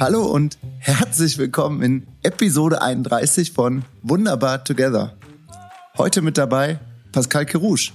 [0.00, 5.14] Hallo und herzlich willkommen in Episode 31 von Wunderbar Together.
[5.96, 6.80] Heute mit dabei
[7.12, 7.92] Pascal Kerouche,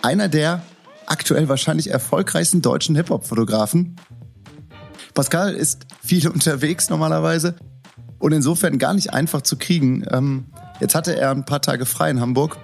[0.00, 0.62] einer der
[1.04, 3.96] aktuell wahrscheinlich erfolgreichsten deutschen Hip-Hop-Fotografen.
[5.12, 7.54] Pascal ist viel unterwegs normalerweise
[8.18, 10.06] und insofern gar nicht einfach zu kriegen.
[10.10, 10.46] Ähm,
[10.80, 12.56] jetzt hatte er ein paar Tage frei in Hamburg.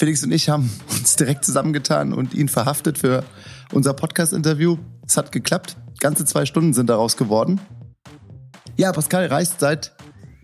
[0.00, 3.22] Felix und ich haben uns direkt zusammengetan und ihn verhaftet für
[3.70, 4.78] unser Podcast-Interview.
[5.06, 5.76] Es hat geklappt.
[5.98, 7.60] Ganze zwei Stunden sind daraus geworden.
[8.78, 9.92] Ja, Pascal reist seit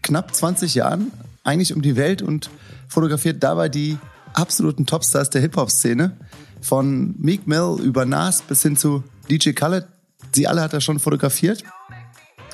[0.02, 1.10] knapp 20 Jahren
[1.42, 2.50] eigentlich um die Welt und
[2.86, 3.96] fotografiert dabei die
[4.34, 6.18] absoluten Topstars der Hip-Hop-Szene.
[6.60, 9.86] Von Meek Mill über Nas bis hin zu DJ Khaled.
[10.34, 11.64] Sie alle hat er schon fotografiert.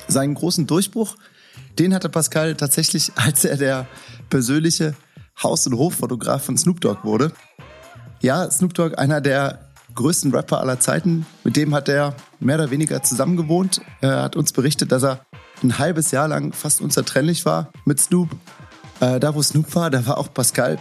[0.07, 1.17] Seinen großen Durchbruch,
[1.79, 3.87] den hatte Pascal tatsächlich, als er der
[4.29, 4.95] persönliche
[5.41, 7.31] Haus- und Hoffotograf von Snoop Dogg wurde.
[8.21, 9.59] Ja, Snoop Dogg, einer der
[9.95, 13.81] größten Rapper aller Zeiten, mit dem hat er mehr oder weniger zusammengewohnt.
[14.01, 15.25] Er hat uns berichtet, dass er
[15.61, 18.29] ein halbes Jahr lang fast unzertrennlich war mit Snoop.
[18.99, 20.77] Äh, da, wo Snoop war, da war auch Pascal.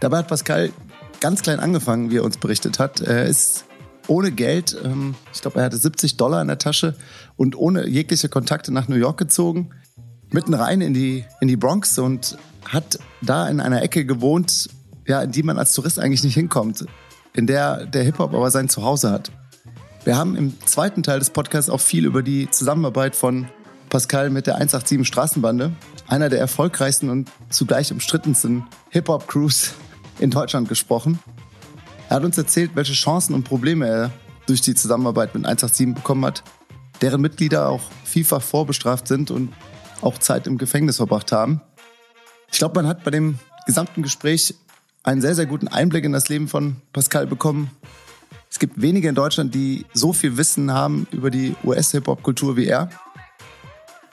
[0.00, 0.72] Dabei hat Pascal
[1.20, 3.00] ganz klein angefangen, wie er uns berichtet hat.
[3.00, 3.64] Er ist
[4.06, 6.94] ohne Geld, ähm, ich glaube, er hatte 70 Dollar in der Tasche
[7.36, 9.70] und ohne jegliche Kontakte nach New York gezogen,
[10.34, 14.68] mitten rein in die, in die Bronx und hat da in einer Ecke gewohnt,
[15.06, 16.84] ja, in die man als Tourist eigentlich nicht hinkommt,
[17.34, 19.30] in der der Hip-Hop aber sein Zuhause hat.
[20.04, 23.48] Wir haben im zweiten Teil des Podcasts auch viel über die Zusammenarbeit von
[23.88, 25.72] Pascal mit der 187 Straßenbande,
[26.08, 29.74] einer der erfolgreichsten und zugleich umstrittensten Hip-Hop-Crews
[30.18, 31.20] in Deutschland gesprochen.
[32.08, 34.10] Er hat uns erzählt, welche Chancen und Probleme er
[34.46, 36.42] durch die Zusammenarbeit mit 187 bekommen hat,
[37.00, 39.52] deren Mitglieder auch vielfach vorbestraft sind und
[40.04, 41.60] auch Zeit im Gefängnis verbracht haben.
[42.52, 44.54] Ich glaube, man hat bei dem gesamten Gespräch
[45.02, 47.70] einen sehr, sehr guten Einblick in das Leben von Pascal bekommen.
[48.50, 52.88] Es gibt wenige in Deutschland, die so viel Wissen haben über die US-Hip-Hop-Kultur wie er.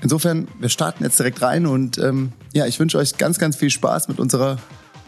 [0.02, 3.70] Insofern, wir starten jetzt direkt rein und ähm, ja, ich wünsche euch ganz, ganz viel
[3.70, 4.58] Spaß mit unserer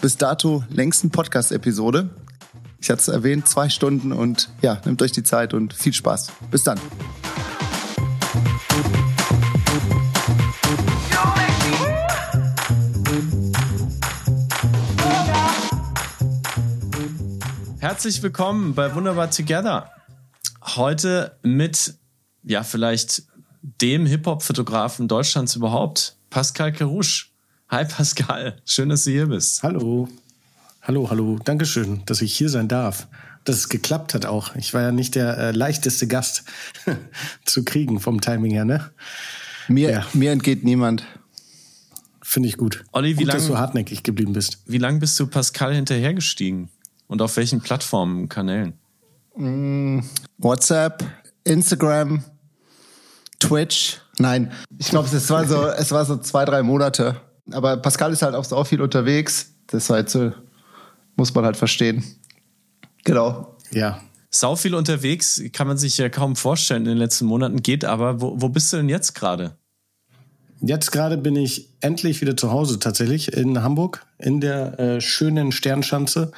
[0.01, 2.09] bis dato längsten Podcast-Episode.
[2.79, 6.27] Ich hatte es erwähnt, zwei Stunden und ja, nehmt euch die Zeit und viel Spaß.
[6.51, 6.79] Bis dann.
[17.83, 19.91] Herzlich willkommen bei Wunderbar Together.
[20.63, 21.95] Heute mit,
[22.43, 23.23] ja, vielleicht
[23.61, 27.25] dem Hip-Hop-Fotografen Deutschlands überhaupt, Pascal Kerouche.
[27.67, 29.63] Hi Pascal, schön, dass du hier bist.
[29.63, 30.07] Hallo.
[30.81, 31.37] Hallo, hallo.
[31.43, 33.09] Dankeschön, dass ich hier sein darf.
[33.43, 34.55] Dass es geklappt hat auch.
[34.55, 36.45] Ich war ja nicht der äh, leichteste Gast
[37.45, 38.91] zu kriegen vom Timing her, ne?
[39.67, 40.05] Mir, ja.
[40.13, 41.05] mir entgeht niemand.
[42.21, 42.85] Finde ich gut.
[42.93, 44.63] Olli, wie lange dass du hartnäckig geblieben bist.
[44.67, 46.69] Wie lange bist du Pascal hinterhergestiegen?
[47.13, 48.73] Und auf welchen Plattformen, Kanälen?
[49.35, 49.99] Mm,
[50.39, 51.03] WhatsApp,
[51.43, 52.23] Instagram,
[53.39, 54.01] Twitch.
[54.17, 57.21] Nein, ich glaube, es war so, es war so zwei, drei Monate.
[57.51, 59.53] Aber Pascal ist halt auch so viel unterwegs.
[59.67, 60.31] Das halt so,
[61.15, 62.03] muss man halt verstehen.
[63.03, 63.57] Genau.
[63.69, 64.01] Ja.
[64.31, 68.21] Sau viel unterwegs, kann man sich ja kaum vorstellen in den letzten Monaten, geht aber.
[68.21, 69.55] Wo, wo bist du denn jetzt gerade?
[70.61, 75.51] Jetzt gerade bin ich endlich wieder zu Hause tatsächlich in Hamburg, in der äh, schönen
[75.51, 76.31] Sternschanze.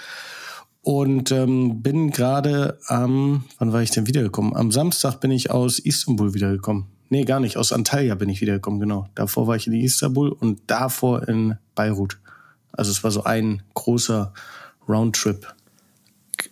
[0.85, 4.55] Und ähm, bin gerade am, wann war ich denn wiedergekommen?
[4.55, 6.85] Am Samstag bin ich aus Istanbul wiedergekommen.
[7.09, 7.57] Nee, gar nicht.
[7.57, 9.09] Aus Antalya bin ich wiedergekommen, genau.
[9.15, 12.19] Davor war ich in Istanbul und davor in Beirut.
[12.71, 14.31] Also es war so ein großer
[14.87, 15.51] Roundtrip.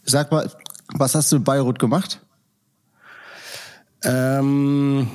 [0.04, 0.50] Sag mal,
[0.96, 2.20] was hast du in Beirut gemacht?
[4.04, 5.10] Ähm,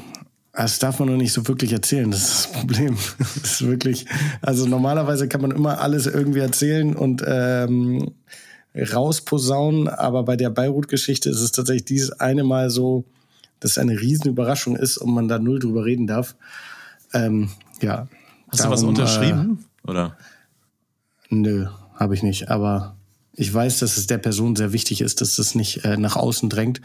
[0.52, 2.96] das darf man noch nicht so wirklich erzählen, das ist das Problem.
[3.18, 4.06] Das ist wirklich,
[4.42, 8.12] also normalerweise kann man immer alles irgendwie erzählen und ähm,
[8.74, 13.04] rausposaunen, aber bei der Beirut-Geschichte ist es tatsächlich dieses eine Mal so,
[13.60, 16.36] dass es eine Riesenüberraschung ist und man da null drüber reden darf.
[17.12, 18.08] Ähm, ja.
[18.50, 19.64] Hast darum, du was unterschrieben?
[19.84, 20.16] Äh, oder?
[21.30, 22.50] Nö, habe ich nicht.
[22.50, 22.96] Aber
[23.34, 26.48] ich weiß, dass es der Person sehr wichtig ist, dass das nicht äh, nach außen
[26.48, 26.80] drängt.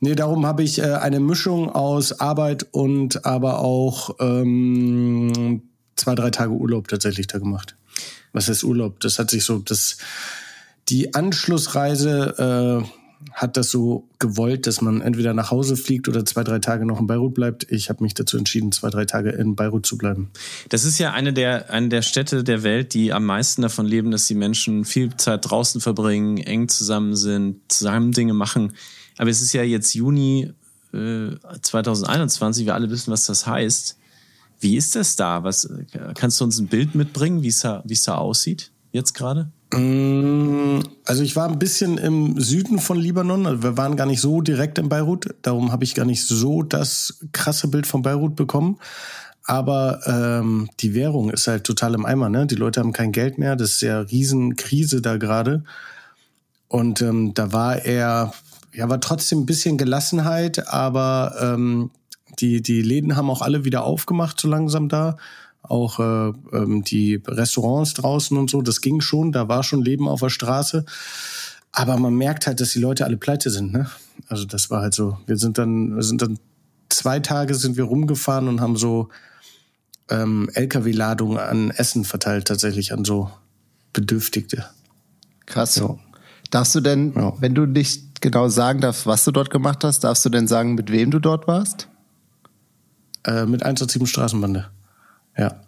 [0.00, 5.62] Nee, darum habe ich äh, eine Mischung aus Arbeit und aber auch ähm,
[5.96, 7.76] zwei, drei Tage Urlaub tatsächlich da gemacht.
[8.32, 8.98] Was heißt Urlaub?
[9.00, 9.98] Das hat sich so, das
[10.88, 12.98] die Anschlussreise äh,
[13.32, 17.00] hat das so gewollt, dass man entweder nach Hause fliegt oder zwei, drei Tage noch
[17.00, 17.70] in Beirut bleibt.
[17.70, 20.30] Ich habe mich dazu entschieden, zwei, drei Tage in Beirut zu bleiben.
[20.68, 24.10] Das ist ja eine der, eine der Städte der Welt, die am meisten davon leben,
[24.10, 28.74] dass die Menschen viel Zeit draußen verbringen, eng zusammen sind, zusammen Dinge machen.
[29.18, 30.52] Aber es ist ja jetzt Juni
[30.92, 31.30] äh,
[31.62, 33.98] 2021, wir alle wissen, was das heißt.
[34.60, 35.42] Wie ist das da?
[35.42, 35.68] Was,
[36.14, 39.50] kannst du uns ein Bild mitbringen, wie es da, wie es da aussieht jetzt gerade?
[39.72, 43.46] Mm, also ich war ein bisschen im Süden von Libanon.
[43.46, 45.34] Also wir waren gar nicht so direkt in Beirut.
[45.42, 48.78] Darum habe ich gar nicht so das krasse Bild von Beirut bekommen.
[49.44, 52.28] Aber ähm, die Währung ist halt total im Eimer.
[52.28, 52.46] Ne?
[52.46, 53.56] Die Leute haben kein Geld mehr.
[53.56, 55.64] Das ist ja Riesenkrise da gerade.
[56.68, 58.32] Und ähm, da war er,
[58.72, 61.90] ja, war trotzdem ein bisschen Gelassenheit, aber ähm,
[62.38, 65.16] die, die Läden haben auch alle wieder aufgemacht, so langsam da
[65.62, 70.08] auch äh, ähm, die Restaurants draußen und so, das ging schon, da war schon Leben
[70.08, 70.84] auf der Straße.
[71.70, 73.90] Aber man merkt halt, dass die Leute alle pleite sind, ne?
[74.28, 75.18] Also das war halt so.
[75.26, 76.38] Wir sind dann, wir sind dann
[76.90, 79.08] zwei Tage sind wir rumgefahren und haben so
[80.10, 83.30] ähm, LKW-Ladungen an Essen verteilt, tatsächlich an so
[83.92, 84.66] Bedürftigte.
[85.46, 85.76] Krass.
[85.76, 85.96] Ja.
[86.50, 87.32] Darfst du denn, ja.
[87.40, 90.74] wenn du nicht genau sagen darfst, was du dort gemacht hast, darfst du denn sagen,
[90.74, 91.88] mit wem du dort warst?
[93.24, 94.70] Äh, mit 107 Straßenbande.
[95.36, 95.60] Ja.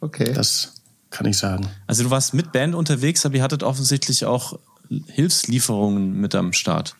[0.00, 0.32] Okay.
[0.32, 0.74] Das
[1.10, 1.68] kann ich sagen.
[1.86, 4.58] Also du warst mit Band unterwegs, aber ihr hattet offensichtlich auch
[5.06, 6.96] Hilfslieferungen mit am Start.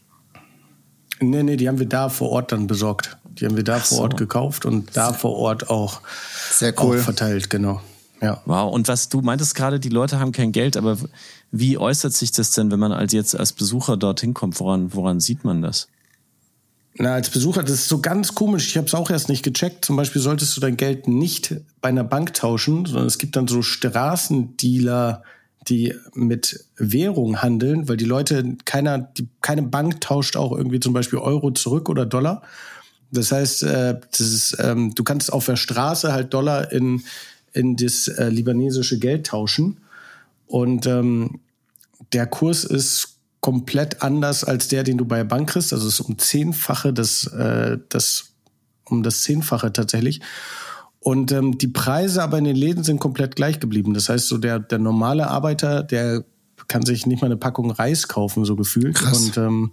[1.21, 3.17] Nee, nee, die haben wir da vor Ort dann besorgt.
[3.25, 6.01] Die haben wir da Ach vor Ort gekauft und da vor Ort auch,
[6.53, 6.99] Sehr cool.
[6.99, 7.81] auch verteilt, genau.
[8.21, 8.41] Ja.
[8.45, 10.97] Wow, und was du meintest gerade, die Leute haben kein Geld, aber
[11.51, 14.61] wie äußert sich das denn, wenn man als jetzt als Besucher dorthin kommt?
[14.61, 15.89] Woran, woran sieht man das?
[16.99, 18.69] Na, als Besucher, das ist so ganz komisch.
[18.69, 19.85] Ich habe es auch erst nicht gecheckt.
[19.85, 23.49] Zum Beispiel solltest du dein Geld nicht bei einer Bank tauschen, sondern es gibt dann
[23.49, 25.23] so Straßendealer,
[25.69, 30.93] die mit Währung handeln, weil die Leute, keiner, die, keine Bank tauscht auch irgendwie zum
[30.93, 32.43] Beispiel Euro zurück oder Dollar.
[33.11, 37.03] Das heißt, äh, das ist, ähm, du kannst auf der Straße halt Dollar in,
[37.53, 39.79] in das äh, libanesische Geld tauschen.
[40.47, 41.41] Und ähm,
[42.13, 43.12] der Kurs ist
[43.43, 45.75] komplett anders als der, den du bei der Bank kriegst.
[45.75, 48.33] Also es ist um zehnfache das, äh, das
[48.89, 50.23] um das zehnfache tatsächlich.
[51.01, 53.93] Und ähm, die Preise aber in den Läden sind komplett gleich geblieben.
[53.93, 56.25] Das heißt, so der der normale Arbeiter, der
[56.69, 58.95] kann sich nicht mal eine Packung Reis kaufen, so gefühlt.
[58.95, 59.19] Krass.
[59.19, 59.73] Und ähm,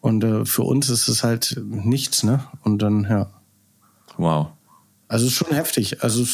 [0.00, 2.44] und äh, für uns ist es halt nichts, ne?
[2.62, 3.30] Und dann ja.
[4.18, 4.48] Wow.
[5.14, 6.02] Also ist schon heftig.
[6.02, 6.24] Also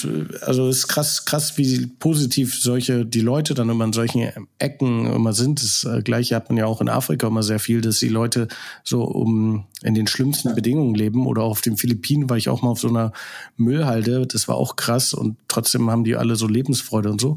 [0.41, 5.35] also ist krass krass, wie positiv solche die Leute dann immer in solchen Ecken immer
[5.35, 5.63] sind.
[5.63, 8.49] Das äh, gleiche hat man ja auch in Afrika immer sehr viel, dass die Leute
[8.83, 12.71] so um in den schlimmsten Bedingungen leben oder auf den Philippinen war ich auch mal
[12.71, 13.13] auf so einer
[13.59, 14.27] Müllhalde.
[14.27, 17.37] Das war auch krass und trotzdem haben die alle so Lebensfreude und so.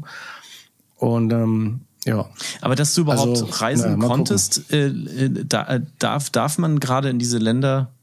[0.96, 2.26] Und ähm, ja.
[2.62, 6.80] Aber dass du überhaupt also, reisen na, konntest, äh, äh, da, äh, darf, darf man
[6.80, 7.93] gerade in diese Länder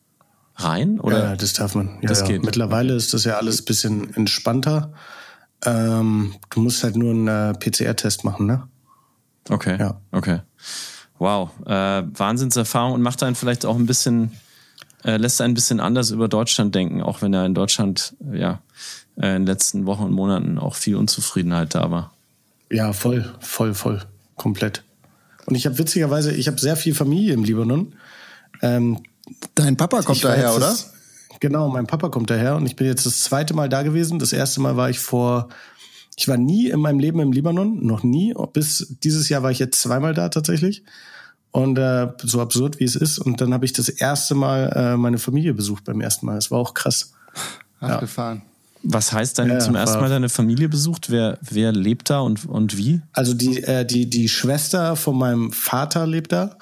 [0.63, 0.99] rein?
[0.99, 1.23] Oder?
[1.23, 1.97] Ja, das darf man.
[2.01, 2.43] Ja, das geht.
[2.43, 4.93] Mittlerweile ist das ja alles bisschen entspannter.
[5.63, 8.63] Ähm, du musst halt nur einen äh, PCR-Test machen, ne?
[9.49, 9.77] Okay.
[9.79, 9.99] Ja.
[10.11, 10.39] Okay.
[11.19, 11.51] Wow.
[11.65, 14.31] Äh, Wahnsinnserfahrung und macht einen vielleicht auch ein bisschen,
[15.03, 18.61] äh, lässt einen ein bisschen anders über Deutschland denken, auch wenn er in Deutschland, ja,
[19.17, 22.11] äh, in den letzten Wochen und Monaten auch viel Unzufriedenheit da war.
[22.71, 24.01] Ja, voll, voll, voll.
[24.35, 24.83] Komplett.
[25.45, 27.93] Und ich habe witzigerweise, ich habe sehr viel Familie im Libanon.
[28.61, 28.99] Ähm,
[29.55, 30.69] Dein Papa kommt daher, oder?
[30.69, 30.93] Das,
[31.39, 34.19] genau, mein Papa kommt daher und ich bin jetzt das zweite Mal da gewesen.
[34.19, 35.49] Das erste Mal war ich vor,
[36.15, 38.33] ich war nie in meinem Leben im Libanon, noch nie.
[38.53, 40.83] Bis dieses Jahr war ich jetzt zweimal da tatsächlich.
[41.51, 43.19] Und äh, so absurd wie es ist.
[43.19, 46.35] Und dann habe ich das erste Mal äh, meine Familie besucht beim ersten Mal.
[46.35, 47.11] Das war auch krass.
[47.81, 48.37] Abgefahren.
[48.37, 48.51] Ja.
[48.83, 51.11] Was heißt dann ja, zum ersten Mal deine Familie besucht?
[51.11, 53.01] Wer, wer lebt da und, und wie?
[53.13, 56.57] Also die, äh, die, die Schwester von meinem Vater lebt da.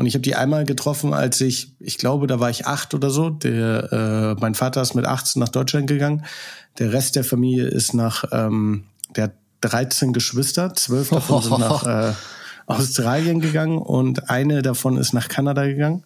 [0.00, 3.10] Und ich habe die einmal getroffen, als ich, ich glaube, da war ich acht oder
[3.10, 3.28] so.
[3.28, 6.24] Der, äh, mein Vater ist mit 18 nach Deutschland gegangen.
[6.78, 11.84] Der Rest der Familie ist nach, ähm, der hat 13 Geschwister, zwölf davon sind nach
[11.84, 12.14] äh,
[12.64, 16.02] Australien gegangen und eine davon ist nach Kanada gegangen.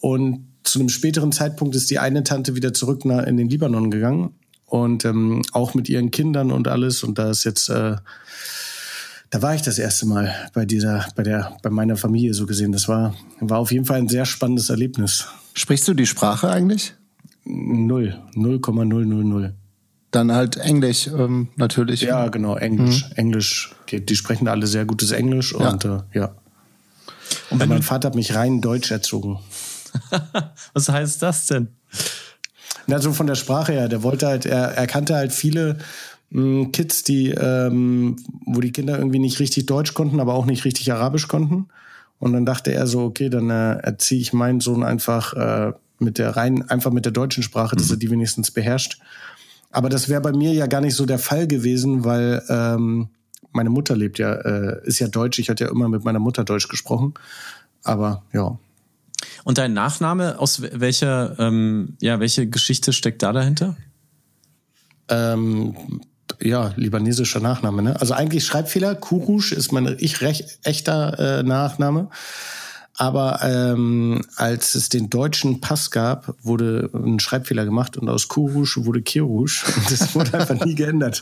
[0.00, 3.90] Und zu einem späteren Zeitpunkt ist die eine Tante wieder zurück nach, in den Libanon
[3.90, 4.30] gegangen
[4.64, 7.02] und ähm, auch mit ihren Kindern und alles.
[7.02, 7.96] Und da ist jetzt äh,
[9.32, 12.70] da war ich das erste Mal bei dieser, bei der, bei meiner Familie so gesehen.
[12.70, 15.26] Das war, war auf jeden Fall ein sehr spannendes Erlebnis.
[15.54, 16.94] Sprichst du die Sprache eigentlich?
[17.44, 18.20] Null.
[18.34, 19.54] 0,000.
[20.10, 22.02] Dann halt Englisch, ähm, natürlich.
[22.02, 23.08] Ja, genau, Englisch.
[23.08, 23.16] Mhm.
[23.16, 23.74] Englisch.
[23.88, 25.70] Die, die, sprechen alle sehr gutes Englisch ja.
[25.70, 26.34] und äh, ja.
[27.48, 29.38] Und mein Vater hat mich rein Deutsch erzogen.
[30.74, 31.68] Was heißt das denn?
[32.86, 33.88] Na, so von der Sprache her.
[33.88, 35.78] Der wollte halt, er, er kannte halt viele
[36.32, 40.90] Kids, die, ähm, wo die Kinder irgendwie nicht richtig Deutsch konnten, aber auch nicht richtig
[40.92, 41.68] Arabisch konnten.
[42.18, 46.18] Und dann dachte er so, okay, dann äh, erziehe ich meinen Sohn einfach äh, mit
[46.18, 47.94] der rein, einfach mit der deutschen Sprache, dass mhm.
[47.94, 49.00] er die wenigstens beherrscht.
[49.70, 53.08] Aber das wäre bei mir ja gar nicht so der Fall gewesen, weil ähm,
[53.52, 55.38] meine Mutter lebt ja, äh, ist ja Deutsch.
[55.38, 57.14] Ich hatte ja immer mit meiner Mutter Deutsch gesprochen.
[57.82, 58.58] Aber ja.
[59.44, 63.76] Und dein Nachname, aus welcher, ähm, ja, welche Geschichte steckt da dahinter?
[65.08, 65.74] Ähm,
[66.40, 67.82] ja, libanesischer Nachname.
[67.82, 68.00] Ne?
[68.00, 68.94] Also eigentlich Schreibfehler.
[68.94, 72.08] Kurush ist mein ich recht, echter äh, Nachname.
[73.02, 78.76] Aber ähm, als es den deutschen Pass gab, wurde ein Schreibfehler gemacht und aus Kurusch
[78.76, 79.64] wurde Kirusch.
[79.76, 81.20] Und das wurde einfach nie geändert.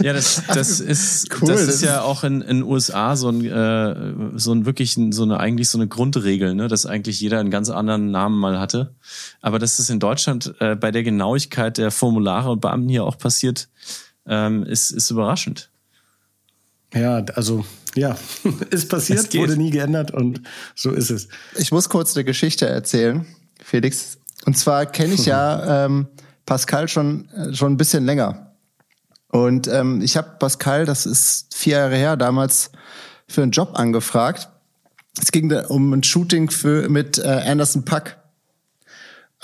[0.00, 1.48] ja, das, das ist cool.
[1.48, 5.40] das ist ja auch in den USA so ein äh, so ein wirklich so eine
[5.40, 8.94] eigentlich so eine Grundregel, ne, dass eigentlich jeder einen ganz anderen Namen mal hatte.
[9.40, 13.18] Aber dass das in Deutschland äh, bei der Genauigkeit der Formulare und Beamten hier auch
[13.18, 13.68] passiert,
[14.24, 15.70] ähm, ist ist überraschend.
[16.94, 17.64] Ja, also
[17.96, 18.16] ja,
[18.70, 20.42] ist passiert, wurde nie geändert und
[20.74, 21.28] so ist es.
[21.56, 23.26] Ich muss kurz eine Geschichte erzählen,
[23.62, 24.18] Felix.
[24.46, 26.08] Und zwar kenne ich ja ähm,
[26.46, 28.54] Pascal schon äh, schon ein bisschen länger.
[29.28, 32.70] Und ähm, ich habe Pascal, das ist vier Jahre her, damals
[33.26, 34.48] für einen Job angefragt.
[35.20, 38.16] Es ging da um ein Shooting für mit äh, Anderson Puck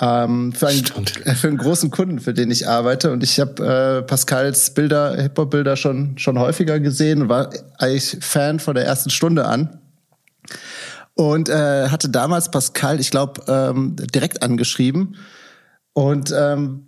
[0.00, 0.85] ähm, für, einen,
[1.37, 3.11] für einen großen Kunden, für den ich arbeite.
[3.12, 8.59] Und ich habe äh, Pascals Bilder, Hip-Hop-Bilder schon, schon häufiger gesehen und war eigentlich Fan
[8.61, 9.78] von der ersten Stunde an.
[11.14, 15.16] Und äh, hatte damals Pascal, ich glaube, ähm, direkt angeschrieben.
[15.92, 16.87] Und ähm,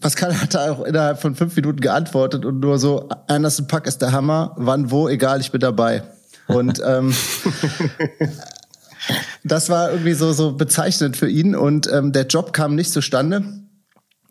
[0.00, 4.12] Pascal hatte auch innerhalb von fünf Minuten geantwortet und nur so, Anderson Pack ist der
[4.12, 6.02] Hammer, wann, wo, egal, ich bin dabei.
[6.46, 7.14] Und ähm,
[9.44, 13.44] das war irgendwie so, so bezeichnend für ihn und ähm, der Job kam nicht zustande.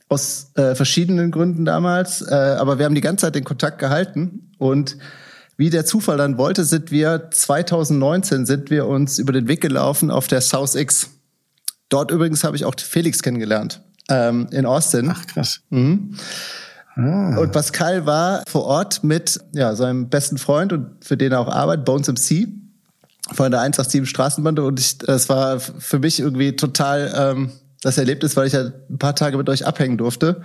[0.09, 2.21] Aus äh, verschiedenen Gründen damals.
[2.21, 4.51] Äh, aber wir haben die ganze Zeit den Kontakt gehalten.
[4.57, 4.97] Und
[5.57, 10.09] wie der Zufall dann wollte, sind wir 2019 sind wir uns über den Weg gelaufen
[10.09, 11.09] auf der South X.
[11.89, 13.81] Dort übrigens habe ich auch Felix kennengelernt.
[14.09, 15.09] Ähm, in Austin.
[15.11, 15.59] Ach, krass.
[15.69, 16.15] Mhm.
[16.95, 17.37] Ah.
[17.37, 21.49] Und Pascal war vor Ort mit ja, seinem besten Freund und für den er auch
[21.49, 22.47] arbeitet, Bones MC
[23.33, 28.35] von der 187 Straßenbande und ich, das war für mich irgendwie total ähm, das Erlebnis,
[28.35, 30.41] weil ich ja ein paar Tage mit euch abhängen durfte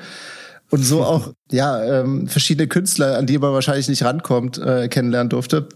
[0.71, 5.31] und so auch ja ähm, verschiedene Künstler, an die man wahrscheinlich nicht rankommt, äh, kennenlernen
[5.31, 5.69] durfte.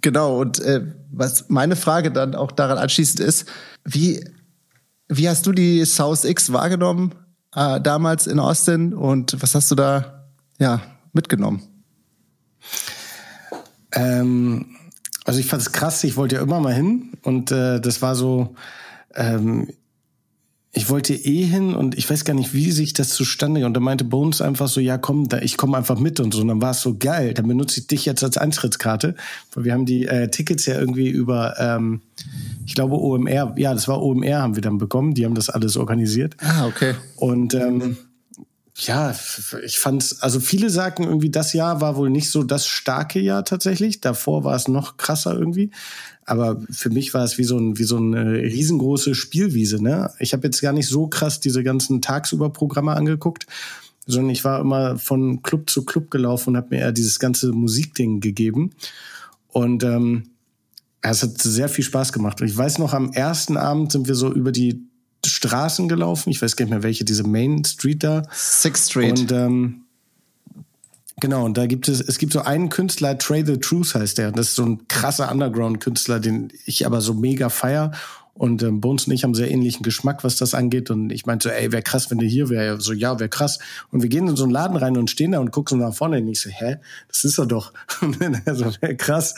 [0.00, 3.46] Genau und äh, was meine Frage dann auch daran anschließend ist,
[3.84, 4.24] wie
[5.08, 7.14] wie hast du die South X wahrgenommen
[7.54, 10.26] äh, damals in Austin und was hast du da
[10.58, 10.80] ja
[11.12, 11.62] mitgenommen?
[13.92, 14.76] Ähm
[15.24, 18.14] also ich fand es krass, ich wollte ja immer mal hin und äh, das war
[18.14, 18.54] so,
[19.14, 19.68] ähm,
[20.74, 23.80] ich wollte eh hin und ich weiß gar nicht, wie sich das zustande und da
[23.80, 26.62] meinte Bones einfach so, ja komm, da, ich komme einfach mit und so und dann
[26.62, 29.14] war es so geil, dann benutze ich dich jetzt als Eintrittskarte,
[29.54, 32.00] weil wir haben die äh, Tickets ja irgendwie über, ähm,
[32.66, 35.76] ich glaube OMR, ja das war OMR haben wir dann bekommen, die haben das alles
[35.76, 36.36] organisiert.
[36.38, 36.94] Ah, okay.
[37.16, 37.98] Und ähm,
[38.74, 39.14] ja,
[39.64, 43.44] ich fand's, also viele sagen irgendwie, das Jahr war wohl nicht so das starke Jahr
[43.44, 44.00] tatsächlich.
[44.00, 45.70] Davor war es noch krasser irgendwie.
[46.24, 50.10] Aber für mich war es wie so ein, wie so eine riesengroße Spielwiese, ne?
[50.18, 53.46] Ich habe jetzt gar nicht so krass diese ganzen Tagsüber-Programme angeguckt,
[54.06, 57.52] sondern ich war immer von Club zu Club gelaufen und habe mir eher dieses ganze
[57.52, 58.70] Musikding gegeben.
[59.48, 60.30] Und ähm,
[61.02, 62.40] es hat sehr viel Spaß gemacht.
[62.40, 64.86] Und ich weiß noch, am ersten Abend sind wir so über die
[65.24, 66.30] Straßen gelaufen.
[66.30, 68.22] Ich weiß gar nicht mehr welche, diese Main Street da.
[68.32, 69.20] Sixth Street.
[69.20, 69.82] Und ähm,
[71.20, 74.32] genau, und da gibt es, es gibt so einen Künstler, Trey the Truth heißt der.
[74.32, 77.92] Das ist so ein krasser Underground-Künstler, den ich aber so mega feier.
[78.34, 80.90] Und ähm, Bones und ich haben sehr ähnlichen Geschmack, was das angeht.
[80.90, 82.80] Und ich meinte so, ey, wäre krass, wenn der hier wäre.
[82.80, 83.58] So, ja, wäre krass.
[83.90, 85.94] Und wir gehen in so einen Laden rein und stehen da und gucken so nach
[85.94, 86.16] vorne.
[86.16, 86.76] Und ich so, hä,
[87.08, 87.72] das ist er doch.
[88.00, 89.34] Und dann er so, wäre krass.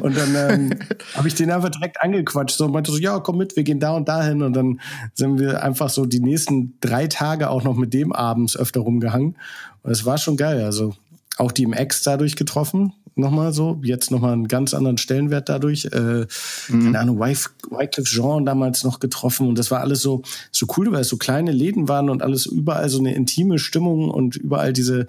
[0.00, 0.78] Und dann ähm,
[1.14, 2.56] habe ich den einfach direkt angequatscht.
[2.56, 4.42] So und meinte so, ja, komm mit, wir gehen da und dahin.
[4.42, 4.80] Und dann
[5.14, 9.36] sind wir einfach so die nächsten drei Tage auch noch mit dem abends öfter rumgehangen.
[9.82, 10.64] Und es war schon geil.
[10.64, 10.94] Also
[11.36, 15.86] auch die im Ex dadurch getroffen nochmal so, jetzt nochmal einen ganz anderen Stellenwert dadurch.
[15.86, 16.26] Äh,
[16.68, 16.84] mhm.
[16.84, 21.02] Keine Ahnung, Wycliffe Jean damals noch getroffen und das war alles so, so cool, weil
[21.02, 25.06] es so kleine Läden waren und alles überall so eine intime Stimmung und überall diese,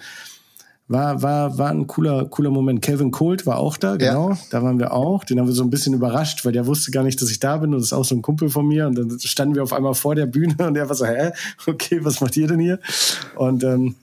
[0.91, 2.81] war, war, war ein cooler, cooler Moment.
[2.81, 4.31] Kevin Colt war auch da, genau.
[4.31, 4.37] Ja.
[4.49, 5.23] Da waren wir auch.
[5.23, 7.57] Den haben wir so ein bisschen überrascht, weil der wusste gar nicht, dass ich da
[7.57, 7.73] bin.
[7.73, 8.87] Und das ist auch so ein Kumpel von mir.
[8.87, 11.31] Und dann standen wir auf einmal vor der Bühne und der war so, hä?
[11.65, 12.79] Okay, was macht ihr denn hier?
[13.35, 13.95] Und ähm,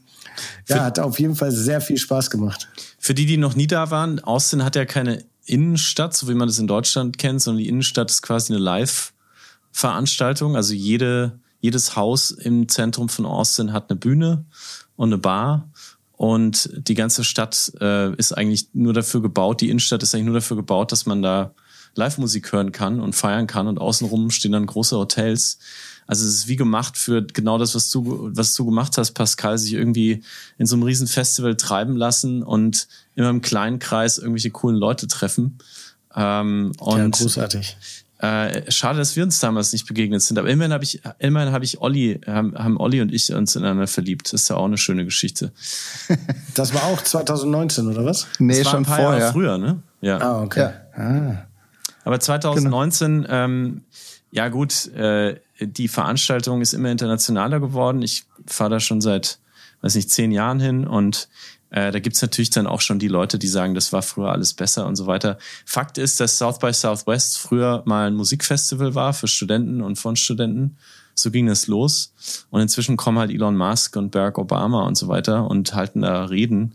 [0.67, 2.69] ja, hat auf jeden Fall sehr viel Spaß gemacht.
[2.99, 6.49] Für die, die noch nie da waren, Austin hat ja keine Innenstadt, so wie man
[6.49, 10.57] das in Deutschland kennt, sondern die Innenstadt ist quasi eine Live-Veranstaltung.
[10.57, 14.45] Also jede, jedes Haus im Zentrum von Austin hat eine Bühne
[14.97, 15.71] und eine Bar.
[16.13, 20.35] Und die ganze Stadt äh, ist eigentlich nur dafür gebaut, die Innenstadt ist eigentlich nur
[20.35, 21.55] dafür gebaut, dass man da
[21.95, 23.69] Live-Musik hören kann und feiern kann.
[23.69, 25.59] Und außenrum stehen dann große Hotels,
[26.09, 29.59] also es ist wie gemacht für genau das, was du, was du gemacht hast, Pascal,
[29.59, 30.23] sich irgendwie
[30.57, 35.07] in so einem riesen Festival treiben lassen und immer im kleinen Kreis irgendwelche coolen Leute
[35.07, 35.59] treffen.
[36.17, 37.77] Ähm, und ja, großartig.
[38.21, 40.39] Äh, schade, dass wir uns damals nicht begegnet sind.
[40.39, 43.87] Aber immerhin habe ich, immerhin habe ich Olli, haben, haben Olli und ich uns ineinander
[43.87, 44.33] verliebt.
[44.33, 45.53] Das ist ja auch eine schöne Geschichte.
[46.55, 48.27] Das war auch 2019, oder was?
[48.39, 49.21] Nee, das war schon ein paar vorher.
[49.21, 49.83] Jahre früher, ne?
[50.01, 50.19] Ja.
[50.19, 50.71] Ah, okay.
[50.97, 51.03] Ja.
[51.05, 51.47] Ah.
[52.05, 53.83] Aber 2019, ähm,
[54.33, 58.03] ja gut, äh, die Veranstaltung ist immer internationaler geworden.
[58.03, 59.39] Ich fahre da schon seit,
[59.83, 61.29] weiß nicht, zehn Jahren hin und
[61.71, 64.55] äh, da gibt's natürlich dann auch schon die Leute, die sagen, das war früher alles
[64.55, 65.39] besser und so weiter.
[65.67, 70.17] Fakt ist, dass South by Southwest früher mal ein Musikfestival war für Studenten und von
[70.17, 70.77] Studenten.
[71.15, 72.15] So ging das los.
[72.51, 76.27] Und inzwischen kommen halt Elon Musk und Barack Obama und so weiter und halten da
[76.27, 76.75] Reden.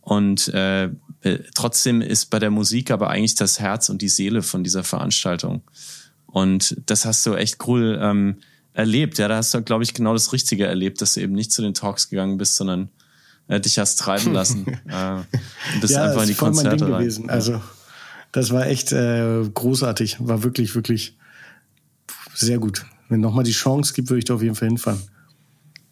[0.00, 0.90] Und äh,
[1.22, 4.84] äh, trotzdem ist bei der Musik aber eigentlich das Herz und die Seele von dieser
[4.84, 5.62] Veranstaltung.
[6.34, 8.38] Und das hast du echt cool ähm,
[8.72, 9.18] erlebt.
[9.18, 11.62] Ja, da hast du, glaube ich, genau das Richtige erlebt, dass du eben nicht zu
[11.62, 12.88] den Talks gegangen bist, sondern
[13.46, 14.66] äh, dich hast treiben lassen.
[14.88, 15.12] äh,
[15.74, 17.02] und bist ja, einfach in das die ist voll mein Konzerte Ding rein.
[17.02, 17.30] gewesen.
[17.30, 17.62] Also,
[18.32, 20.16] das war echt äh, großartig.
[20.26, 21.16] War wirklich, wirklich
[22.34, 22.84] sehr gut.
[23.08, 25.00] Wenn nochmal die Chance gibt, würde ich da auf jeden Fall hinfahren.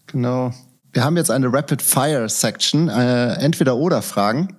[0.09, 0.53] Genau.
[0.93, 4.57] Wir haben jetzt eine Rapid Fire Section, äh, entweder oder Fragen.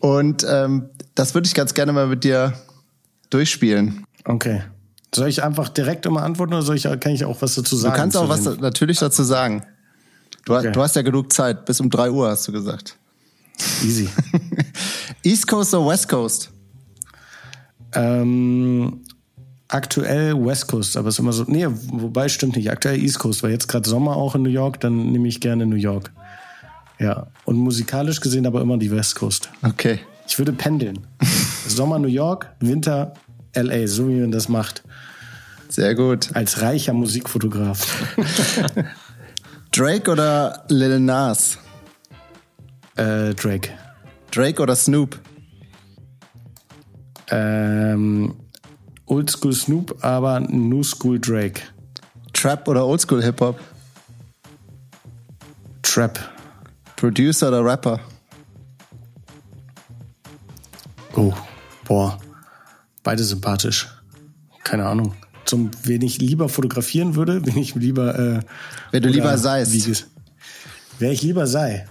[0.00, 2.52] Und ähm, das würde ich ganz gerne mal mit dir
[3.30, 4.04] durchspielen.
[4.24, 4.62] Okay.
[5.14, 7.80] Soll ich einfach direkt immer antworten oder soll ich, kann ich auch was dazu Du
[7.82, 7.94] sagen?
[7.96, 9.62] kannst auch was den- natürlich dazu sagen.
[10.44, 10.72] Du, Okay.
[10.72, 12.96] du hast ja genug Zeit, bis um 3 Uhr hast du gesagt.
[13.84, 14.08] Easy.
[15.22, 16.50] East Coast oder West Coast?
[17.94, 19.00] ähm,
[19.68, 21.44] aktuell West Coast, aber es ist immer so.
[21.46, 22.70] Nee, wobei stimmt nicht.
[22.70, 25.66] Aktuell East Coast, weil jetzt gerade Sommer auch in New York, dann nehme ich gerne
[25.66, 26.12] New York.
[26.98, 27.28] Ja.
[27.44, 29.50] Und musikalisch gesehen aber immer die West Coast.
[29.62, 30.00] Okay.
[30.26, 31.06] Ich würde pendeln.
[31.68, 33.14] Sommer New York, Winter
[33.54, 34.82] LA, so wie man das macht.
[35.68, 36.30] Sehr gut.
[36.34, 38.16] Als reicher Musikfotograf.
[39.72, 41.58] Drake oder Lil Nas?
[42.96, 43.70] äh, Drake.
[44.30, 45.18] Drake oder Snoop?
[47.30, 48.34] Ähm,
[49.06, 51.60] Oldschool Snoop, aber New School Drake.
[52.32, 53.60] Trap oder Oldschool Hip Hop?
[55.82, 56.18] Trap.
[56.96, 58.00] Producer oder Rapper?
[61.16, 61.32] Oh,
[61.84, 62.18] boah.
[63.04, 63.88] Beide sympathisch.
[64.64, 65.14] Keine Ahnung.
[65.44, 68.18] Zum, wen ich lieber fotografieren würde, wen ich lieber.
[68.18, 68.40] Äh,
[68.90, 69.72] Wer du oder lieber seist.
[69.72, 69.78] wie
[70.98, 71.86] Wer ich lieber sei.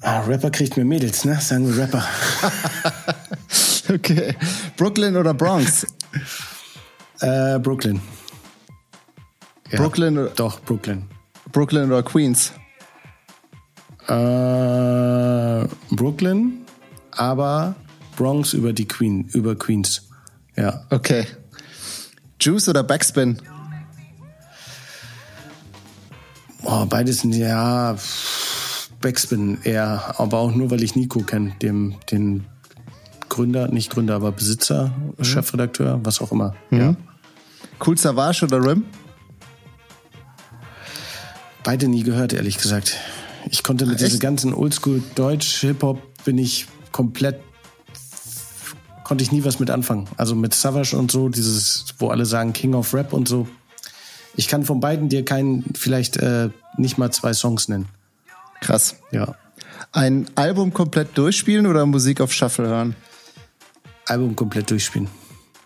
[0.00, 1.40] Ah, Rapper kriegt mir Mädels, ne?
[1.40, 2.04] Sagen wir Rapper.
[3.90, 4.34] Okay.
[4.76, 5.86] Brooklyn oder Bronx?
[7.20, 7.98] äh, Brooklyn.
[9.70, 11.04] Ja, Brooklyn, oder- Doch, Brooklyn.
[11.52, 12.52] Brooklyn oder Queens?
[14.08, 16.66] Äh, Brooklyn,
[17.12, 17.74] aber
[18.18, 20.08] Bronx über die Queen, über Queens.
[20.56, 20.84] Ja.
[20.90, 21.24] Okay.
[22.40, 23.38] Juice oder Backspin?
[26.64, 27.96] Oh, beides sind ja
[29.00, 32.46] Backspin eher, aber auch nur, weil ich Nico kenne, dem, den
[33.28, 36.56] Gründer, nicht Gründer, aber Besitzer, Chefredakteur, was auch immer.
[36.72, 36.96] Ja.
[37.86, 38.84] Cool Savage oder Rim?
[41.62, 42.96] Beide nie gehört, ehrlich gesagt.
[43.48, 44.08] Ich konnte mit Ach, echt?
[44.14, 47.47] diesem ganzen Oldschool Deutsch Hip-Hop bin ich komplett
[49.08, 50.06] konnte ich nie was mit anfangen.
[50.18, 53.48] Also mit Savage und so, dieses, wo alle sagen King of Rap und so.
[54.36, 57.86] Ich kann von beiden dir keinen, vielleicht äh, nicht mal zwei Songs nennen.
[58.60, 58.96] Krass.
[59.10, 59.34] Ja.
[59.92, 62.96] Ein Album komplett durchspielen oder Musik auf Shuffle hören?
[64.04, 65.08] Album komplett durchspielen.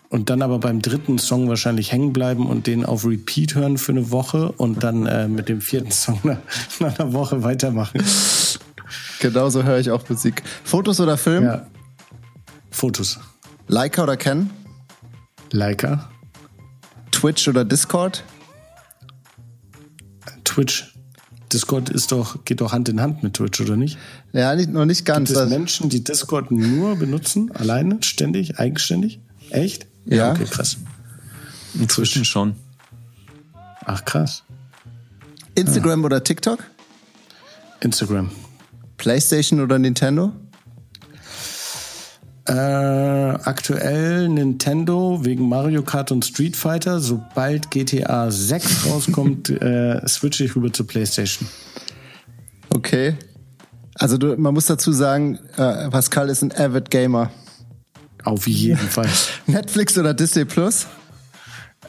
[0.07, 3.91] Und dann aber beim dritten Song wahrscheinlich hängen bleiben und den auf Repeat hören für
[3.91, 6.37] eine Woche und dann äh, mit dem vierten Song nach,
[6.79, 8.01] nach einer Woche weitermachen.
[9.19, 10.43] Genauso höre ich auch Musik.
[10.63, 11.43] Fotos oder Film?
[11.43, 11.67] Ja.
[12.71, 13.19] Fotos.
[13.67, 14.49] Leica oder Ken?
[15.51, 16.09] Leica.
[17.11, 18.23] Twitch oder Discord?
[20.43, 20.89] Twitch.
[21.51, 23.97] Discord ist doch, geht doch Hand in Hand mit Twitch, oder nicht?
[24.31, 25.29] Ja, nicht, noch nicht ganz.
[25.29, 29.19] Gibt es Also- Menschen, die Discord nur benutzen, alleine, ständig, eigenständig?
[29.51, 29.85] Echt?
[30.05, 30.31] Ja.
[30.31, 30.77] Okay, krass.
[31.75, 32.55] Inzwischen schon.
[33.85, 34.43] Ach, krass.
[35.55, 36.63] Instagram oder TikTok?
[37.81, 38.31] Instagram.
[38.97, 40.31] PlayStation oder Nintendo?
[42.45, 46.99] Äh, aktuell Nintendo wegen Mario Kart und Street Fighter.
[46.99, 51.47] Sobald GTA 6 rauskommt, äh, switche ich rüber zur PlayStation.
[52.69, 53.15] Okay.
[53.95, 57.31] Also du, man muss dazu sagen, äh, Pascal ist ein avid Gamer.
[58.23, 59.09] Auf jeden Fall.
[59.47, 60.87] Netflix oder Disney Plus?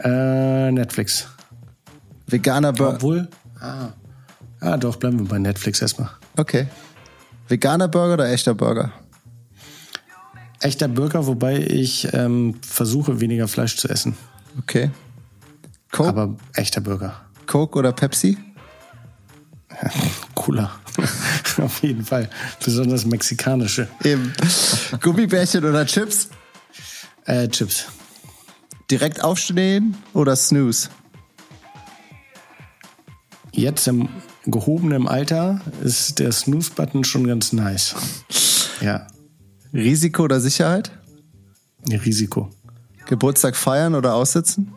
[0.01, 1.27] Äh, Netflix.
[2.27, 2.97] Veganer Burger.
[2.97, 3.29] Obwohl.
[3.61, 3.89] Ah.
[4.61, 6.11] ah, doch, bleiben wir bei Netflix erstmal.
[6.37, 6.67] Okay.
[7.49, 8.93] Veganer Burger oder echter Burger?
[10.65, 14.17] Echter Burger, wobei ich ähm, versuche, weniger Fleisch zu essen.
[14.59, 14.91] Okay.
[15.93, 17.21] Coke, Aber echter Burger.
[17.47, 18.39] Coke oder Pepsi?
[20.35, 20.71] Cooler.
[21.59, 22.31] Auf jeden Fall.
[22.65, 23.89] Besonders mexikanische.
[24.05, 24.33] Eben.
[25.03, 26.31] Gummibärchen oder Chips?
[27.27, 27.85] Äh, Chips.
[28.91, 30.89] Direkt aufstehen oder Snooze?
[33.53, 34.09] Jetzt im
[34.47, 37.95] gehobenen Alter ist der Snooze-Button schon ganz nice.
[38.81, 39.07] Ja.
[39.75, 40.93] Risiko oder Sicherheit?
[41.91, 42.49] Risiko.
[43.07, 44.73] Geburtstag feiern oder aussitzen?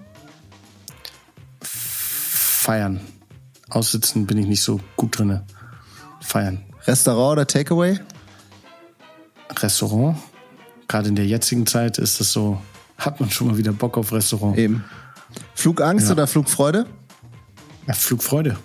[1.62, 2.99] Feiern.
[3.69, 5.45] Aussitzen bin ich nicht so gut drinne.
[6.21, 6.63] Feiern.
[6.86, 7.99] Restaurant oder Takeaway?
[9.60, 10.17] Restaurant.
[10.88, 12.62] Gerade in der jetzigen Zeit ist es so,
[12.97, 14.57] hat man schon mal wieder Bock auf Restaurant.
[14.57, 14.83] Eben.
[15.53, 16.13] Flugangst Ja.
[16.13, 16.86] oder Flugfreude?
[17.88, 18.57] Ja, Flugfreude.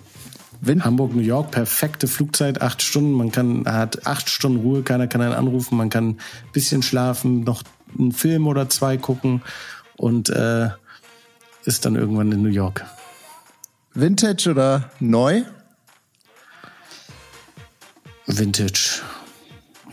[0.65, 3.11] Wind Hamburg, New York, perfekte Flugzeit, acht Stunden.
[3.11, 6.17] Man kann, hat acht Stunden Ruhe, keiner kann einen anrufen, man kann ein
[6.53, 7.63] bisschen schlafen, noch
[7.97, 9.41] einen Film oder zwei gucken
[9.97, 10.69] und äh,
[11.65, 12.85] ist dann irgendwann in New York.
[13.93, 15.43] Vintage oder neu?
[18.25, 19.01] Vintage.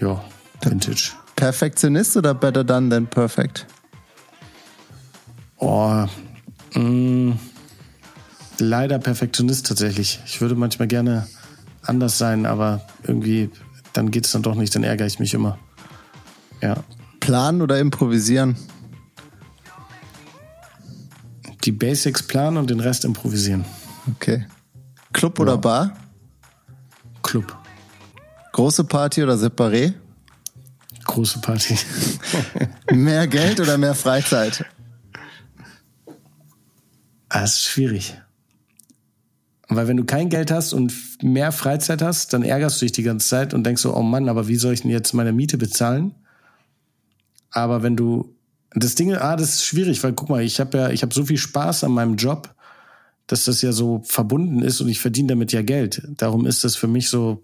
[0.01, 0.23] Ja,
[0.63, 1.13] Vintage.
[1.35, 3.67] Perfektionist oder better done than perfect?
[5.57, 6.07] Oh,
[6.75, 7.37] mh,
[8.61, 10.21] leider Perfektionist tatsächlich.
[10.27, 11.27] Ich würde manchmal gerne
[11.83, 13.51] anders sein, aber irgendwie,
[13.93, 15.59] dann geht's dann doch nicht, dann ärgere ich mich immer.
[16.61, 16.85] Ja.
[17.21, 18.57] Planen oder improvisieren?
[21.65, 23.65] Die Basics planen und den Rest improvisieren.
[24.15, 24.47] Okay.
[25.13, 25.97] Club oder Bar?
[27.23, 27.57] Club.
[28.53, 29.95] Große Party oder separé?
[31.05, 31.77] Große Party.
[32.93, 34.65] Mehr Geld oder mehr Freizeit?
[37.29, 38.21] Ah, Das ist schwierig.
[39.71, 43.05] Weil wenn du kein Geld hast und mehr Freizeit hast, dann ärgerst du dich die
[43.05, 45.59] ganze Zeit und denkst so, oh Mann, aber wie soll ich denn jetzt meine Miete
[45.59, 46.15] bezahlen?
[47.53, 48.35] Aber wenn du
[48.75, 51.25] das Ding, ah, das ist schwierig, weil guck mal, ich habe ja, ich habe so
[51.25, 52.55] viel Spaß an meinem Job,
[53.29, 56.03] dass das ja so verbunden ist und ich verdiene damit ja Geld.
[56.17, 57.43] Darum ist das für mich so,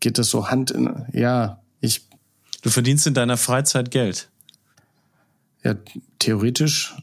[0.00, 2.08] geht das so Hand in, ja, ich,
[2.62, 4.30] Du verdienst in deiner Freizeit Geld.
[5.62, 5.74] ja,
[6.18, 6.96] theoretisch.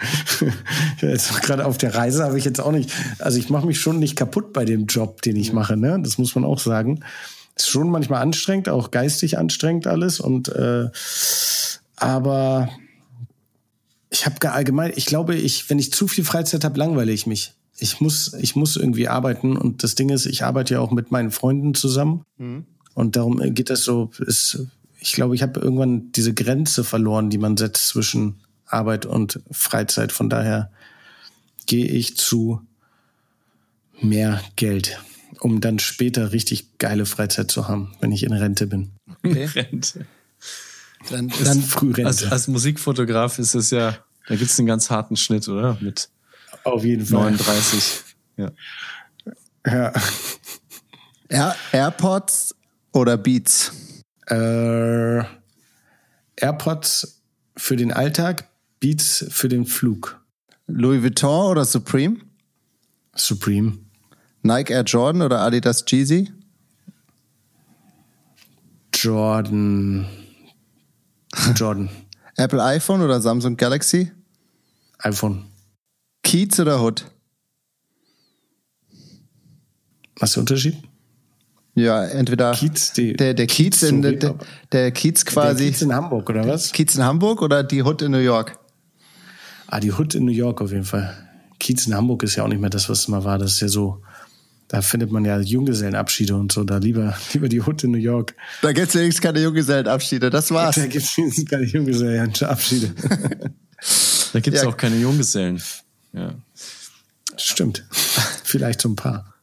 [1.00, 3.98] jetzt gerade auf der Reise habe ich jetzt auch nicht, also ich mache mich schon
[3.98, 6.00] nicht kaputt bei dem Job, den ich mache, ne?
[6.02, 7.00] Das muss man auch sagen.
[7.56, 10.88] Ist schon manchmal anstrengend, auch geistig anstrengend alles und äh,
[11.96, 12.70] aber
[14.08, 17.52] ich habe allgemein, ich glaube, ich, wenn ich zu viel Freizeit habe, langweile ich mich.
[17.76, 21.10] Ich muss, ich muss irgendwie arbeiten und das Ding ist, ich arbeite ja auch mit
[21.10, 22.24] meinen Freunden zusammen
[22.94, 24.10] und darum geht das so.
[24.18, 24.66] Ist,
[24.98, 28.40] ich glaube, ich habe irgendwann diese Grenze verloren, die man setzt zwischen
[28.72, 30.12] Arbeit und Freizeit.
[30.12, 30.70] Von daher
[31.66, 32.60] gehe ich zu
[34.00, 35.00] mehr Geld,
[35.40, 38.92] um dann später richtig geile Freizeit zu haben, wenn ich in Rente bin.
[39.24, 40.06] Rente.
[41.08, 42.06] Dann, Dann Frührente.
[42.06, 45.78] Als, als Musikfotograf ist es ja, da gibt's einen ganz harten Schnitt, oder?
[45.80, 46.10] Mit
[46.64, 47.32] auf jeden Fall.
[47.32, 48.00] 39.
[48.36, 48.50] Ja.
[49.66, 49.92] Ja.
[51.28, 52.54] Air AirPods
[52.92, 53.72] oder Beats?
[54.26, 55.22] Äh,
[56.36, 57.22] AirPods
[57.56, 58.48] für den Alltag,
[58.80, 60.20] Beats für den Flug.
[60.66, 62.16] Louis Vuitton oder Supreme?
[63.14, 63.78] Supreme.
[64.42, 66.30] Nike Air Jordan oder Adidas Jeezy?
[68.94, 70.06] Jordan.
[71.54, 71.90] Jordan.
[72.36, 74.10] Apple iPhone oder Samsung Galaxy?
[74.98, 75.44] iPhone.
[76.22, 77.04] Kiez oder Hood?
[80.18, 80.76] Was ist der Unterschied?
[81.74, 84.34] Ja, entweder Kiez, die- der, der Kiez, Kiez in, so der,
[84.72, 86.72] der Kiez quasi, Der Kiez in Hamburg, oder was?
[86.72, 88.58] Kiez in Hamburg oder die Hood in New York?
[89.70, 91.16] Ah, die Hood in New York auf jeden Fall.
[91.58, 93.38] Kiez in Hamburg ist ja auch nicht mehr das, was es mal war.
[93.38, 94.02] Das ist ja so,
[94.68, 96.64] da findet man ja Junggesellenabschiede und so.
[96.64, 98.34] Da lieber, lieber die Hood in New York.
[98.62, 100.74] Da gibt's wenigstens keine Junggesellenabschiede, das war's.
[100.76, 102.94] Da gibt es keine Junggesellenabschiede.
[104.32, 104.68] Da gibt's Ja.
[104.68, 105.62] auch keine Junggesellen.
[106.12, 106.34] Ja.
[107.36, 107.84] Stimmt.
[108.44, 109.34] Vielleicht so ein paar.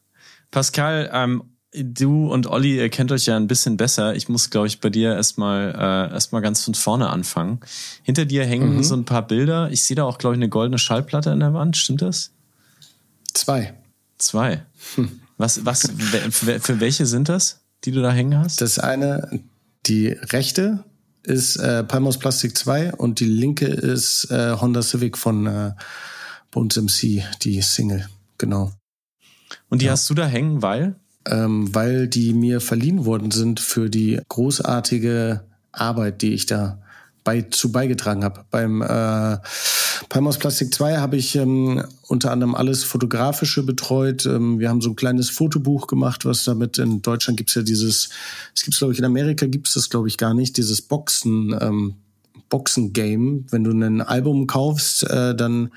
[0.52, 4.16] Pascal, ähm, du und Olli, ihr kennt euch ja ein bisschen besser.
[4.16, 7.60] Ich muss, glaube ich, bei dir erstmal äh, erstmal ganz von vorne anfangen.
[8.04, 9.70] Hinter dir hängen so ein paar Bilder.
[9.72, 11.78] Ich sehe da auch, glaube ich, eine goldene Schallplatte an der Wand.
[11.78, 12.32] Stimmt das?
[13.34, 13.74] Zwei.
[14.18, 14.66] Zwei.
[15.38, 18.62] Was, was, wer- für, welche sind das, die du da hängen hast?
[18.62, 19.42] Das eine,
[19.86, 20.84] die rechte
[21.24, 25.74] ist äh, Palmos Plastic 2 und die linke ist äh, Honda Civic von äh,
[26.52, 28.08] Bones MC, die Single.
[28.38, 28.72] Genau.
[29.70, 30.96] Und die hast du da hängen, weil?
[31.30, 36.80] Ähm, weil die mir verliehen worden sind für die großartige Arbeit, die ich da
[37.24, 38.46] bei, zu beigetragen habe.
[38.52, 39.38] Beim äh,
[40.08, 44.26] Palmos Plastic 2 habe ich ähm, unter anderem alles Fotografische betreut.
[44.26, 48.10] Ähm, wir haben so ein kleines Fotobuch gemacht, was damit in Deutschland gibt's ja dieses,
[48.56, 51.96] es gibt's glaube ich in Amerika gibt's das glaube ich gar nicht, dieses Boxen, ähm,
[52.48, 53.46] Boxen-Game.
[53.50, 55.72] Wenn du ein Album kaufst, äh, dann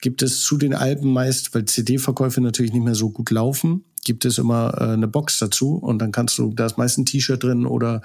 [0.00, 4.24] gibt es zu den Alben meist, weil CD-Verkäufe natürlich nicht mehr so gut laufen, gibt
[4.24, 7.42] es immer äh, eine Box dazu und dann kannst du, da ist meist ein T-Shirt
[7.42, 8.02] drin oder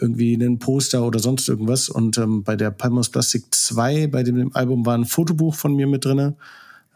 [0.00, 1.88] irgendwie ein Poster oder sonst irgendwas.
[1.88, 5.86] Und ähm, bei der Palmos Plastic 2, bei dem Album war ein Fotobuch von mir
[5.86, 6.36] mit drinne.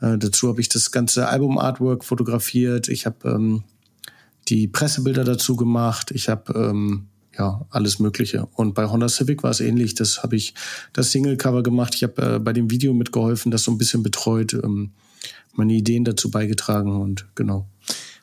[0.00, 2.88] Äh, dazu habe ich das ganze Album-Artwork fotografiert.
[2.88, 3.64] Ich habe ähm,
[4.48, 6.10] die Pressebilder dazu gemacht.
[6.12, 8.46] Ich habe ähm, ja alles Mögliche.
[8.54, 9.94] Und bei Honda Civic war es ähnlich.
[9.94, 10.54] Das habe ich
[10.92, 11.94] das Single-Cover gemacht.
[11.94, 14.92] Ich habe äh, bei dem Video mitgeholfen, das so ein bisschen betreut, ähm,
[15.54, 17.66] meine Ideen dazu beigetragen und genau.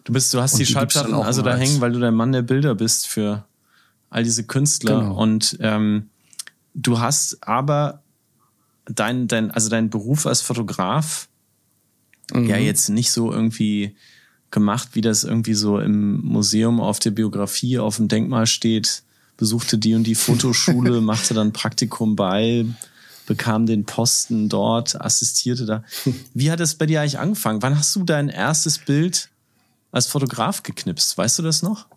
[0.05, 2.31] Du bist, du hast und die, die Schallplatten also da hängen, weil du der Mann
[2.31, 3.43] der Bilder bist für
[4.11, 4.99] all diese Künstler.
[4.99, 5.21] Genau.
[5.21, 6.09] Und ähm,
[6.75, 8.03] du hast aber
[8.85, 11.27] dein, dein, also dein Beruf als Fotograf
[12.31, 12.45] mhm.
[12.45, 13.95] ja jetzt nicht so irgendwie
[14.51, 19.01] gemacht, wie das irgendwie so im Museum auf der Biografie auf dem Denkmal steht.
[19.37, 22.65] Besuchte die und die Fotoschule, machte dann Praktikum bei,
[23.25, 25.83] bekam den Posten dort, assistierte da.
[26.35, 27.63] Wie hat es bei dir eigentlich angefangen?
[27.63, 29.29] Wann hast du dein erstes Bild
[29.95, 31.17] als Fotograf geknipst.
[31.17, 31.87] Weißt du das noch?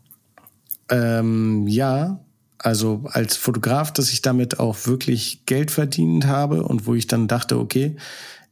[0.88, 2.20] Ähm, ja,
[2.58, 7.26] also als Fotograf, dass ich damit auch wirklich Geld verdient habe und wo ich dann
[7.26, 7.96] dachte, okay,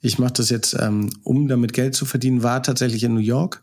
[0.00, 3.62] ich mache das jetzt, ähm, um damit Geld zu verdienen, war tatsächlich in New York.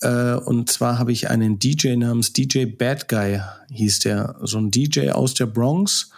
[0.00, 3.40] Äh, und zwar habe ich einen DJ namens DJ Bad Guy,
[3.70, 6.10] hieß der, so ein DJ aus der Bronx.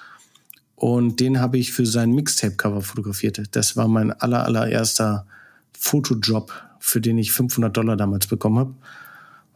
[0.77, 3.43] Und den habe ich für sein Mixtape-Cover fotografiert.
[3.53, 5.27] Das war mein aller, allererster
[5.77, 6.53] Fotojob
[6.87, 8.75] für den ich 500 Dollar damals bekommen habe.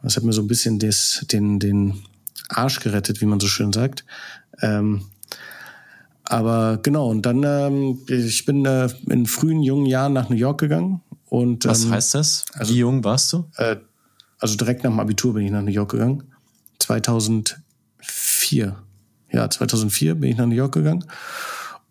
[0.03, 2.03] Das hat mir so ein bisschen des, den, den
[2.49, 4.03] Arsch gerettet, wie man so schön sagt.
[4.61, 5.03] Ähm,
[6.25, 10.59] aber genau, und dann, ähm, ich bin äh, in frühen jungen Jahren nach New York
[10.59, 10.99] gegangen.
[11.29, 12.43] Und, Was ähm, heißt das?
[12.53, 13.45] Also, Wie jung warst du?
[13.55, 13.77] Äh,
[14.39, 16.23] also direkt nach dem Abitur bin ich nach New York gegangen.
[16.79, 18.75] 2004.
[19.31, 21.05] Ja, 2004 bin ich nach New York gegangen.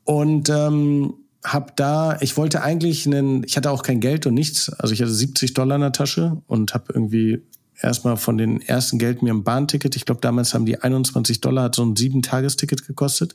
[0.05, 4.71] Und ähm, habe da, ich wollte eigentlich einen, ich hatte auch kein Geld und nichts,
[4.71, 7.43] also ich hatte 70 Dollar in der Tasche und habe irgendwie
[7.81, 11.65] erstmal von den ersten Geld mir ein Bahnticket, ich glaube damals haben die 21 Dollar,
[11.65, 13.35] hat so ein sieben-Tagesticket gekostet.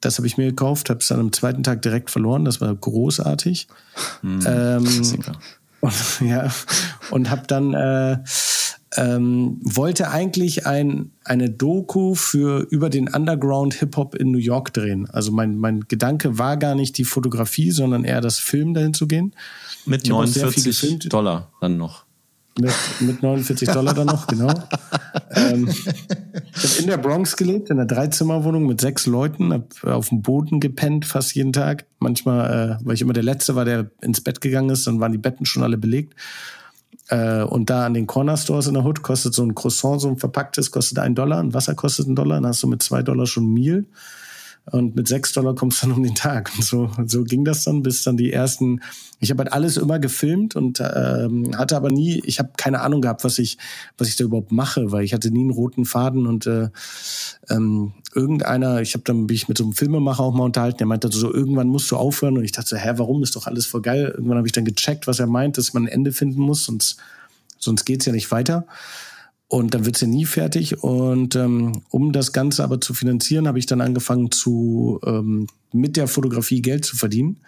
[0.00, 2.74] Das habe ich mir gekauft, habe es dann am zweiten Tag direkt verloren, das war
[2.74, 3.68] großartig.
[4.20, 4.86] Hm, ähm,
[5.80, 6.50] und, ja,
[7.10, 8.18] und habe dann äh,
[8.96, 15.08] ähm, wollte eigentlich ein, eine Doku für über den Underground Hip-Hop in New York drehen.
[15.10, 19.06] Also mein, mein Gedanke war gar nicht die Fotografie, sondern eher das Film dahin zu
[19.06, 19.34] gehen.
[19.84, 22.06] Mit 49 Dollar dann noch.
[22.58, 24.48] Mit, mit 49 Dollar dann noch, genau.
[25.34, 30.08] ähm, ich habe in der Bronx gelebt, in einer Dreizimmerwohnung mit sechs Leuten, habe auf
[30.08, 31.84] dem Boden gepennt fast jeden Tag.
[31.98, 35.12] Manchmal, äh, weil ich immer der Letzte war, der ins Bett gegangen ist, dann waren
[35.12, 36.14] die Betten schon alle belegt.
[37.08, 40.08] Äh, und da an den Corner Stores in der Hood kostet so ein Croissant, so
[40.08, 43.02] ein verpacktes, kostet ein Dollar, ein Wasser kostet ein Dollar, dann hast du mit zwei
[43.02, 43.84] Dollar schon Meal.
[44.72, 46.50] Und mit sechs Dollar kommst du dann um den Tag.
[46.56, 48.80] Und so, so ging das dann, bis dann die ersten.
[49.20, 53.00] Ich habe halt alles immer gefilmt und ähm, hatte aber nie, ich habe keine Ahnung
[53.00, 53.58] gehabt, was ich,
[53.96, 56.68] was ich da überhaupt mache, weil ich hatte nie einen roten Faden und äh,
[57.48, 60.86] ähm, irgendeiner, ich habe dann bin ich mit so einem Filmemacher auch mal unterhalten, der
[60.86, 63.66] meinte so, irgendwann musst du aufhören und ich dachte so, hä, warum ist doch alles
[63.66, 64.12] voll geil.
[64.14, 66.96] Irgendwann habe ich dann gecheckt, was er meint, dass man ein Ende finden muss, sonst
[67.58, 68.66] sonst geht's ja nicht weiter.
[69.48, 70.82] Und dann wird's ja nie fertig.
[70.82, 75.96] Und ähm, um das Ganze aber zu finanzieren, habe ich dann angefangen, zu ähm, mit
[75.96, 77.38] der Fotografie Geld zu verdienen.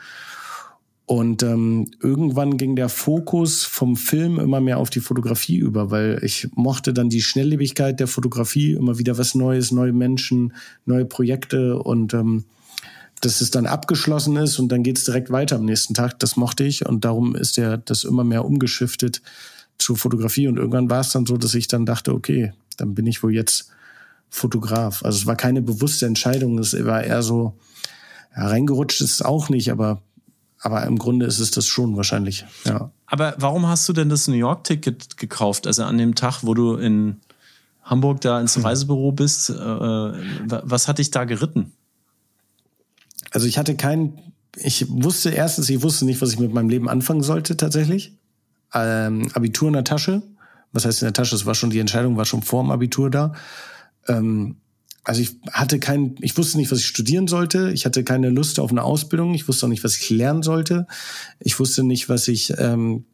[1.06, 6.20] Und ähm, irgendwann ging der Fokus vom Film immer mehr auf die Fotografie über, weil
[6.22, 10.52] ich mochte dann die Schnelllebigkeit der Fotografie, immer wieder was Neues, neue Menschen,
[10.84, 12.44] neue Projekte und ähm,
[13.22, 16.18] dass es dann abgeschlossen ist und dann geht's direkt weiter am nächsten Tag.
[16.18, 19.22] Das mochte ich und darum ist der das immer mehr umgeschiftet
[19.78, 20.48] zur Fotografie.
[20.48, 23.34] Und irgendwann war es dann so, dass ich dann dachte, okay, dann bin ich wohl
[23.34, 23.70] jetzt
[24.30, 25.04] Fotograf.
[25.04, 27.56] Also es war keine bewusste Entscheidung, es war eher so,
[28.36, 30.02] ja, reingerutscht ist es auch nicht, aber
[30.60, 32.44] aber im Grunde ist es das schon wahrscheinlich.
[32.64, 32.90] Ja.
[33.06, 35.66] Aber warum hast du denn das New York-Ticket gekauft?
[35.66, 37.20] Also an dem Tag, wo du in
[37.84, 38.64] Hamburg da ins hm.
[38.64, 41.72] Reisebüro bist, äh, was hat dich da geritten?
[43.30, 44.18] Also ich hatte kein,
[44.56, 48.17] ich wusste erstens, ich wusste nicht, was ich mit meinem Leben anfangen sollte tatsächlich.
[48.74, 50.22] Ähm, Abitur in der Tasche.
[50.72, 51.34] Was heißt in der Tasche?
[51.34, 53.32] Es war schon die Entscheidung, war schon vor dem Abitur da.
[54.06, 54.56] Ähm,
[55.04, 57.70] also ich hatte kein, ich wusste nicht, was ich studieren sollte.
[57.72, 59.32] Ich hatte keine Lust auf eine Ausbildung.
[59.32, 60.86] Ich wusste auch nicht, was ich lernen sollte.
[61.40, 63.04] Ich wusste nicht, was ich ähm,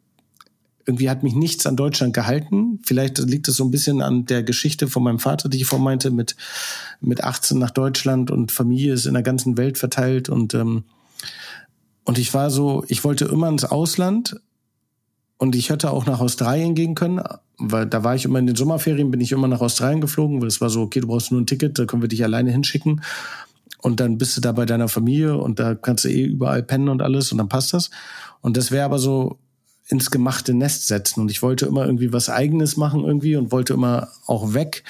[0.86, 2.80] irgendwie hat mich nichts an Deutschland gehalten.
[2.84, 6.10] Vielleicht liegt es so ein bisschen an der Geschichte von meinem Vater, die ich vormeinte,
[6.10, 6.36] mit
[7.00, 10.84] mit 18 nach Deutschland und Familie ist in der ganzen Welt verteilt und ähm,
[12.06, 14.40] und ich war so, ich wollte immer ins Ausland
[15.44, 17.22] und ich hätte auch nach Australien gehen können,
[17.58, 20.48] weil da war ich immer in den Sommerferien, bin ich immer nach Australien geflogen, weil
[20.48, 23.02] es war so, okay, du brauchst nur ein Ticket, da können wir dich alleine hinschicken.
[23.82, 26.88] Und dann bist du da bei deiner Familie und da kannst du eh überall pennen
[26.88, 27.90] und alles und dann passt das.
[28.40, 29.38] Und das wäre aber so,
[29.88, 31.20] ins gemachte Nest setzen.
[31.20, 34.82] Und ich wollte immer irgendwie was Eigenes machen irgendwie und wollte immer auch weg.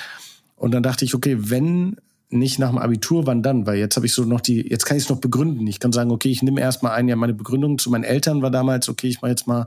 [0.54, 1.96] Und dann dachte ich, okay, wenn
[2.30, 3.66] nicht nach dem Abitur, wann dann?
[3.66, 5.66] Weil jetzt habe ich so noch die, jetzt kann ich es noch begründen.
[5.66, 8.52] Ich kann sagen, okay, ich nehme erstmal ein Jahr meine Begründung zu meinen Eltern war
[8.52, 9.66] damals, okay, ich mache jetzt mal,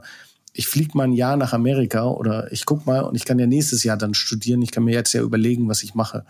[0.52, 3.46] ich fliege mal ein Jahr nach Amerika oder ich guck mal und ich kann ja
[3.46, 4.62] nächstes Jahr dann studieren.
[4.62, 6.24] Ich kann mir jetzt ja überlegen, was ich mache.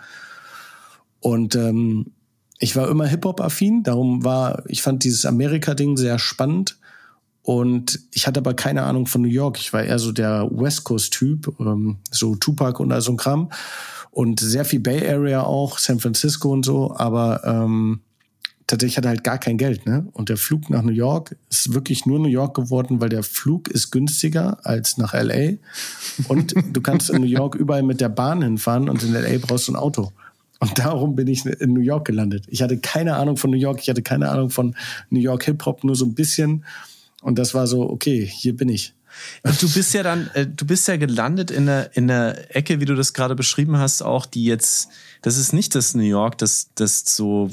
[1.20, 2.12] Und ähm,
[2.58, 6.78] ich war immer Hip-Hop-affin, darum war, ich fand dieses Amerika-Ding sehr spannend.
[7.42, 9.58] Und ich hatte aber keine Ahnung von New York.
[9.58, 13.50] Ich war eher so der West Coast-Typ, ähm, so Tupac und all so ein Kram.
[14.10, 16.94] Und sehr viel Bay Area auch, San Francisco und so.
[16.94, 18.00] Aber ähm,
[18.68, 19.86] tatsächlich hatte halt gar kein Geld.
[19.86, 20.06] Ne?
[20.12, 23.68] Und der Flug nach New York ist wirklich nur New York geworden, weil der Flug
[23.68, 25.54] ist günstiger als nach LA.
[26.28, 29.66] Und du kannst in New York überall mit der Bahn hinfahren und in LA brauchst
[29.66, 30.12] du ein Auto.
[30.60, 32.44] Und darum bin ich in New York gelandet.
[32.48, 34.76] Ich hatte keine Ahnung von New York, ich hatte keine Ahnung von
[35.10, 36.64] New York Hip-Hop, nur so ein bisschen.
[37.22, 38.94] Und das war so, okay, hier bin ich.
[39.60, 42.84] Du bist ja dann, äh, du bist ja gelandet in der, in der Ecke, wie
[42.84, 44.88] du das gerade beschrieben hast, auch die jetzt,
[45.22, 47.50] das ist nicht das New York, das, das so,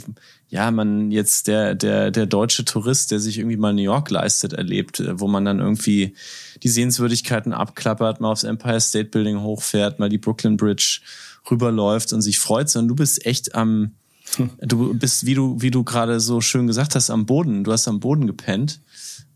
[0.50, 4.54] ja, man jetzt der, der, der deutsche Tourist, der sich irgendwie mal New York leistet,
[4.54, 6.16] erlebt, äh, wo man dann irgendwie
[6.64, 11.02] die Sehenswürdigkeiten abklappert, mal aufs Empire State Building hochfährt, mal die Brooklyn Bridge
[11.50, 13.92] rüberläuft und sich freut, sondern du bist echt am,
[14.36, 14.50] hm.
[14.62, 17.64] du bist, wie du, wie du gerade so schön gesagt hast, am Boden.
[17.64, 18.82] Du hast am Boden gepennt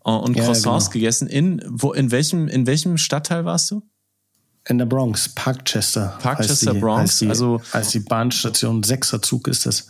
[0.03, 0.93] und ja, Croissants genau.
[0.93, 1.27] gegessen.
[1.27, 3.83] In, wo, in welchem, in welchem Stadtteil warst du?
[4.67, 6.17] In der Bronx, Parkchester.
[6.21, 7.01] Parkchester, die, Bronx.
[7.01, 9.88] Als die, also, als die Bahnstation Sechser Zug ist das,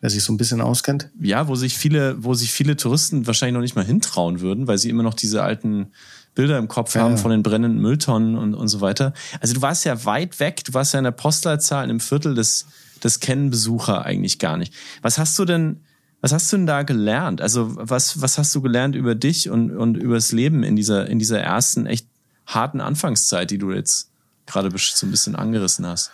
[0.00, 1.10] wer sich so ein bisschen auskennt.
[1.20, 4.78] Ja, wo sich viele, wo sich viele Touristen wahrscheinlich noch nicht mal hintrauen würden, weil
[4.78, 5.92] sie immer noch diese alten
[6.34, 9.12] Bilder im Kopf ja, haben von den brennenden Mülltonnen und, und so weiter.
[9.40, 12.34] Also du warst ja weit weg, du warst ja in der Postleitzahl in einem Viertel,
[12.34, 12.66] das,
[13.00, 14.72] das kennen Besucher eigentlich gar nicht.
[15.02, 15.82] Was hast du denn,
[16.22, 17.40] was hast du denn da gelernt?
[17.40, 21.08] Also was, was hast du gelernt über dich und, und über das Leben in dieser,
[21.08, 22.06] in dieser ersten echt
[22.46, 24.08] harten Anfangszeit, die du jetzt
[24.46, 26.12] gerade so ein bisschen angerissen hast?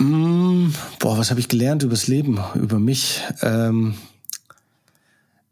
[0.00, 3.20] Mm, boah, was habe ich gelernt über das Leben, über mich?
[3.42, 3.94] Ähm,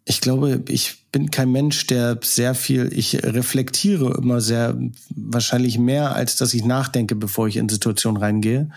[0.07, 4.79] ich glaube, ich bin kein Mensch, der sehr viel, ich reflektiere immer sehr,
[5.11, 8.71] wahrscheinlich mehr, als dass ich nachdenke, bevor ich in Situationen reingehe.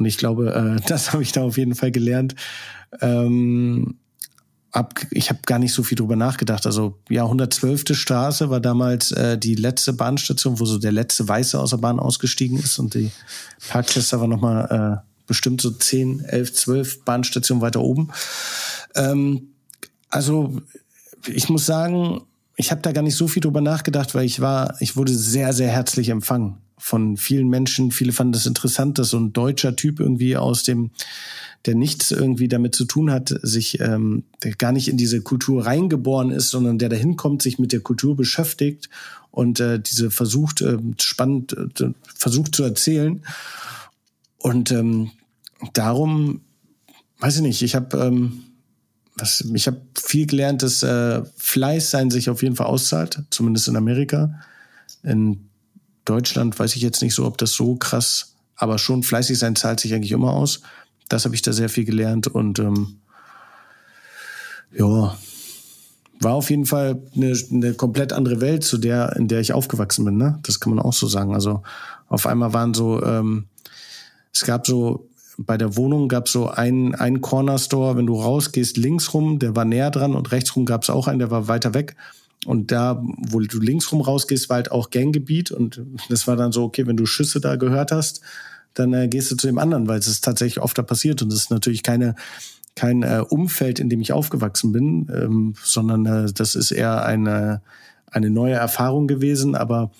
[0.00, 2.34] Und ich glaube, äh, das habe ich da auf jeden Fall gelernt.
[3.00, 3.98] Ähm,
[4.72, 6.66] ab, ich habe gar nicht so viel drüber nachgedacht.
[6.66, 7.84] Also ja, 112.
[7.92, 12.00] Straße war damals äh, die letzte Bahnstation, wo so der letzte Weiße aus der Bahn
[12.00, 13.10] ausgestiegen ist und die
[13.68, 18.10] Parkchester war nochmal äh, bestimmt so 10, 11, 12 Bahnstationen weiter oben.
[18.96, 19.50] Ähm,
[20.08, 20.60] also
[21.26, 22.22] ich muss sagen,
[22.56, 25.52] ich habe da gar nicht so viel drüber nachgedacht, weil ich war, ich wurde sehr,
[25.52, 27.92] sehr herzlich empfangen von vielen Menschen.
[27.92, 30.90] Viele fanden das interessant, dass so ein deutscher Typ irgendwie aus dem,
[31.66, 34.24] der nichts irgendwie damit zu tun hat, sich ähm,
[34.58, 38.16] gar nicht in diese Kultur reingeboren ist, sondern der dahin kommt, sich mit der Kultur
[38.16, 38.88] beschäftigt
[39.30, 43.22] und äh, diese versucht äh, spannend äh, versucht zu erzählen.
[44.38, 45.10] Und ähm,
[45.74, 46.40] darum,
[47.18, 48.44] weiß ich nicht, ich habe ähm,
[49.16, 53.68] was, ich habe viel gelernt, dass äh, Fleiß sein sich auf jeden Fall auszahlt, zumindest
[53.68, 54.40] in Amerika.
[55.02, 55.49] In
[56.10, 59.78] Deutschland weiß ich jetzt nicht so, ob das so krass, aber schon fleißig sein zahlt
[59.78, 60.60] sich eigentlich immer aus.
[61.08, 62.96] Das habe ich da sehr viel gelernt und ähm,
[64.72, 65.16] ja,
[66.18, 70.04] war auf jeden Fall eine, eine komplett andere Welt zu der, in der ich aufgewachsen
[70.04, 70.16] bin.
[70.16, 70.40] Ne?
[70.42, 71.32] Das kann man auch so sagen.
[71.32, 71.62] Also
[72.08, 73.46] auf einmal waren so, ähm,
[74.32, 78.20] es gab so bei der Wohnung gab es so einen, einen Corner Store, wenn du
[78.20, 81.30] rausgehst, links rum, der war näher dran und rechts rum gab es auch einen, der
[81.30, 81.94] war weiter weg.
[82.46, 85.50] Und da, wo du links rum rausgehst, war halt auch Ganggebiet.
[85.50, 88.22] Und das war dann so, okay, wenn du Schüsse da gehört hast,
[88.74, 91.20] dann äh, gehst du zu dem anderen, weil es ist tatsächlich oft da passiert.
[91.22, 92.14] Und es ist natürlich keine,
[92.76, 97.60] kein äh, Umfeld, in dem ich aufgewachsen bin, ähm, sondern äh, das ist eher eine,
[98.10, 99.54] eine neue Erfahrung gewesen.
[99.54, 99.90] Aber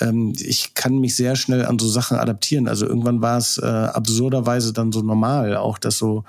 [0.00, 2.68] ähm, ich kann mich sehr schnell an so Sachen adaptieren.
[2.68, 6.24] Also irgendwann war es äh, absurderweise dann so normal, auch dass so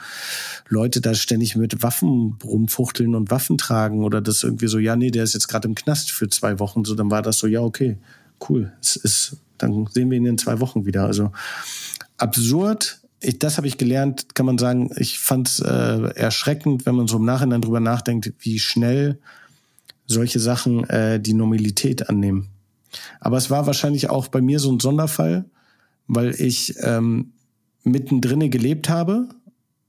[0.68, 5.12] Leute da ständig mit Waffen rumfuchteln und Waffen tragen oder das irgendwie so, ja, nee,
[5.12, 6.84] der ist jetzt gerade im Knast für zwei Wochen.
[6.84, 7.98] So, dann war das so, ja, okay,
[8.50, 8.74] cool.
[8.82, 11.06] Es ist, dann sehen wir ihn in zwei Wochen wieder.
[11.06, 11.32] Also
[12.18, 13.00] absurd.
[13.22, 14.92] Ich, das habe ich gelernt, kann man sagen.
[14.98, 19.20] Ich fand es äh, erschreckend, wenn man so im Nachhinein drüber nachdenkt, wie schnell
[20.06, 22.50] solche Sachen äh, die Normalität annehmen.
[23.20, 25.46] Aber es war wahrscheinlich auch bei mir so ein Sonderfall,
[26.08, 27.34] weil ich ähm,
[27.84, 29.30] mittendrin gelebt habe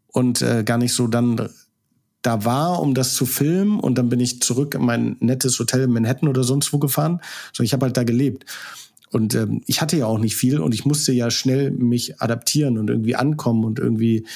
[0.09, 1.49] und äh, gar nicht so dann
[2.23, 5.83] da war, um das zu filmen und dann bin ich zurück in mein nettes Hotel
[5.83, 7.21] in Manhattan oder sonst wo gefahren,
[7.53, 8.47] sondern ich habe halt da gelebt.
[9.11, 12.79] Und ähm, ich hatte ja auch nicht viel und ich musste ja schnell mich adaptieren
[12.79, 14.27] und irgendwie ankommen und irgendwie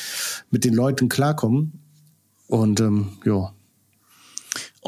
[0.51, 1.81] mit den Leuten klarkommen.
[2.47, 3.53] Und ähm, ja,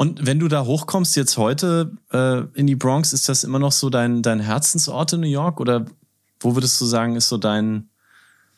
[0.01, 3.71] Und wenn du da hochkommst jetzt heute äh, in die Bronx, ist das immer noch
[3.71, 5.59] so dein, dein Herzensort in New York?
[5.59, 5.85] Oder
[6.39, 7.87] wo würdest du sagen, ist so dein,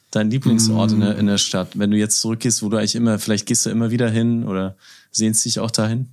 [0.10, 0.94] dein Lieblingsort mm.
[0.94, 1.78] in, der, in der Stadt?
[1.78, 4.78] Wenn du jetzt zurückgehst, wo du eigentlich immer, vielleicht gehst du immer wieder hin oder
[5.12, 6.08] sehnst dich auch dahin?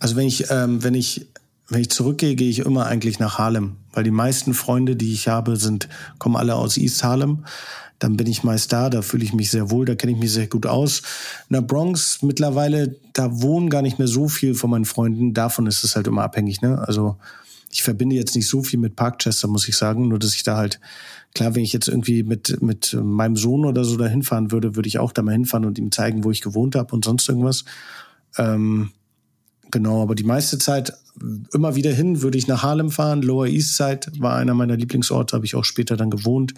[0.00, 1.26] Also wenn ich, ähm, wenn ich,
[1.74, 5.28] wenn ich zurückgehe, gehe ich immer eigentlich nach Harlem, weil die meisten Freunde, die ich
[5.28, 7.44] habe, sind, kommen alle aus East Harlem.
[7.98, 10.32] Dann bin ich meist da, da fühle ich mich sehr wohl, da kenne ich mich
[10.32, 11.02] sehr gut aus.
[11.48, 15.34] In der Bronx mittlerweile, da wohnen gar nicht mehr so viel von meinen Freunden.
[15.34, 16.78] Davon ist es halt immer abhängig, ne?
[16.86, 17.16] Also
[17.70, 20.56] ich verbinde jetzt nicht so viel mit Parkchester, muss ich sagen, nur dass ich da
[20.56, 20.80] halt,
[21.34, 24.86] klar, wenn ich jetzt irgendwie mit, mit meinem Sohn oder so da hinfahren würde, würde
[24.86, 27.64] ich auch da mal hinfahren und ihm zeigen, wo ich gewohnt habe und sonst irgendwas.
[28.38, 28.92] Ähm,
[29.74, 30.92] Genau, aber die meiste Zeit
[31.52, 33.22] immer wieder hin würde ich nach Harlem fahren.
[33.22, 36.54] Lower East Side war einer meiner Lieblingsorte, habe ich auch später dann gewohnt.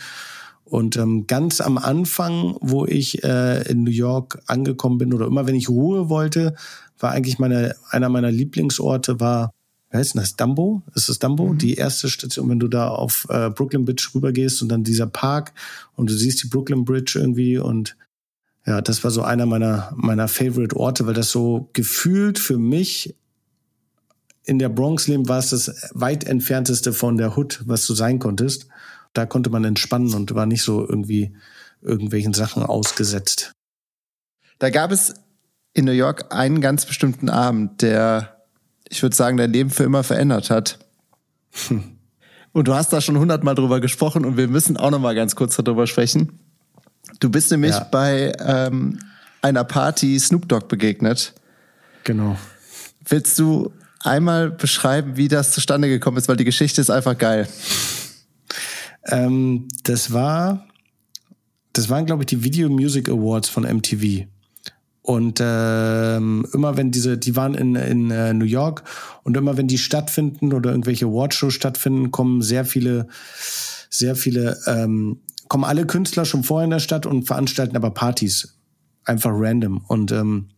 [0.65, 5.47] Und ähm, ganz am Anfang, wo ich äh, in New York angekommen bin, oder immer
[5.47, 6.57] wenn ich Ruhe wollte,
[6.99, 9.51] war eigentlich meine, einer meiner Lieblingsorte war,
[9.91, 10.83] wie heißt denn das, Dumbo?
[10.95, 11.55] Ist das Dumbo?
[11.55, 11.59] Mhm.
[11.59, 15.55] Die erste Station, wenn du da auf äh, Brooklyn Bridge rübergehst und dann dieser Park
[15.95, 17.97] und du siehst die Brooklyn Bridge irgendwie und
[18.67, 23.15] ja, das war so einer meiner, meiner Favorite Orte, weil das so gefühlt für mich
[24.43, 28.19] in der Bronx leben war es das weit entfernteste von der Hood, was du sein
[28.19, 28.69] konntest.
[29.13, 31.37] Da konnte man entspannen und war nicht so irgendwie
[31.81, 33.53] irgendwelchen Sachen ausgesetzt.
[34.59, 35.15] Da gab es
[35.73, 38.47] in New York einen ganz bestimmten Abend, der,
[38.89, 40.79] ich würde sagen, dein Leben für immer verändert hat.
[41.69, 41.93] Hm.
[42.53, 45.37] Und du hast da schon hundertmal drüber gesprochen und wir müssen auch noch mal ganz
[45.37, 46.39] kurz darüber sprechen.
[47.21, 47.87] Du bist nämlich ja.
[47.91, 48.99] bei ähm,
[49.43, 51.35] einer Party Snoop Dogg begegnet.
[52.05, 52.37] Genau.
[53.09, 57.49] Willst du einmal beschreiben, wie das zustande gekommen ist, weil die Geschichte ist einfach geil.
[59.05, 60.67] Ähm, das war,
[61.73, 64.27] das waren glaube ich die Video Music Awards von MTV.
[65.03, 68.83] Und ähm, immer wenn diese, die waren in, in äh, New York
[69.23, 73.07] und immer wenn die stattfinden oder irgendwelche Awardshows stattfinden, kommen sehr viele,
[73.89, 78.57] sehr viele ähm, kommen alle Künstler schon vorher in der Stadt und veranstalten aber Partys.
[79.05, 79.85] Einfach random.
[79.87, 80.49] Und ähm,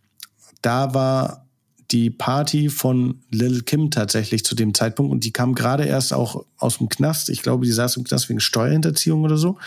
[0.63, 1.47] da war
[1.91, 6.45] die Party von Lil Kim tatsächlich zu dem Zeitpunkt und die kam gerade erst auch
[6.59, 7.31] aus dem Knast.
[7.31, 9.59] Ich glaube, die saß im Knast wegen Steuerhinterziehung oder so.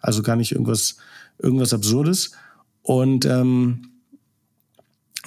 [0.00, 0.96] Also gar nicht irgendwas,
[1.38, 2.32] irgendwas Absurdes.
[2.82, 3.90] Und ähm,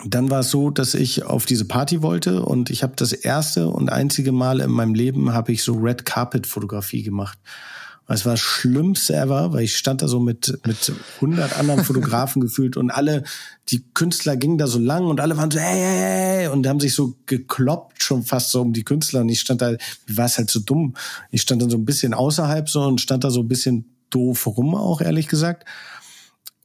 [0.05, 3.67] dann war es so, dass ich auf diese Party wollte und ich habe das erste
[3.67, 7.37] und einzige Mal in meinem Leben habe ich so Red Carpet Fotografie gemacht.
[8.07, 12.41] Es war das Schlimmste ever, weil ich stand da so mit, mit 100 anderen Fotografen
[12.41, 13.23] gefühlt und alle,
[13.69, 16.81] die Künstler gingen da so lang und alle waren so, hey, hey, hey, und haben
[16.81, 19.77] sich so gekloppt schon fast so um die Künstler und ich stand da, mir
[20.17, 20.95] war es halt so dumm.
[21.31, 24.45] Ich stand dann so ein bisschen außerhalb so und stand da so ein bisschen doof
[24.47, 25.65] rum auch, ehrlich gesagt.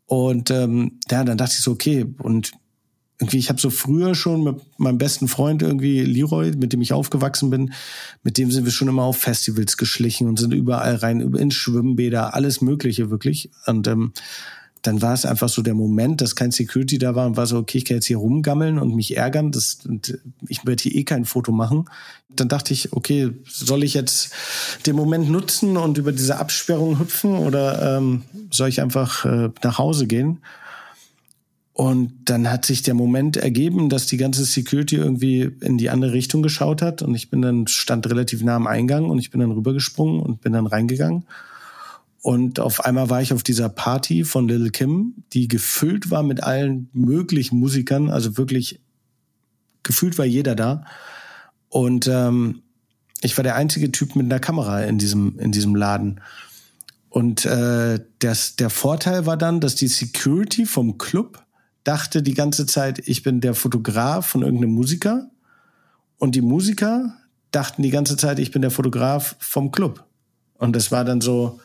[0.07, 2.53] Und ähm, ja, dann dachte ich so, okay, und
[3.21, 6.93] irgendwie, ich habe so früher schon mit meinem besten Freund irgendwie Leroy, mit dem ich
[6.93, 7.73] aufgewachsen bin,
[8.23, 12.35] mit dem sind wir schon immer auf Festivals geschlichen und sind überall rein, in Schwimmbäder,
[12.35, 13.51] alles Mögliche wirklich.
[13.67, 14.13] Und ähm,
[14.83, 17.59] dann war es einfach so der Moment, dass kein Security da war und war so,
[17.59, 21.03] okay, ich kann jetzt hier rumgammeln und mich ärgern, das, und ich werde hier eh
[21.05, 21.87] kein Foto machen.
[22.29, 24.33] Dann dachte ich, okay, soll ich jetzt
[24.87, 29.79] den Moment nutzen und über diese Absperrung hüpfen oder ähm, soll ich einfach äh, nach
[29.79, 30.39] Hause gehen?
[31.79, 36.13] Und dann hat sich der Moment ergeben, dass die ganze Security irgendwie in die andere
[36.13, 37.03] Richtung geschaut hat.
[37.03, 40.41] Und ich bin dann, stand relativ nah am Eingang und ich bin dann rübergesprungen und
[40.41, 41.23] bin dann reingegangen.
[42.21, 46.43] Und auf einmal war ich auf dieser Party von Little Kim, die gefüllt war mit
[46.43, 48.11] allen möglichen Musikern.
[48.11, 48.81] Also wirklich
[49.85, 50.83] gefühlt war jeder da.
[51.69, 52.63] Und ähm,
[53.21, 56.23] ich war der einzige Typ mit einer Kamera in diesem, in diesem Laden.
[57.09, 61.45] Und äh, das, der Vorteil war dann, dass die Security vom Club
[61.85, 65.31] dachte die ganze Zeit, ich bin der Fotograf von irgendeinem Musiker.
[66.19, 67.15] Und die Musiker
[67.51, 70.05] dachten die ganze Zeit, ich bin der Fotograf vom Club.
[70.59, 71.61] Und das war dann so,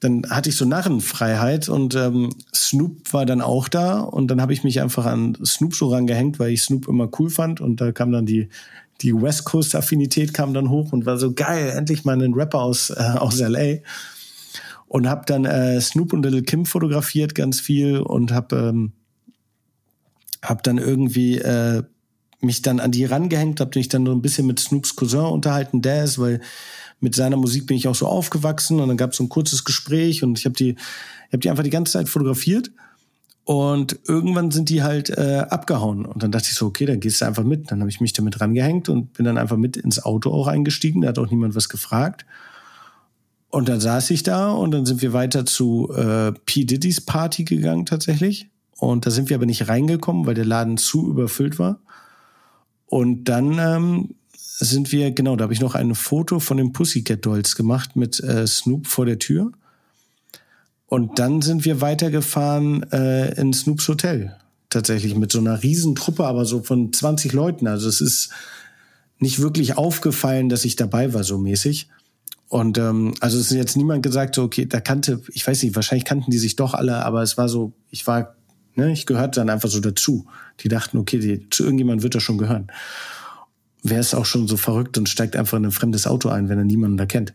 [0.00, 4.52] dann hatte ich so Narrenfreiheit und ähm, Snoop war dann auch da und dann habe
[4.52, 7.92] ich mich einfach an Snoop so rangehängt, weil ich Snoop immer cool fand und da
[7.92, 8.48] kam dann die
[9.02, 12.60] die West Coast Affinität kam dann hoch und war so geil, endlich mal ein Rapper
[12.60, 13.78] aus äh, aus LA
[14.86, 18.92] und habe dann äh, Snoop und Little Kim fotografiert ganz viel und habe ähm,
[20.42, 21.82] hab dann irgendwie äh,
[22.40, 25.82] mich dann an die rangehängt, habe mich dann so ein bisschen mit Snoops Cousin unterhalten,
[25.82, 26.40] Daz, weil
[27.00, 29.64] mit seiner Musik bin ich auch so aufgewachsen und dann gab es so ein kurzes
[29.64, 30.76] Gespräch und ich habe die,
[31.28, 32.70] habe die einfach die ganze Zeit fotografiert
[33.46, 37.20] und irgendwann sind die halt äh, abgehauen und dann dachte ich so, okay, dann gehst
[37.20, 37.70] du einfach mit.
[37.70, 41.02] Dann habe ich mich damit rangehängt und bin dann einfach mit ins Auto auch eingestiegen.
[41.02, 42.26] Da hat auch niemand was gefragt.
[43.50, 46.64] Und dann saß ich da und dann sind wir weiter zu äh, P.
[46.64, 48.50] Diddy's Party gegangen tatsächlich.
[48.78, 51.80] Und da sind wir aber nicht reingekommen, weil der Laden zu überfüllt war.
[52.86, 57.24] Und dann ähm, sind wir, genau, da habe ich noch ein Foto von den Pussycat
[57.24, 59.52] Dolls gemacht mit äh, Snoop vor der Tür.
[60.86, 64.36] Und dann sind wir weitergefahren äh, in Snoops Hotel.
[64.70, 67.66] Tatsächlich mit so einer Riesentruppe, aber so von 20 Leuten.
[67.66, 68.30] Also es ist
[69.18, 71.88] nicht wirklich aufgefallen, dass ich dabei war, so mäßig.
[72.48, 75.74] Und ähm, also es ist jetzt niemand gesagt, so, okay, da kannte, ich weiß nicht,
[75.74, 78.36] wahrscheinlich kannten die sich doch alle, aber es war so, ich war,
[78.76, 80.26] ne, ich gehörte dann einfach so dazu.
[80.60, 82.68] Die dachten, okay, die, zu irgendjemand wird das schon gehören.
[83.82, 86.58] Wer ist auch schon so verrückt und steigt einfach in ein fremdes Auto ein, wenn
[86.58, 87.32] er niemanden da kennt.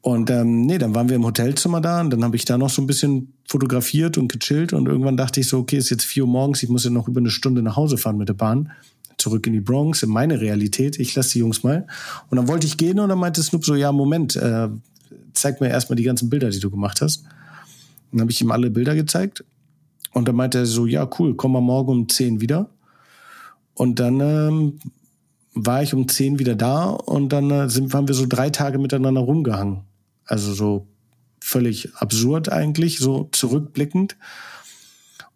[0.00, 2.68] Und ähm, nee, dann waren wir im Hotelzimmer da und dann habe ich da noch
[2.68, 6.24] so ein bisschen fotografiert und gechillt und irgendwann dachte ich so, okay, ist jetzt vier
[6.24, 8.70] Uhr morgens, ich muss ja noch über eine Stunde nach Hause fahren mit der Bahn,
[9.18, 11.86] zurück in die Bronx, in meine Realität, ich lasse die Jungs mal.
[12.30, 14.68] Und dann wollte ich gehen und dann meinte Snoop so, ja, Moment, äh,
[15.32, 17.24] zeig mir erstmal die ganzen Bilder, die du gemacht hast.
[18.12, 19.44] Dann habe ich ihm alle Bilder gezeigt
[20.12, 22.70] und dann meinte er so, ja, cool, komm mal morgen um zehn wieder.
[23.74, 24.78] Und dann ähm,
[25.54, 28.78] war ich um zehn wieder da und dann äh, sind, waren wir so drei Tage
[28.78, 29.80] miteinander rumgehangen.
[30.26, 30.86] Also so
[31.40, 34.16] völlig absurd eigentlich, so zurückblickend.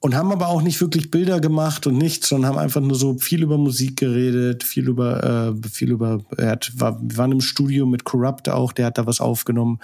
[0.01, 3.19] Und haben aber auch nicht wirklich Bilder gemacht und nichts, sondern haben einfach nur so
[3.19, 7.41] viel über Musik geredet, viel über, äh, viel über, er hat, war, wir waren im
[7.41, 9.81] Studio mit Corrupt auch, der hat da was aufgenommen.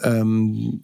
[0.00, 0.82] Ähm,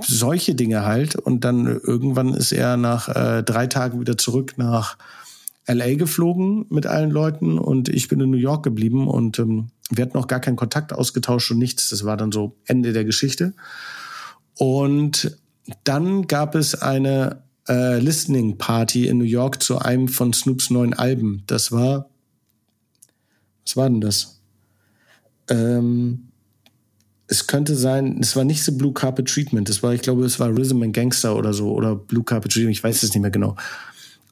[0.00, 1.14] solche Dinge halt.
[1.14, 4.98] Und dann irgendwann ist er nach äh, drei Tagen wieder zurück nach
[5.66, 10.04] LA geflogen mit allen Leuten und ich bin in New York geblieben und ähm, wir
[10.04, 11.88] hatten noch gar keinen Kontakt ausgetauscht und nichts.
[11.90, 13.54] Das war dann so Ende der Geschichte.
[14.58, 15.38] Und
[15.84, 20.94] dann gab es eine äh, Listening Party in New York zu einem von Snoops neuen
[20.94, 21.42] Alben.
[21.46, 22.10] Das war,
[23.64, 24.40] was war denn das?
[25.48, 26.28] Ähm,
[27.26, 29.68] es könnte sein, es war nicht so Blue Carpet Treatment.
[29.68, 32.76] Das war, ich glaube, es war Rhythm and Gangster oder so oder Blue Carpet Treatment.
[32.76, 33.56] Ich weiß es nicht mehr genau.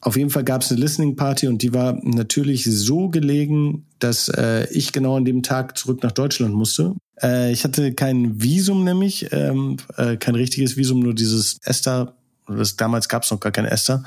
[0.01, 4.27] Auf jeden Fall gab es eine Listening Party und die war natürlich so gelegen, dass
[4.27, 6.93] äh, ich genau an dem Tag zurück nach Deutschland musste.
[7.21, 12.15] Äh, ich hatte kein Visum nämlich, ähm, äh, kein richtiges Visum, nur dieses Esther.
[12.47, 14.03] Das, damals gab es noch gar kein Esther.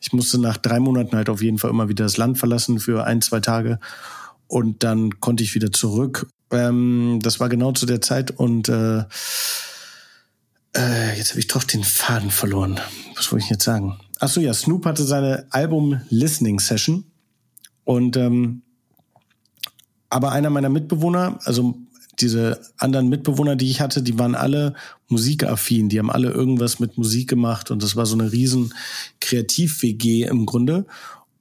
[0.00, 3.04] Ich musste nach drei Monaten halt auf jeden Fall immer wieder das Land verlassen für
[3.04, 3.80] ein, zwei Tage.
[4.46, 6.28] Und dann konnte ich wieder zurück.
[6.50, 9.04] Ähm, das war genau zu der Zeit und äh,
[10.76, 12.80] äh, jetzt habe ich doch den Faden verloren.
[13.16, 13.98] Was wollte ich jetzt sagen?
[14.20, 17.04] Ach so, ja, Snoop hatte seine Album-Listening-Session.
[17.84, 18.62] Und ähm,
[20.10, 21.78] aber einer meiner Mitbewohner, also
[22.20, 24.74] diese anderen Mitbewohner, die ich hatte, die waren alle
[25.08, 28.74] musikaffin, die haben alle irgendwas mit Musik gemacht und das war so eine riesen
[29.20, 30.86] Kreativ-WG im Grunde.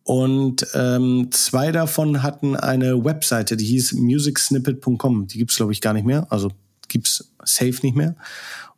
[0.03, 5.27] Und ähm, zwei davon hatten eine Webseite, die hieß musicsnippet.com.
[5.27, 6.27] Die gibt's glaube ich, gar nicht mehr.
[6.29, 6.49] Also
[6.87, 8.15] gibt's safe nicht mehr.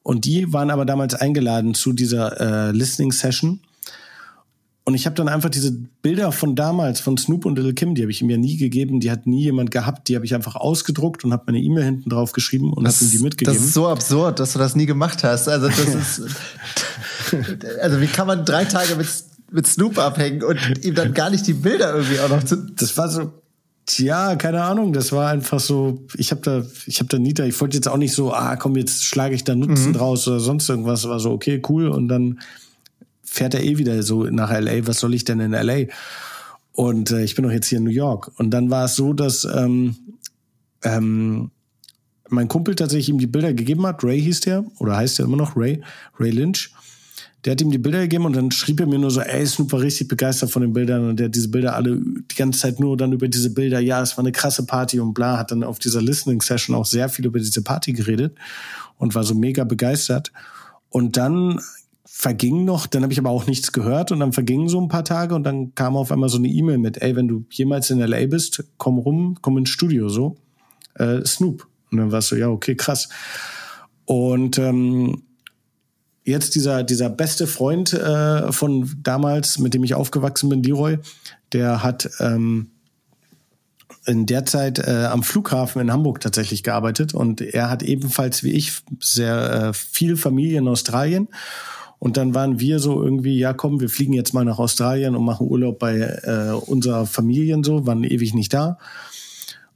[0.02, 3.60] Und die waren aber damals eingeladen zu dieser äh, Listening-Session.
[4.90, 5.72] Und ich habe dann einfach diese
[6.02, 9.00] Bilder von damals, von Snoop und Little Kim, die habe ich ihm ja nie gegeben,
[9.00, 12.10] die hat nie jemand gehabt, die habe ich einfach ausgedruckt und habe meine E-Mail hinten
[12.10, 13.56] drauf geschrieben und habe ihm die mitgegeben.
[13.56, 15.48] Das ist so absurd, dass du das nie gemacht hast.
[15.48, 16.22] Also das ist,
[17.80, 19.08] also wie kann man drei Tage mit,
[19.52, 22.56] mit Snoop abhängen und ihm dann gar nicht die Bilder irgendwie auch noch zu.
[22.56, 23.32] Das war so,
[23.86, 24.92] Tja, keine Ahnung.
[24.92, 26.04] Das war einfach so.
[26.18, 27.44] Ich habe da, ich habe da nie da.
[27.46, 29.94] Ich wollte jetzt auch nicht so, ah, komm, jetzt schlage ich da Nutzen mhm.
[29.94, 31.08] draus oder sonst irgendwas.
[31.08, 31.90] War so okay, cool.
[31.90, 32.40] Und dann
[33.30, 35.86] fährt er eh wieder so nach LA, was soll ich denn in LA?
[36.74, 38.32] Und äh, ich bin doch jetzt hier in New York.
[38.38, 39.96] Und dann war es so, dass ähm,
[40.84, 41.52] ähm,
[42.30, 44.04] mein Kumpel tatsächlich ihm die Bilder gegeben hat.
[44.04, 45.82] Ray hieß der, oder heißt der immer noch Ray,
[46.20, 46.72] Ray Lynch.
[47.46, 49.72] Der hat ihm die Bilder gegeben und dann schrieb er mir nur so, ey, Snoop
[49.72, 52.82] war richtig begeistert von den Bildern und der hat diese Bilder alle die ganze Zeit
[52.82, 55.64] nur dann über diese Bilder, ja, es war eine krasse Party und bla, hat dann
[55.64, 58.36] auf dieser Listening Session auch sehr viel über diese Party geredet
[58.98, 60.34] und war so mega begeistert.
[60.90, 61.62] Und dann
[62.20, 65.06] verging noch, dann habe ich aber auch nichts gehört und dann vergingen so ein paar
[65.06, 68.00] Tage und dann kam auf einmal so eine E-Mail mit, ey, wenn du jemals in
[68.00, 70.36] LA bist, komm rum, komm ins Studio so,
[70.96, 71.66] äh, Snoop.
[71.90, 73.08] Und dann war es so, ja, okay, krass.
[74.04, 75.24] Und ähm,
[76.26, 80.98] jetzt dieser, dieser beste Freund äh, von damals, mit dem ich aufgewachsen bin, Leroy,
[81.54, 82.72] der hat ähm,
[84.06, 88.52] in der Zeit äh, am Flughafen in Hamburg tatsächlich gearbeitet und er hat ebenfalls wie
[88.52, 91.30] ich sehr äh, viel Familie in Australien
[92.00, 95.26] und dann waren wir so irgendwie, ja komm, wir fliegen jetzt mal nach Australien und
[95.26, 98.78] machen Urlaub bei äh, unserer Familie so, waren ewig nicht da.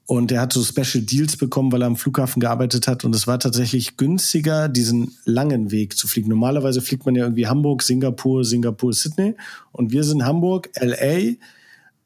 [0.06, 3.06] Und er hat so Special Deals bekommen, weil er am Flughafen gearbeitet hat.
[3.06, 6.30] Und es war tatsächlich günstiger, diesen langen Weg zu fliegen.
[6.30, 9.36] Normalerweise fliegt man ja irgendwie Hamburg, Singapur, Singapur, Sydney.
[9.72, 11.36] Und wir sind Hamburg, LA,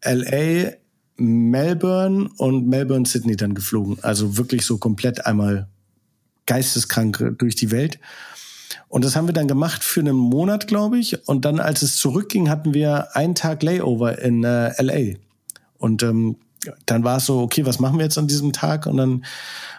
[0.04, 0.74] LA,
[1.18, 3.98] Melbourne und Melbourne, Sydney dann geflogen.
[4.04, 5.68] Also wirklich so komplett einmal
[6.46, 8.00] geisteskrank durch die Welt.
[8.88, 11.28] Und das haben wir dann gemacht für einen Monat, glaube ich.
[11.28, 15.18] Und dann, als es zurückging, hatten wir einen Tag Layover in äh, LA.
[15.78, 16.38] Und ähm,
[16.86, 18.86] dann war es so, okay, was machen wir jetzt an diesem Tag?
[18.86, 19.26] Und dann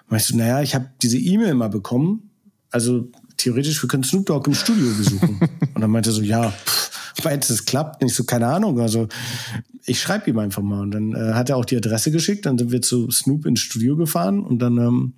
[0.08, 2.30] meinst du, naja, ich habe diese E-Mail mal bekommen.
[2.70, 5.40] Also theoretisch, wir können Snoop Dogg im Studio besuchen.
[5.74, 6.90] und dann meinte er so, ja, pff,
[7.24, 8.02] meinst du, es klappt?
[8.02, 8.80] Nicht so, keine Ahnung.
[8.80, 9.08] Also
[9.84, 10.80] ich schreibe ihm einfach mal.
[10.80, 12.46] Und dann äh, hat er auch die Adresse geschickt.
[12.46, 15.12] Dann sind wir zu Snoop ins Studio gefahren und dann ähm,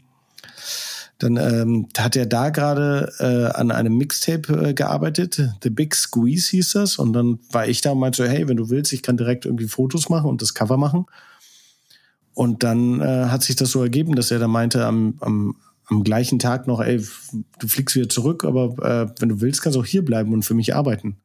[1.20, 5.40] dann ähm, hat er da gerade äh, an einem Mixtape äh, gearbeitet.
[5.62, 6.96] The Big Squeeze hieß das.
[6.96, 9.68] Und dann war ich da und meinte, hey, wenn du willst, ich kann direkt irgendwie
[9.68, 11.04] Fotos machen und das Cover machen.
[12.32, 15.56] Und dann äh, hat sich das so ergeben, dass er da meinte am, am,
[15.86, 17.04] am gleichen Tag noch, ey,
[17.58, 20.44] du fliegst wieder zurück, aber äh, wenn du willst, kannst du auch hier bleiben und
[20.44, 21.18] für mich arbeiten.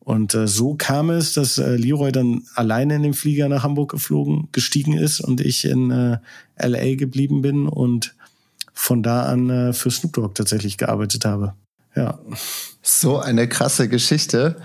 [0.00, 3.92] Und äh, so kam es, dass äh, Leroy dann alleine in den Flieger nach Hamburg
[3.92, 6.18] geflogen, gestiegen ist und ich in äh,
[6.58, 8.14] LA geblieben bin und
[8.74, 11.54] von da an äh, für Snoop Dogg tatsächlich gearbeitet habe.
[11.94, 12.18] Ja.
[12.82, 14.56] So eine krasse Geschichte.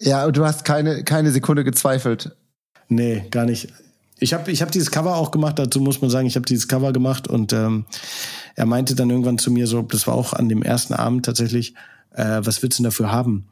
[0.00, 2.34] Ja, und du hast keine, keine Sekunde gezweifelt.
[2.88, 3.68] Nee, gar nicht.
[4.18, 6.68] Ich habe ich hab dieses Cover auch gemacht, dazu muss man sagen, ich habe dieses
[6.68, 7.84] Cover gemacht und ähm,
[8.54, 11.74] er meinte dann irgendwann zu mir so, das war auch an dem ersten Abend tatsächlich,
[12.12, 13.48] äh, was willst du denn dafür haben?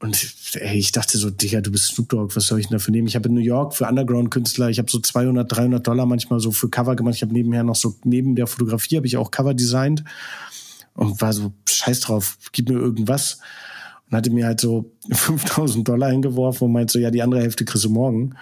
[0.00, 2.92] Und ey, ich dachte so, Digga, du bist Snoop Dogg, was soll ich denn dafür
[2.92, 3.08] nehmen?
[3.08, 6.50] Ich habe in New York für Underground-Künstler, ich habe so 200, 300 Dollar manchmal so
[6.50, 7.14] für Cover gemacht.
[7.14, 10.04] Ich habe nebenher noch so, neben der Fotografie habe ich auch Cover designt
[10.94, 13.38] und war so, scheiß drauf, gib mir irgendwas.
[14.10, 17.64] Und hatte mir halt so 5000 Dollar hingeworfen und meinte so, ja, die andere Hälfte
[17.64, 18.34] kriegst du morgen.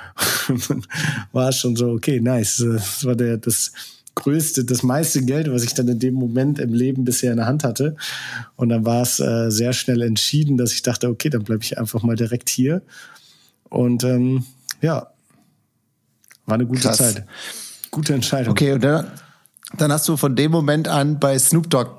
[1.32, 2.64] War schon so, okay, nice.
[2.66, 3.72] Das war der, das,
[4.14, 7.46] größte, das meiste Geld, was ich dann in dem Moment im Leben bisher in der
[7.46, 7.96] Hand hatte.
[8.56, 11.78] Und dann war es äh, sehr schnell entschieden, dass ich dachte, okay, dann bleibe ich
[11.78, 12.82] einfach mal direkt hier.
[13.68, 14.44] Und ähm,
[14.80, 15.12] ja,
[16.46, 16.98] war eine gute Krass.
[16.98, 17.24] Zeit.
[17.90, 18.52] Gute Entscheidung.
[18.52, 19.06] Okay, und dann,
[19.76, 21.90] dann hast du von dem Moment an bei Snoop Dogg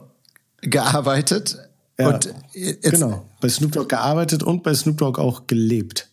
[0.61, 1.57] gearbeitet.
[1.99, 6.09] Ja, und jetzt, genau, bei Snoop Dogg gearbeitet und bei Snoop Dogg auch gelebt.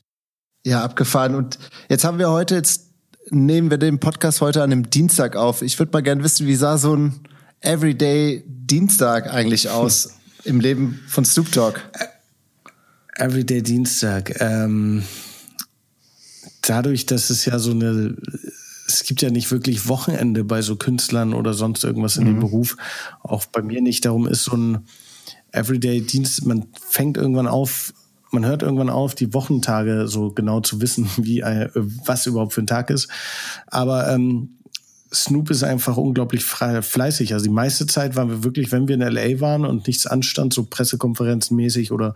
[0.64, 1.34] Ja, abgefahren.
[1.34, 2.89] Und jetzt haben wir heute jetzt
[3.30, 5.62] nehmen wir den Podcast heute an einem Dienstag auf.
[5.62, 7.20] Ich würde mal gerne wissen, wie sah so ein
[7.60, 10.14] Everyday Dienstag eigentlich aus
[10.44, 11.80] im Leben von Snoop Dogg?
[13.16, 14.40] Everyday Dienstag.
[14.40, 15.04] Ähm,
[16.62, 18.16] dadurch, dass es ja so eine,
[18.86, 22.28] es gibt ja nicht wirklich Wochenende bei so Künstlern oder sonst irgendwas in mhm.
[22.28, 22.76] dem Beruf.
[23.22, 24.04] Auch bei mir nicht.
[24.04, 24.86] Darum ist so ein
[25.52, 27.92] Everyday Dienst, man fängt irgendwann auf,
[28.30, 31.68] man hört irgendwann auf, die Wochentage so genau zu wissen, wie äh,
[32.04, 33.08] was überhaupt für ein Tag ist.
[33.66, 34.56] Aber ähm,
[35.12, 37.32] Snoop ist einfach unglaublich fleißig.
[37.32, 40.54] Also die meiste Zeit waren wir wirklich, wenn wir in LA waren und nichts anstand,
[40.54, 42.14] so Pressekonferenzenmäßig oder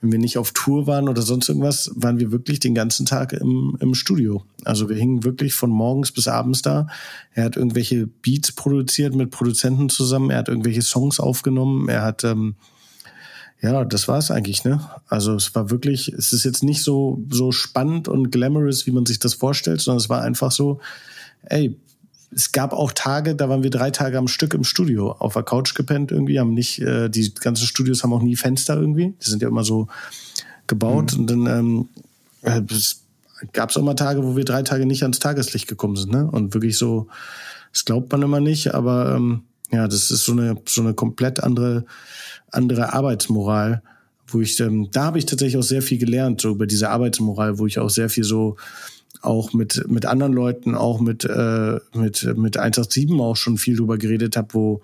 [0.00, 3.34] wenn wir nicht auf Tour waren oder sonst irgendwas, waren wir wirklich den ganzen Tag
[3.34, 4.42] im, im Studio.
[4.64, 6.86] Also wir hingen wirklich von morgens bis abends da.
[7.34, 10.30] Er hat irgendwelche Beats produziert mit Produzenten zusammen.
[10.30, 11.90] Er hat irgendwelche Songs aufgenommen.
[11.90, 12.54] Er hat ähm,
[13.62, 14.80] ja, das war es eigentlich, ne?
[15.08, 19.04] Also es war wirklich, es ist jetzt nicht so, so spannend und glamorous, wie man
[19.04, 20.80] sich das vorstellt, sondern es war einfach so,
[21.42, 21.76] ey,
[22.34, 25.42] es gab auch Tage, da waren wir drei Tage am Stück im Studio, auf der
[25.42, 29.28] Couch gepennt irgendwie, haben nicht, äh, die ganzen Studios haben auch nie Fenster irgendwie, die
[29.28, 29.88] sind ja immer so
[30.66, 31.20] gebaut mhm.
[31.20, 31.88] und dann ähm,
[32.42, 32.62] äh,
[33.52, 36.26] gab es auch mal Tage, wo wir drei Tage nicht ans Tageslicht gekommen sind, ne?
[36.30, 37.08] Und wirklich so,
[37.72, 39.42] das glaubt man immer nicht, aber ähm,
[39.72, 41.84] ja, das ist so eine, so eine komplett andere
[42.50, 43.82] andere Arbeitsmoral,
[44.28, 47.58] wo ich, ähm, da habe ich tatsächlich auch sehr viel gelernt, so über diese Arbeitsmoral,
[47.58, 48.56] wo ich auch sehr viel so
[49.22, 53.98] auch mit, mit anderen Leuten, auch mit, äh, mit, mit 187 auch schon viel drüber
[53.98, 54.82] geredet habe, wo,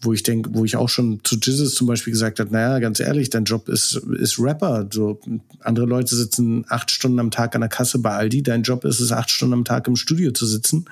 [0.00, 3.00] wo ich denke, wo ich auch schon zu Jesus zum Beispiel gesagt habe, naja, ganz
[3.00, 4.88] ehrlich, dein Job ist, ist Rapper.
[4.92, 5.20] So,
[5.60, 9.00] andere Leute sitzen acht Stunden am Tag an der Kasse bei Aldi, dein Job ist
[9.00, 10.84] es, acht Stunden am Tag im Studio zu sitzen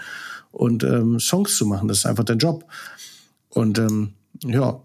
[0.51, 1.87] und ähm, Songs zu machen.
[1.87, 2.65] Das ist einfach dein Job.
[3.51, 4.81] Und ähm, ja,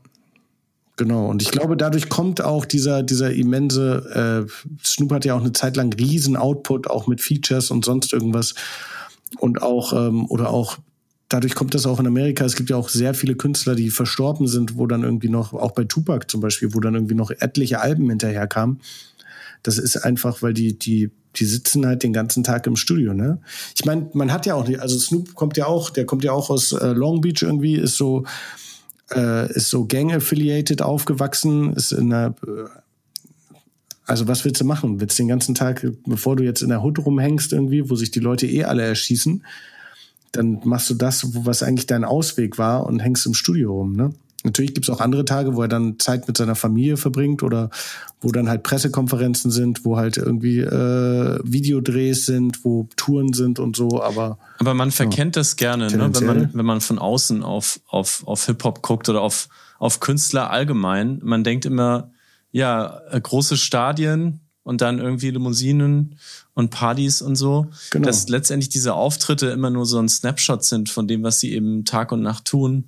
[0.98, 5.42] Genau, und ich glaube, dadurch kommt auch dieser, dieser immense, äh, Snoop hat ja auch
[5.42, 8.56] eine Zeit lang riesen Output, auch mit Features und sonst irgendwas.
[9.38, 10.78] Und auch, ähm, oder auch,
[11.28, 12.46] dadurch kommt das auch in Amerika.
[12.46, 15.72] Es gibt ja auch sehr viele Künstler, die verstorben sind, wo dann irgendwie noch, auch
[15.72, 18.80] bei Tupac zum Beispiel, wo dann irgendwie noch etliche Alben hinterherkamen.
[19.64, 23.40] Das ist einfach, weil die, die, die sitzen halt den ganzen Tag im Studio, ne?
[23.76, 26.50] Ich meine, man hat ja auch, also Snoop kommt ja auch, der kommt ja auch
[26.50, 28.26] aus äh, Long Beach irgendwie, ist so,
[29.14, 32.70] äh, ist so gang-affiliated aufgewachsen, ist in einer äh,
[34.08, 35.00] also was willst du machen?
[35.00, 38.12] Willst du den ganzen Tag, bevor du jetzt in der Hut rumhängst irgendwie, wo sich
[38.12, 39.44] die Leute eh alle erschießen,
[40.32, 44.14] dann machst du das, was eigentlich dein Ausweg war und hängst im Studio rum, ne?
[44.46, 47.72] Natürlich gibt es auch andere Tage, wo er dann Zeit mit seiner Familie verbringt oder
[48.22, 53.76] wo dann halt Pressekonferenzen sind, wo halt irgendwie äh, Videodrehs sind, wo Touren sind und
[53.76, 54.38] so, aber.
[54.60, 56.10] Aber man verkennt ja, das gerne, ne?
[56.14, 60.52] wenn man, wenn man von außen auf, auf, auf Hip-Hop guckt oder auf, auf Künstler
[60.52, 61.20] allgemein.
[61.24, 62.12] Man denkt immer,
[62.52, 66.18] ja, äh, große Stadien und dann irgendwie Limousinen
[66.54, 68.06] und Partys und so, genau.
[68.06, 71.84] dass letztendlich diese Auftritte immer nur so ein Snapshot sind von dem, was sie eben
[71.84, 72.86] Tag und Nacht tun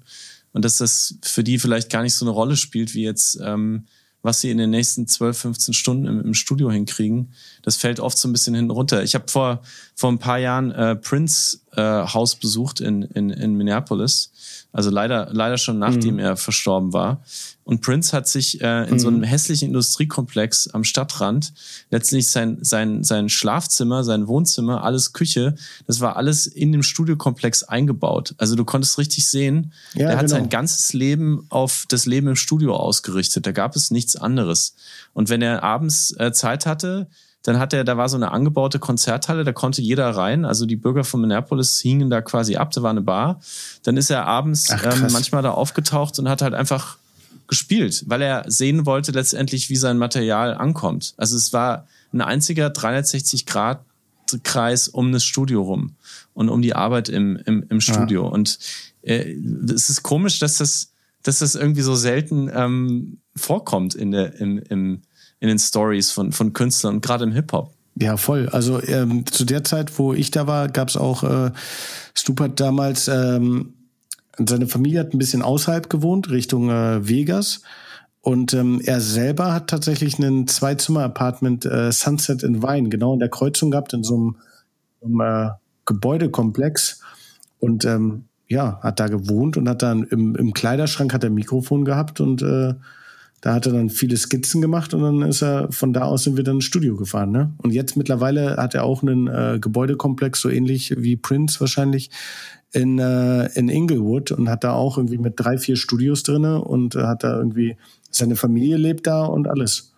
[0.57, 3.85] und dass das für die vielleicht gar nicht so eine Rolle spielt, wie jetzt ähm,
[4.23, 7.33] was sie in den nächsten 12, 15 Stunden im, im Studio hinkriegen.
[7.67, 9.03] Das fällt oft so ein bisschen hinten runter.
[9.03, 9.61] Ich habe vor,
[9.93, 14.31] vor ein paar Jahren äh, Prince äh, Haus besucht in, in, in Minneapolis.
[14.71, 16.19] Also leider, leider schon nachdem mhm.
[16.21, 17.21] er verstorben war.
[17.65, 18.99] Und Prince hat sich äh, in mhm.
[18.99, 21.53] so einem hässlichen Industriekomplex am Stadtrand
[21.91, 25.55] letztlich sein, sein, sein Schlafzimmer, sein Wohnzimmer, alles Küche,
[25.87, 28.33] das war alles in dem Studiokomplex eingebaut.
[28.37, 30.37] Also du konntest richtig sehen, ja, er hat genau.
[30.37, 33.45] sein ganzes Leben auf das Leben im Studio ausgerichtet.
[33.45, 34.73] Da gab es nichts anderes.
[35.11, 37.09] Und wenn er abends äh, Zeit hatte,
[37.47, 40.43] dann hat er, da war so eine angebaute Konzerthalle, da konnte jeder rein.
[40.43, 43.39] Also die Bürger von Minneapolis hingen da quasi ab, da war eine Bar.
[43.83, 46.97] Dann ist er abends Ach, ähm, manchmal da aufgetaucht und hat halt einfach
[47.47, 51.13] gespielt, weil er sehen wollte letztendlich, wie sein Material ankommt.
[51.15, 53.79] Also es war ein einziger 360 Grad
[54.43, 55.95] Kreis um das Studio rum
[56.33, 58.23] und um die Arbeit im, im, im Studio.
[58.23, 58.29] Ja.
[58.29, 58.59] Und
[59.03, 59.37] äh,
[59.73, 60.91] es ist komisch, dass das,
[61.23, 65.01] dass das irgendwie so selten ähm, vorkommt in, der, im, im,
[65.39, 67.73] in den Stories von, von Künstlern, gerade im Hip-Hop.
[67.99, 68.47] Ja, voll.
[68.49, 71.51] Also ähm, zu der Zeit, wo ich da war, gab es auch, äh,
[72.13, 73.73] Stup hat damals ähm,
[74.37, 77.61] seine Familie hat ein bisschen außerhalb gewohnt, Richtung äh, Vegas.
[78.21, 83.29] Und ähm, er selber hat tatsächlich einen Zwei-Zimmer-Apartment äh, Sunset in Wein, genau in der
[83.29, 84.35] Kreuzung gehabt, in so einem,
[85.01, 85.49] einem äh,
[85.85, 87.01] Gebäudekomplex.
[87.59, 91.35] Und ähm, ja, hat da gewohnt und hat dann im, im Kleiderschrank hat er ein
[91.35, 92.75] Mikrofon gehabt und äh,
[93.41, 96.37] da hat er dann viele Skizzen gemacht und dann ist er von da aus sind
[96.37, 97.31] wir dann ins Studio gefahren.
[97.31, 97.53] Ne?
[97.57, 102.09] Und jetzt mittlerweile hat er auch einen äh, Gebäudekomplex, so ähnlich wie Prince wahrscheinlich,
[102.71, 106.95] in, äh, in Inglewood und hat da auch irgendwie mit drei, vier Studios drinne und
[106.95, 107.77] äh, hat da irgendwie,
[108.09, 109.93] seine Familie lebt da und alles.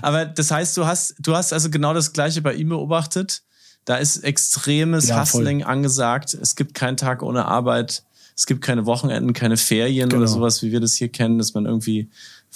[0.00, 3.42] Aber das heißt, du hast, du hast also genau das Gleiche bei ihm beobachtet.
[3.84, 6.34] Da ist extremes ja, Hustling angesagt.
[6.34, 8.04] Es gibt keinen Tag ohne Arbeit.
[8.36, 10.22] Es gibt keine Wochenenden, keine Ferien genau.
[10.22, 12.08] oder sowas, wie wir das hier kennen, dass man irgendwie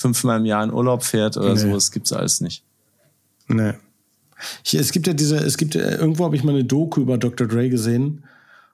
[0.02, 1.60] fünfmal im Jahr in Urlaub fährt oder nee.
[1.60, 1.72] so.
[1.72, 2.62] Das gibt's alles nicht.
[3.48, 3.72] Nee.
[4.64, 7.16] Ich, es gibt ja diese, es gibt ja, irgendwo habe ich mal eine Doku über
[7.16, 7.46] Dr.
[7.46, 8.24] Dre gesehen.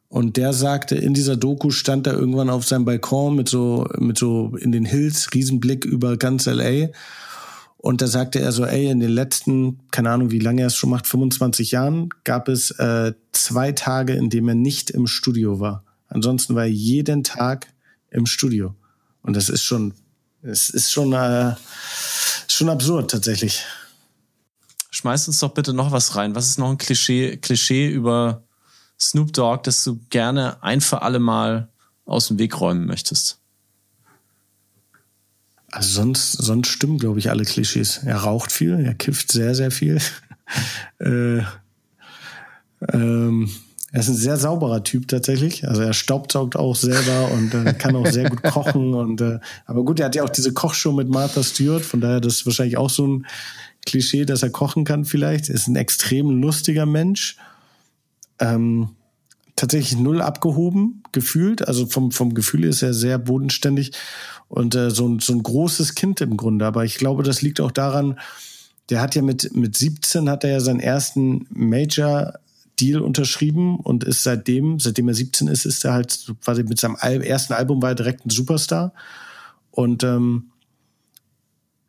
[0.08, 4.16] Und der sagte, in dieser Doku stand er irgendwann auf seinem Balkon mit so, mit
[4.16, 6.88] so in den Hills, Riesenblick über ganz LA.
[7.76, 10.76] Und da sagte er so, ey, in den letzten, keine Ahnung, wie lange er es
[10.76, 15.60] schon macht, 25 Jahren, gab es äh, zwei Tage, in denen er nicht im Studio
[15.60, 15.84] war.
[16.08, 17.68] Ansonsten war er jeden Tag
[18.10, 18.74] im Studio.
[19.22, 19.92] Und das ist schon
[20.42, 21.54] es ist schon, äh,
[22.46, 23.64] schon absurd tatsächlich.
[24.90, 26.34] Schmeiß uns doch bitte noch was rein.
[26.34, 28.42] Was ist noch ein Klischee, Klischee über
[28.98, 31.68] Snoop Dogg, das du gerne ein für alle Mal
[32.04, 33.38] aus dem Weg räumen möchtest?
[35.70, 37.98] Also sonst, sonst stimmen, glaube ich, alle Klischees.
[37.98, 40.00] Er raucht viel, er kifft sehr, sehr viel.
[40.98, 41.42] äh,
[42.92, 43.50] ähm,
[43.90, 45.66] er ist ein sehr sauberer Typ tatsächlich.
[45.66, 48.94] Also er staubsaugt auch selber und äh, kann auch sehr gut kochen.
[48.98, 52.20] Und äh, aber gut, er hat ja auch diese Kochshow mit Martha Stewart, von daher
[52.20, 53.26] das ist wahrscheinlich auch so ein
[53.86, 55.48] Klischee, dass er kochen kann vielleicht.
[55.48, 57.36] Er ist ein extrem lustiger Mensch.
[58.38, 58.90] Ähm,
[59.56, 61.66] tatsächlich null abgehoben gefühlt.
[61.66, 63.92] Also vom, vom Gefühl ist er sehr bodenständig
[64.48, 66.66] und äh, so, ein, so ein großes Kind im Grunde.
[66.66, 68.18] Aber ich glaube, das liegt auch daran,
[68.90, 72.34] der hat ja mit, mit 17 hat er ja seinen ersten Major
[72.80, 76.96] Deal unterschrieben und ist seitdem, seitdem er 17 ist, ist er halt quasi mit seinem
[76.96, 78.92] ersten Album war er direkt ein Superstar.
[79.70, 80.50] Und ähm,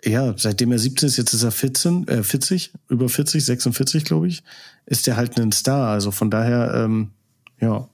[0.03, 4.27] ja, seitdem er 17 ist, jetzt ist er 14, äh, 40, über 40, 46, glaube
[4.27, 4.43] ich,
[4.85, 5.89] ist er halt ein Star.
[5.89, 7.11] Also von daher, ähm,
[7.59, 7.87] ja,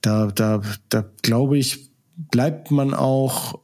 [0.00, 3.60] da, da, da glaube ich, bleibt man auch,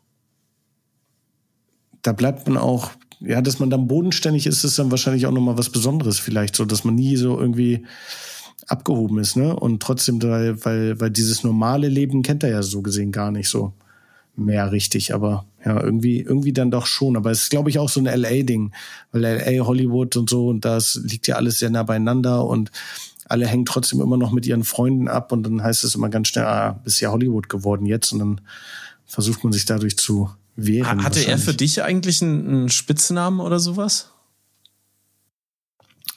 [2.03, 2.91] da bleibt man auch
[3.25, 6.65] ja, dass man dann bodenständig ist, ist dann wahrscheinlich auch nochmal was Besonderes vielleicht, so
[6.65, 7.85] dass man nie so irgendwie
[8.67, 9.55] abgehoben ist, ne?
[9.55, 13.49] Und trotzdem, weil, weil, weil dieses normale Leben kennt er ja so gesehen gar nicht
[13.49, 13.73] so
[14.35, 17.17] mehr richtig, aber ja, irgendwie, irgendwie dann doch schon.
[17.17, 18.73] Aber es ist, glaube ich, auch so ein LA-Ding,
[19.13, 22.71] weil LA, Hollywood und so, und das liegt ja alles sehr nah beieinander und
[23.27, 26.29] alle hängen trotzdem immer noch mit ihren Freunden ab und dann heißt es immer ganz
[26.29, 28.41] schnell, ah, bist ja Hollywood geworden jetzt und dann
[29.07, 31.03] versucht man sich dadurch zu wären.
[31.03, 34.11] Hatte er für dich eigentlich einen, einen Spitznamen oder sowas?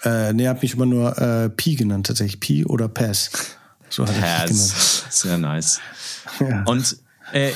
[0.03, 2.39] Äh, nee, er hat mich immer nur äh, Pi genannt, tatsächlich.
[2.39, 3.31] Pi oder Pass.
[3.89, 4.73] So hat er mich genannt.
[5.09, 5.79] Sehr nice.
[6.39, 6.63] Ja.
[6.63, 6.97] Und
[7.31, 7.51] äh,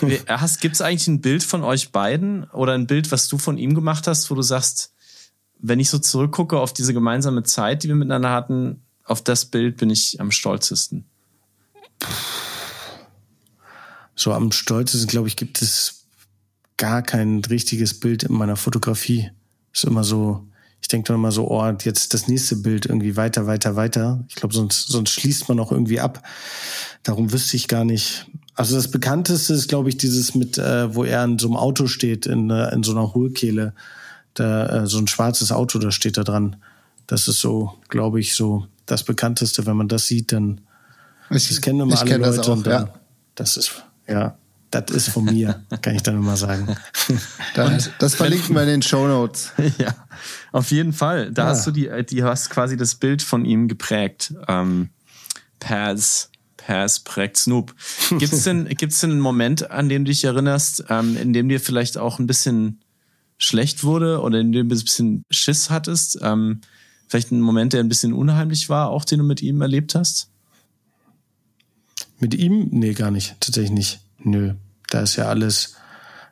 [0.60, 3.76] gibt es eigentlich ein Bild von euch beiden oder ein Bild, was du von ihm
[3.76, 4.94] gemacht hast, wo du sagst,
[5.60, 9.78] wenn ich so zurückgucke auf diese gemeinsame Zeit, die wir miteinander hatten, auf das Bild
[9.78, 11.06] bin ich am stolzesten?
[14.16, 15.99] So am stolzesten, glaube ich, gibt es
[16.80, 19.30] gar kein richtiges Bild in meiner Fotografie.
[19.72, 20.48] Ist immer so,
[20.82, 24.24] ich denke dann immer so, oh, jetzt das nächste Bild irgendwie weiter, weiter, weiter.
[24.30, 26.24] Ich glaube, sonst, sonst schließt man auch irgendwie ab.
[27.04, 28.26] Darum wüsste ich gar nicht.
[28.56, 31.88] Also das bekannteste ist, glaube ich, dieses mit, äh, wo er in so einem Auto
[31.88, 33.74] steht, in, äh, in so einer Hohlkehle.
[34.34, 36.56] Da, äh, so ein schwarzes Auto, da steht da dran.
[37.08, 39.66] Das ist so, glaube ich, so das bekannteste.
[39.66, 40.62] Wenn man das sieht, dann
[41.30, 42.38] ich, das kennen immer alle kenn Leute.
[42.38, 42.94] Das, auch, ja.
[43.36, 44.38] das ist, ja,
[44.72, 46.76] das ist von mir, kann ich dann immer sagen.
[47.56, 49.52] das, das verlinken wir in den Show Notes.
[49.78, 49.96] ja,
[50.52, 51.32] auf jeden Fall.
[51.32, 51.50] Da ja.
[51.50, 54.34] hast du die, die hast quasi das Bild von ihm geprägt.
[54.48, 54.90] Ähm,
[55.60, 57.76] Paz, Paz prägt Snoop.
[58.10, 61.50] Gibt es denn, gibt's denn einen Moment, an den du dich erinnerst, ähm, in dem
[61.50, 62.82] dir vielleicht auch ein bisschen
[63.38, 66.20] schlecht wurde oder in dem du ein bisschen Schiss hattest?
[66.22, 66.62] Ähm,
[67.08, 70.30] vielleicht ein Moment, der ein bisschen unheimlich war, auch den du mit ihm erlebt hast?
[72.20, 72.68] Mit ihm?
[72.72, 73.36] Nee, gar nicht.
[73.40, 74.00] Tatsächlich nicht.
[74.24, 74.54] Nö.
[74.90, 75.76] Da ist ja alles,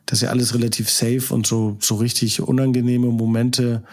[0.06, 3.84] das ist ja alles relativ safe und so, so richtig unangenehme Momente.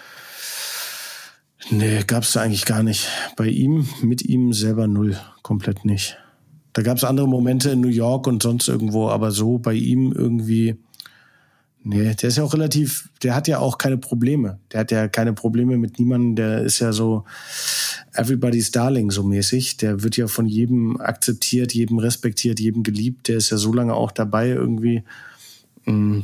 [1.69, 3.07] Nee, gab's da eigentlich gar nicht.
[3.35, 5.19] Bei ihm, mit ihm selber null.
[5.41, 6.17] Komplett nicht.
[6.73, 10.77] Da gab's andere Momente in New York und sonst irgendwo, aber so bei ihm irgendwie,
[11.87, 14.57] Nee, der ist ja auch relativ, der hat ja auch keine Probleme.
[14.71, 17.25] Der hat ja keine Probleme mit niemandem, der ist ja so
[18.15, 19.77] everybody's darling so mäßig.
[19.77, 23.27] Der wird ja von jedem akzeptiert, jedem respektiert, jedem geliebt.
[23.27, 25.03] Der ist ja so lange auch dabei irgendwie.
[25.85, 26.21] Mm,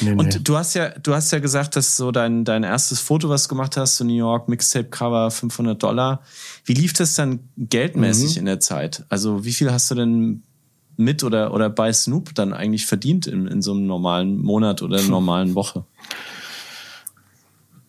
[0.00, 0.40] nee, Und nee.
[0.42, 3.50] du hast ja, du hast ja gesagt, dass so dein, dein erstes Foto, was du
[3.50, 6.22] gemacht hast, so New York Mixtape Cover 500 Dollar.
[6.64, 8.38] Wie lief das dann geldmäßig mhm.
[8.40, 9.04] in der Zeit?
[9.08, 10.42] Also wie viel hast du denn
[10.96, 14.98] mit oder, oder bei Snoop dann eigentlich verdient in, in so einem normalen Monat oder
[14.98, 15.84] einer normalen Woche?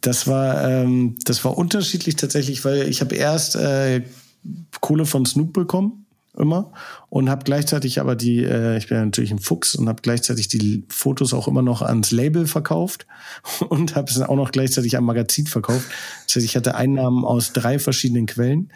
[0.01, 4.01] Das war, ähm, das war unterschiedlich tatsächlich, weil ich habe erst äh,
[4.79, 6.05] Kohle von Snoop bekommen
[6.37, 6.71] immer
[7.09, 10.47] und habe gleichzeitig aber die, äh, ich bin ja natürlich ein Fuchs und habe gleichzeitig
[10.47, 13.07] die Fotos auch immer noch ans Label verkauft
[13.69, 15.87] und habe es auch noch gleichzeitig am Magazin verkauft.
[16.25, 18.71] Das heißt, ich hatte Einnahmen aus drei verschiedenen Quellen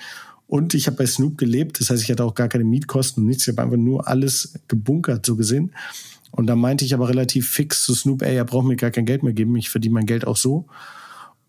[0.47, 3.27] und ich habe bei Snoop gelebt, das heißt, ich hatte auch gar keine Mietkosten und
[3.27, 3.47] nichts.
[3.47, 5.73] Ich habe einfach nur alles gebunkert, so gesehen.
[6.31, 9.05] Und da meinte ich aber relativ fix zu Snoop, ey, er braucht mir gar kein
[9.05, 10.65] Geld mehr geben, ich verdiene mein Geld auch so.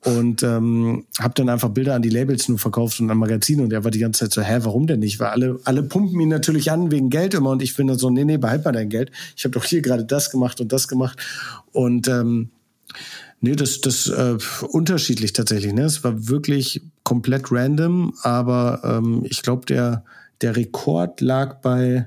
[0.04, 3.62] Und ähm, habe dann einfach Bilder an die Labels nur verkauft und an Magazine.
[3.62, 5.18] Und er war die ganze Zeit so, hä, warum denn nicht?
[5.18, 7.50] Weil alle, alle pumpen ihn natürlich an wegen Geld immer.
[7.50, 9.10] Und ich bin dann so, nee, nee, behalt mal dein Geld.
[9.36, 11.18] Ich habe doch hier gerade das gemacht und das gemacht.
[11.72, 12.50] Und ähm,
[13.44, 14.38] Nee, das, das äh,
[14.70, 15.74] unterschiedlich tatsächlich.
[15.74, 15.82] Ne?
[15.82, 20.02] Es war wirklich komplett random, aber ähm, ich glaube, der,
[20.40, 22.06] der Rekord lag bei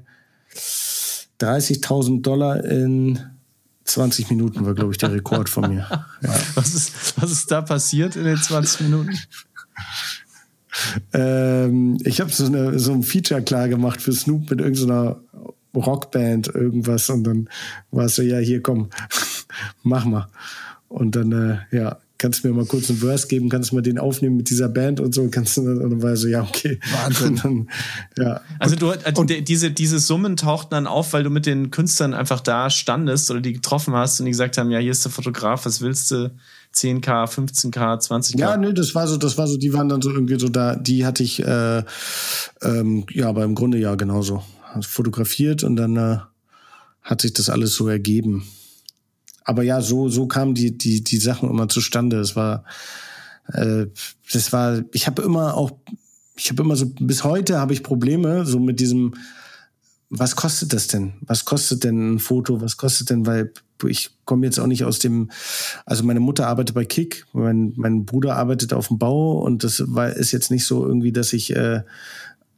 [1.39, 3.19] 30.000 Dollar in
[3.87, 5.87] 20 Minuten, war, glaube ich, der Rekord von mir.
[6.21, 6.33] Ja.
[6.55, 9.15] Was, ist, was ist da passiert in den 20 Minuten?
[11.13, 15.21] ähm, ich habe so, eine, so ein Feature klar gemacht für Snoop mit irgendeiner
[15.75, 17.09] Rockband, irgendwas.
[17.09, 17.49] Und dann
[17.91, 18.89] war es so, ja, hier komm,
[19.83, 20.27] mach mal.
[20.87, 23.81] Und dann, äh, ja, kannst du mir mal kurz einen Verse geben, kannst du mal
[23.81, 26.41] den aufnehmen mit dieser Band und so, kannst du dann, und dann war so, ja,
[26.41, 26.79] okay.
[27.03, 27.35] Wahnsinn.
[27.43, 27.69] Dann,
[28.17, 28.41] ja.
[28.59, 32.13] Also du, also und, diese, diese Summen tauchten dann auf, weil du mit den Künstlern
[32.13, 35.11] einfach da standest oder die getroffen hast und die gesagt haben, ja, hier ist der
[35.11, 36.31] Fotograf, was willst du?
[36.75, 38.39] 10k, 15k, 20k?
[38.39, 40.75] Ja, nö, das war so, das war so, die waren dann so irgendwie so da,
[40.75, 41.83] die hatte ich, äh,
[42.61, 44.43] ähm, ja, aber im Grunde ja genauso.
[44.81, 46.17] Fotografiert und dann äh,
[47.01, 48.43] hat sich das alles so ergeben
[49.47, 52.19] aber ja, so, so kamen die, die, die Sachen immer zustande.
[52.19, 52.65] Es war,
[53.53, 53.87] äh,
[54.33, 55.71] das war, ich habe immer auch,
[56.35, 59.13] ich habe immer so, bis heute habe ich Probleme so mit diesem,
[60.09, 61.13] was kostet das denn?
[61.21, 62.59] Was kostet denn ein Foto?
[62.59, 63.53] Was kostet denn, weil
[63.87, 65.31] ich komme jetzt auch nicht aus dem,
[65.85, 69.81] also meine Mutter arbeitet bei Kick, mein, mein Bruder arbeitet auf dem Bau und das
[69.87, 71.83] war, ist jetzt nicht so irgendwie, dass ich äh,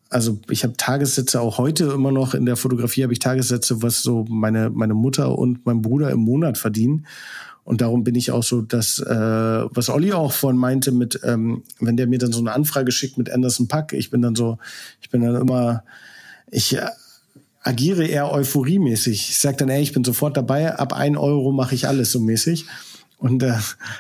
[0.10, 4.02] also ich habe Tagessätze auch heute immer noch in der Fotografie habe ich Tagessätze, was
[4.02, 7.06] so meine meine Mutter und mein Bruder im Monat verdienen.
[7.64, 11.62] Und darum bin ich auch so, dass äh, was Olli auch vorhin meinte mit, ähm,
[11.80, 14.58] wenn der mir dann so eine Anfrage schickt mit Anderson Pack, ich bin dann so,
[15.02, 15.84] ich bin dann immer,
[16.50, 16.88] ich äh,
[17.62, 19.30] agiere eher euphoriemäßig.
[19.30, 22.20] Ich sag dann, ey, ich bin sofort dabei, ab ein Euro mache ich alles so
[22.20, 22.66] mäßig.
[23.20, 23.52] Und äh,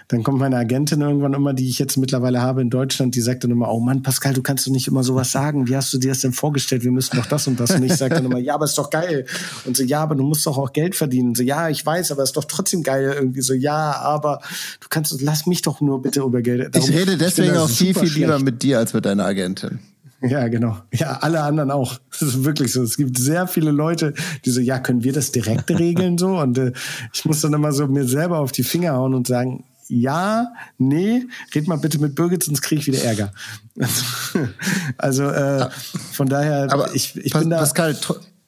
[0.07, 3.43] dann kommt meine Agentin irgendwann immer, die ich jetzt mittlerweile habe in Deutschland, die sagt
[3.43, 5.67] dann immer, oh Mann, Pascal, du kannst doch nicht immer sowas sagen.
[5.67, 6.85] Wie hast du dir das denn vorgestellt?
[6.85, 7.71] Wir müssen doch das und das.
[7.71, 9.25] Und ich sage dann immer, ja, aber ist doch geil.
[9.65, 11.35] Und so, ja, aber du musst doch auch Geld verdienen.
[11.35, 13.13] So, ja, ich weiß, aber ist doch trotzdem geil.
[13.13, 14.39] Irgendwie so, ja, aber
[14.79, 16.73] du kannst, lass mich doch nur bitte über Geld.
[16.73, 18.45] Darum, ich rede deswegen ich auch viel, viel lieber schlecht.
[18.45, 19.79] mit dir als mit deiner Agentin.
[20.21, 20.77] Ja, genau.
[20.93, 21.99] Ja, alle anderen auch.
[22.19, 22.83] Das ist wirklich so.
[22.83, 24.13] Es gibt sehr viele Leute,
[24.43, 26.39] die so, ja, können wir das direkt regeln so?
[26.39, 26.73] Und äh,
[27.13, 31.23] ich muss dann immer so mir selber auf die Finger hauen und sagen, ja, nee,
[31.55, 33.31] red mal bitte mit Birgit, sonst kriege ich wieder Ärger.
[34.97, 35.69] also äh,
[36.11, 37.59] von daher, Aber ich, ich bin da.
[37.59, 37.97] Pascal,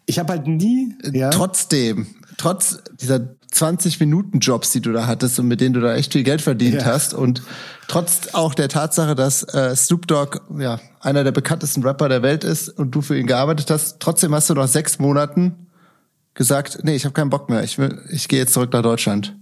[0.05, 0.93] ich habe halt nie.
[1.13, 2.07] Ja, trotzdem,
[2.37, 3.19] trotz dieser
[3.53, 6.85] 20-Minuten-Jobs, die du da hattest und mit denen du da echt viel Geld verdient Ja.
[6.85, 7.13] hast.
[7.13, 7.41] Und
[7.87, 12.43] trotz auch der Tatsache, dass äh, Snoop Dogg ja einer der bekanntesten Rapper der Welt
[12.43, 15.67] ist und du für ihn gearbeitet hast, trotzdem hast du nach sechs Monaten
[16.33, 19.35] gesagt, nee, ich habe keinen Bock mehr, ich, will, ich gehe jetzt zurück nach Deutschland.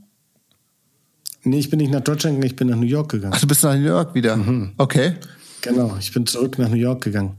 [1.43, 3.33] Nee, ich bin nicht nach Deutschland gegangen, ich bin nach New York gegangen.
[3.35, 4.35] Ach, du bist nach New York wieder.
[4.35, 4.73] Mhm.
[4.77, 5.13] Okay.
[5.61, 7.37] Genau, ich bin zurück nach New York gegangen.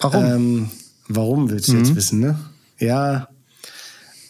[0.00, 0.24] Warum?
[0.24, 0.70] Ähm,
[1.08, 2.38] warum willst du jetzt wissen, ne?
[2.78, 3.28] Ja,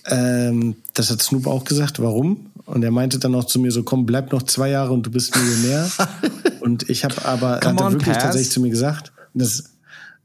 [0.06, 2.00] ähm, das hat Snoop auch gesagt.
[2.00, 2.46] Warum?
[2.66, 5.10] Und er meinte dann auch zu mir so, komm, bleib noch zwei Jahre und du
[5.10, 5.90] bist Millionär.
[6.60, 8.22] und ich habe aber, Come hat er on, wirklich Pass.
[8.22, 9.12] tatsächlich zu mir gesagt.
[9.34, 9.64] Das,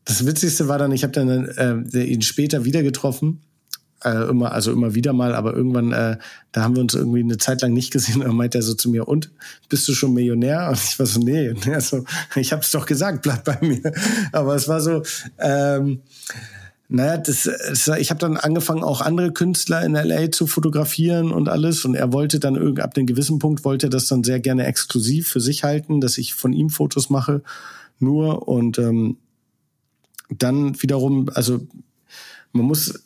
[0.06, 1.48] das Witzigste war dann, ich habe dann
[1.94, 3.42] äh, ihn später wieder getroffen.
[4.04, 6.18] Äh, immer, also immer wieder mal, aber irgendwann, äh,
[6.54, 8.22] da haben wir uns irgendwie eine Zeit lang nicht gesehen.
[8.22, 9.32] Und dann meinte er so zu mir, und
[9.68, 10.70] bist du schon Millionär?
[10.70, 11.50] Und ich war so, nee.
[11.50, 12.06] Und er so,
[12.36, 13.92] ich habe es doch gesagt, bleib bei mir.
[14.32, 15.04] Aber es war so,
[15.40, 16.02] ähm,
[16.92, 21.48] naja, das, das, ich habe dann angefangen, auch andere Künstler in LA zu fotografieren und
[21.48, 21.86] alles.
[21.86, 24.66] Und er wollte dann irgend ab einem gewissen Punkt wollte er das dann sehr gerne
[24.66, 27.44] exklusiv für sich halten, dass ich von ihm Fotos mache,
[28.00, 28.48] nur.
[28.48, 29.18] Und ähm,
[30.30, 31.62] dann wiederum, also
[32.54, 33.04] man muss,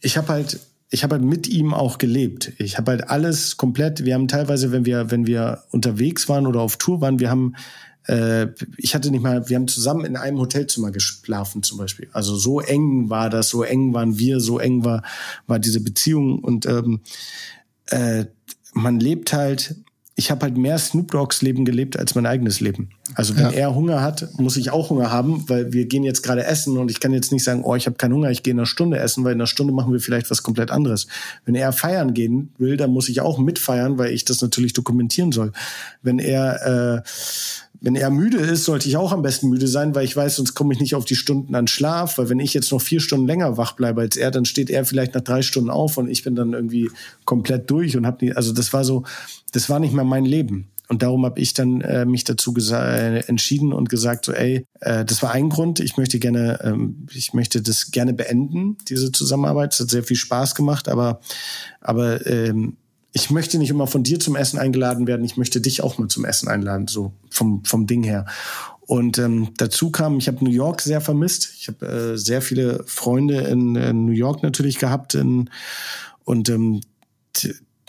[0.00, 0.58] ich habe halt,
[0.88, 2.54] ich habe halt mit ihm auch gelebt.
[2.56, 4.06] Ich habe halt alles komplett.
[4.06, 7.54] Wir haben teilweise, wenn wir, wenn wir unterwegs waren oder auf Tour waren, wir haben
[8.06, 8.46] äh,
[8.76, 12.08] ich hatte nicht mal, wir haben zusammen in einem Hotelzimmer geschlafen zum Beispiel.
[12.12, 15.02] Also so eng war das, so eng waren wir, so eng war,
[15.46, 17.00] war diese Beziehung und ähm,
[17.86, 18.26] äh,
[18.72, 19.76] man lebt halt,
[20.18, 22.88] ich habe halt mehr Snoop Dogs Leben gelebt als mein eigenes Leben.
[23.14, 23.50] Also wenn Ja.
[23.50, 26.90] er Hunger hat, muss ich auch Hunger haben, weil wir gehen jetzt gerade essen und
[26.90, 28.98] ich kann jetzt nicht sagen, oh, ich habe keinen Hunger, ich gehe in einer Stunde
[28.98, 31.06] essen, weil in einer Stunde machen wir vielleicht was komplett anderes.
[31.44, 35.32] Wenn er feiern gehen will, dann muss ich auch mitfeiern, weil ich das natürlich dokumentieren
[35.32, 35.52] soll.
[36.02, 37.10] Wenn er äh,
[37.86, 40.54] wenn er müde ist, sollte ich auch am besten müde sein, weil ich weiß, sonst
[40.54, 42.18] komme ich nicht auf die Stunden an Schlaf.
[42.18, 44.84] Weil wenn ich jetzt noch vier Stunden länger wach bleibe als er, dann steht er
[44.84, 46.90] vielleicht nach drei Stunden auf und ich bin dann irgendwie
[47.24, 49.04] komplett durch und habe nie, also das war so,
[49.52, 50.66] das war nicht mehr mein Leben.
[50.88, 55.04] Und darum habe ich dann äh, mich dazu äh, entschieden und gesagt, so, ey, äh,
[55.04, 55.78] das war ein Grund.
[55.78, 59.74] Ich möchte gerne, ähm, ich möchte das gerne beenden, diese Zusammenarbeit.
[59.74, 61.20] Es hat sehr viel Spaß gemacht, aber,
[61.80, 62.78] aber ähm,
[63.16, 66.08] ich möchte nicht immer von dir zum Essen eingeladen werden, ich möchte dich auch mal
[66.08, 68.26] zum Essen einladen, so vom, vom Ding her.
[68.80, 71.50] Und ähm, dazu kam, ich habe New York sehr vermisst.
[71.58, 75.14] Ich habe äh, sehr viele Freunde in, in New York natürlich gehabt.
[75.14, 75.48] In,
[76.24, 76.82] und ähm,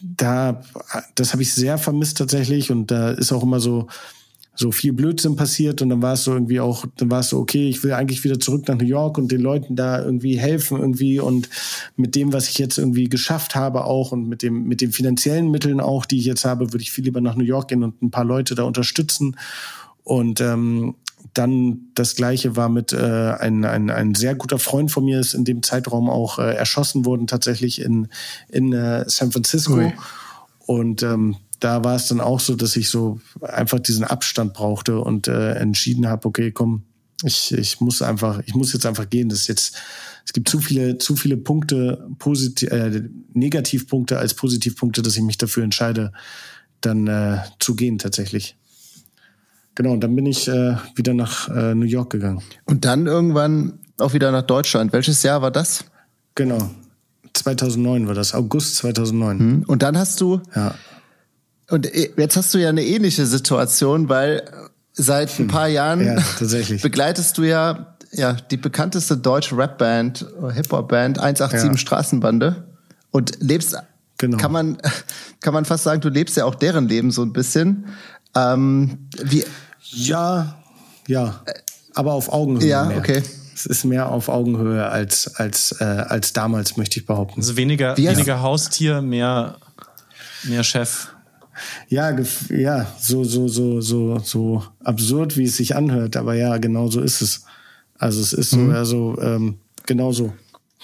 [0.01, 0.63] da,
[1.15, 2.71] das habe ich sehr vermisst tatsächlich.
[2.71, 3.87] Und da ist auch immer so,
[4.57, 7.37] so viel Blödsinn passiert und dann war es so irgendwie auch, dann war es so,
[7.37, 10.79] okay, ich will eigentlich wieder zurück nach New York und den Leuten da irgendwie helfen
[10.79, 11.47] irgendwie und
[11.95, 15.51] mit dem, was ich jetzt irgendwie geschafft habe auch und mit dem, mit den finanziellen
[15.51, 18.01] Mitteln auch, die ich jetzt habe, würde ich viel lieber nach New York gehen und
[18.01, 19.37] ein paar Leute da unterstützen
[20.03, 20.95] und ähm,
[21.33, 25.33] dann das gleiche war mit äh, ein, ein, ein sehr guter Freund von mir ist
[25.33, 28.07] in dem Zeitraum auch äh, erschossen worden tatsächlich in,
[28.49, 29.75] in äh, San Francisco.
[29.75, 29.93] Ui.
[30.65, 34.99] Und ähm, da war es dann auch so, dass ich so einfach diesen Abstand brauchte
[34.99, 36.83] und äh, entschieden habe, okay, komm,
[37.23, 39.29] ich, ich muss einfach, ich muss jetzt einfach gehen.
[39.29, 39.75] Das ist jetzt,
[40.25, 43.03] es gibt zu viele, zu viele Punkte, positiv, äh,
[43.33, 46.11] Negativpunkte als Positivpunkte, dass ich mich dafür entscheide,
[46.81, 48.55] dann äh, zu gehen tatsächlich.
[49.73, 52.41] Genau, und dann bin ich äh, wieder nach äh, New York gegangen.
[52.65, 54.93] Und dann irgendwann auch wieder nach Deutschland.
[54.93, 55.85] Welches Jahr war das?
[56.35, 56.69] Genau.
[57.33, 59.65] 2009 war das, August 2009.
[59.65, 60.75] Und dann hast du, Ja.
[61.69, 64.43] Und e- jetzt hast du ja eine ähnliche Situation, weil
[64.93, 66.81] seit ein paar Jahren Ja, tatsächlich.
[66.81, 71.77] begleitest du ja, ja die bekannteste deutsche Rapband, Hip-Hop-Band 187 Ja.
[71.77, 72.63] Straßenbande
[73.11, 73.75] und lebst,
[74.19, 74.37] Genau.
[74.37, 74.77] kann man,
[75.41, 77.85] kann man fast sagen, du lebst ja auch deren Leben so ein bisschen.
[78.35, 79.45] Ähm, wie,
[79.91, 80.55] Ja,
[81.07, 81.41] ja.
[81.93, 82.67] Aber auf Augenhöhe.
[82.67, 82.97] Ja, mehr.
[82.97, 83.21] okay.
[83.55, 87.39] Es ist mehr auf Augenhöhe als, als, äh, als damals, möchte ich behaupten.
[87.41, 89.55] Also weniger, Wie weniger Haustier, mehr,
[90.43, 91.07] mehr Chef.
[91.89, 96.57] Ja, gef- ja, so, so, so, so, so absurd, wie es sich anhört, aber ja,
[96.57, 97.43] genau so ist es.
[97.97, 98.71] Also es ist so, Mhm.
[98.71, 100.33] also ähm, genau so.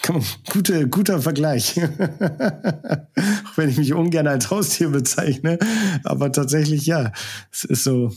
[0.51, 1.80] Gute, guter Vergleich.
[1.80, 5.59] Auch wenn ich mich ungern als Haustier bezeichne,
[6.03, 7.11] aber tatsächlich ja,
[7.51, 8.11] es ist so.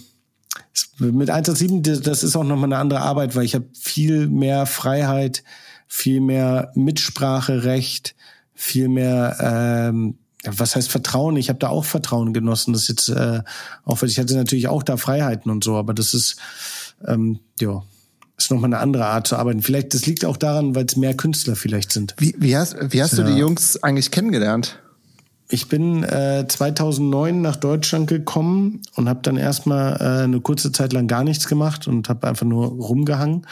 [0.72, 4.66] es- Mit 187, das ist auch nochmal eine andere Arbeit, weil ich habe viel mehr
[4.66, 5.44] Freiheit,
[5.86, 8.14] viel mehr Mitspracherecht,
[8.54, 10.18] viel mehr ähm,
[10.54, 11.36] was heißt Vertrauen?
[11.36, 12.72] Ich habe da auch Vertrauen genossen.
[12.72, 13.42] Das ist jetzt äh,
[13.84, 16.36] auch, ich hatte natürlich auch da Freiheiten und so, aber das ist
[17.06, 17.82] ähm, ja
[18.38, 19.62] ist nochmal eine andere Art zu arbeiten.
[19.62, 22.14] Vielleicht das liegt auch daran, weil es mehr Künstler vielleicht sind.
[22.18, 23.28] wie, wie hast, wie hast du Ja.
[23.30, 24.78] die Jungs eigentlich kennengelernt?
[25.48, 30.92] Ich bin äh, 2009 nach Deutschland gekommen und habe dann erstmal äh, eine kurze Zeit
[30.92, 33.46] lang gar nichts gemacht und habe einfach nur rumgehangen.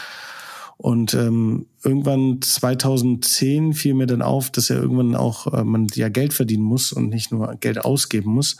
[0.76, 6.08] Und ähm, irgendwann 2010 fiel mir dann auf, dass ja irgendwann auch äh, man ja
[6.08, 8.56] Geld verdienen muss und nicht nur Geld ausgeben muss.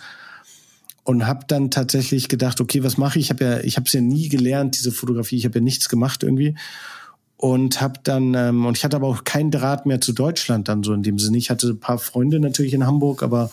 [1.03, 3.27] Und habe dann tatsächlich gedacht, okay, was mache ich?
[3.27, 5.37] Ich habe ja, ich habe es ja nie gelernt, diese Fotografie.
[5.37, 6.55] Ich habe ja nichts gemacht irgendwie
[7.37, 10.83] und habe dann ähm, und ich hatte aber auch keinen Draht mehr zu Deutschland dann
[10.83, 11.37] so in dem Sinne.
[11.37, 13.51] Ich hatte ein paar Freunde natürlich in Hamburg, aber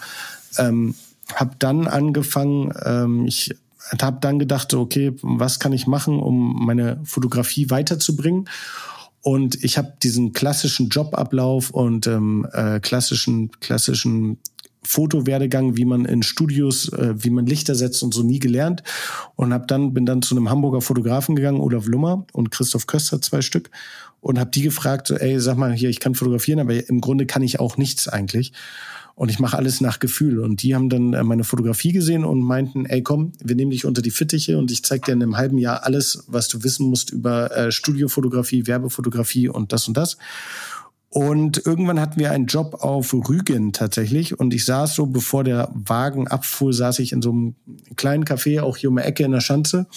[0.57, 0.95] ähm,
[1.35, 2.73] habe dann angefangen.
[2.85, 3.53] Ähm, ich
[4.01, 8.47] habe dann gedacht, okay, was kann ich machen, um meine Fotografie weiterzubringen?
[9.21, 14.39] Und ich habe diesen klassischen Jobablauf und ähm, äh, klassischen klassischen
[14.83, 18.81] Fotowerdegang, wie man in Studios, äh, wie man Lichter setzt und so nie gelernt
[19.35, 23.21] und hab dann bin dann zu einem Hamburger Fotografen gegangen, Olaf Lummer und Christoph Köster
[23.21, 23.69] zwei Stück
[24.21, 27.43] und habe die gefragt, ey, sag mal hier, ich kann fotografieren, aber im Grunde kann
[27.43, 28.53] ich auch nichts eigentlich
[29.15, 32.41] und ich mache alles nach Gefühl und die haben dann äh, meine Fotografie gesehen und
[32.41, 35.37] meinten, ey, komm, wir nehmen dich unter die Fittiche und ich zeig dir in einem
[35.37, 40.17] halben Jahr alles, was du wissen musst über äh, Studiofotografie, Werbefotografie und das und das.
[41.13, 44.39] Und irgendwann hatten wir einen Job auf Rügen tatsächlich.
[44.39, 47.55] Und ich saß so, bevor der Wagen abfuhr, saß ich in so einem
[47.97, 49.87] kleinen Café, auch hier um die Ecke in der Schanze.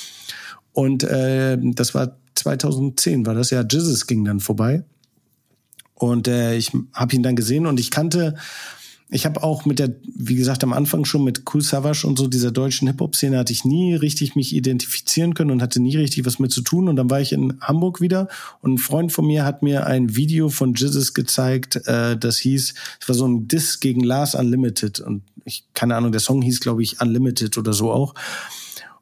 [0.73, 3.65] Und äh, das war 2010, war das ja.
[3.71, 4.83] Jesus ging dann vorbei.
[5.95, 8.35] Und äh, ich habe ihn dann gesehen und ich kannte
[9.15, 12.27] ich habe auch mit der, wie gesagt, am Anfang schon mit Cool Savage und so
[12.27, 16.41] dieser deutschen Hip-Hop-Szene hatte ich nie richtig mich identifizieren können und hatte nie richtig was
[16.41, 16.89] mit zu tun.
[16.89, 18.27] Und dann war ich in Hamburg wieder
[18.61, 22.75] und ein Freund von mir hat mir ein Video von Jizzes gezeigt, äh, das hieß,
[23.01, 24.99] es war so ein Diss gegen Lars Unlimited.
[24.99, 28.15] Und ich, keine Ahnung, der Song hieß, glaube ich, Unlimited oder so auch.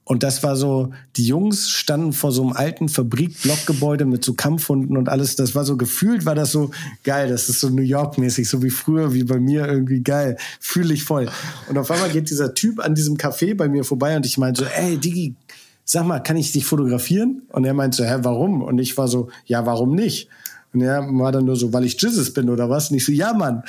[0.04, 4.96] Und das war so, die Jungs standen vor so einem alten Fabrik-Blockgebäude mit so Kampfhunden
[4.96, 5.36] und alles.
[5.36, 6.72] Das war so gefühlt, war das so
[7.04, 7.28] geil.
[7.28, 10.36] Das ist so New York-mäßig, so wie früher, wie bei mir irgendwie geil.
[10.60, 11.28] Fühle ich voll.
[11.68, 14.64] Und auf einmal geht dieser Typ an diesem Café bei mir vorbei und ich meinte
[14.64, 15.36] so, ey, Digi,
[15.84, 17.42] sag mal, kann ich dich fotografieren?
[17.50, 18.62] Und er meinte so, hä, warum?
[18.62, 20.28] Und ich war so, ja, warum nicht?
[20.72, 22.90] Und er war dann nur so, weil ich Jizzes bin oder was?
[22.90, 23.62] Und ich so, ja, Mann.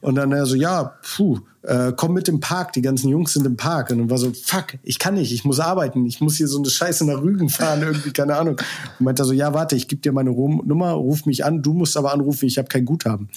[0.00, 3.46] Und dann er so, ja, puh, äh, komm mit im Park, die ganzen Jungs sind
[3.46, 3.90] im Park.
[3.90, 6.58] Und dann war so, fuck, ich kann nicht, ich muss arbeiten, ich muss hier so
[6.58, 8.56] eine Scheiße nach Rügen fahren, irgendwie, keine Ahnung.
[8.98, 11.72] Und meinte er so, ja, warte, ich gebe dir meine Nummer, ruf mich an, du
[11.72, 13.28] musst aber anrufen, ich habe kein Guthaben.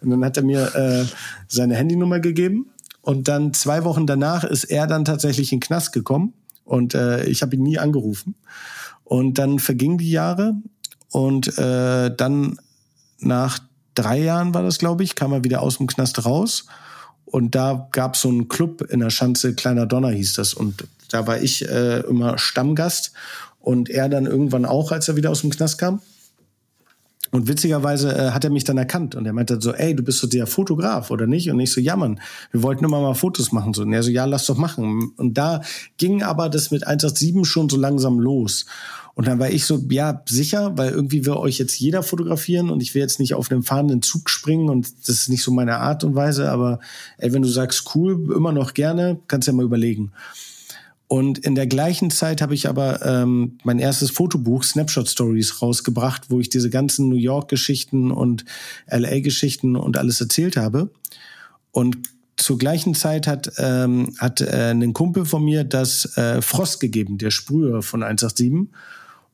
[0.00, 1.04] Und dann hat er mir äh,
[1.48, 2.66] seine Handynummer gegeben.
[3.00, 6.34] Und dann zwei Wochen danach ist er dann tatsächlich in den Knast gekommen.
[6.64, 8.34] Und äh, ich habe ihn nie angerufen.
[9.04, 10.54] Und dann vergingen die Jahre
[11.10, 12.58] und äh, dann
[13.18, 13.58] nach
[13.94, 16.66] drei Jahren war das, glaube ich, kam er wieder aus dem Knast raus.
[17.24, 20.54] Und da gab es so einen Club in der Schanze, Kleiner Donner hieß das.
[20.54, 23.12] Und da war ich äh, immer Stammgast
[23.60, 26.00] und er dann irgendwann auch, als er wieder aus dem Knast kam.
[27.32, 30.18] Und witzigerweise äh, hat er mich dann erkannt und er meinte so, ey, du bist
[30.18, 31.48] so der Fotograf oder nicht?
[31.50, 33.72] Und ich so, ja Mann, wir wollten immer mal Fotos machen.
[33.72, 33.82] So.
[33.82, 35.12] Und er so, ja, lass doch machen.
[35.16, 35.60] Und da
[35.96, 38.66] ging aber das mit 187 schon so langsam los.
[39.14, 42.80] Und dann war ich so, ja, sicher, weil irgendwie will euch jetzt jeder fotografieren und
[42.82, 45.78] ich will jetzt nicht auf einem fahrenden Zug springen und das ist nicht so meine
[45.78, 46.80] Art und Weise, aber
[47.18, 50.12] ey, wenn du sagst, cool, immer noch gerne, kannst ja mal überlegen.
[51.12, 56.30] Und in der gleichen Zeit habe ich aber ähm, mein erstes Fotobuch, Snapshot Stories, rausgebracht,
[56.30, 58.44] wo ich diese ganzen New York-Geschichten und
[58.88, 60.88] LA-Geschichten und alles erzählt habe.
[61.72, 61.98] Und
[62.36, 67.18] zur gleichen Zeit hat, ähm, hat äh, ein Kumpel von mir das äh, Frost gegeben,
[67.18, 68.68] der Sprüher von 187.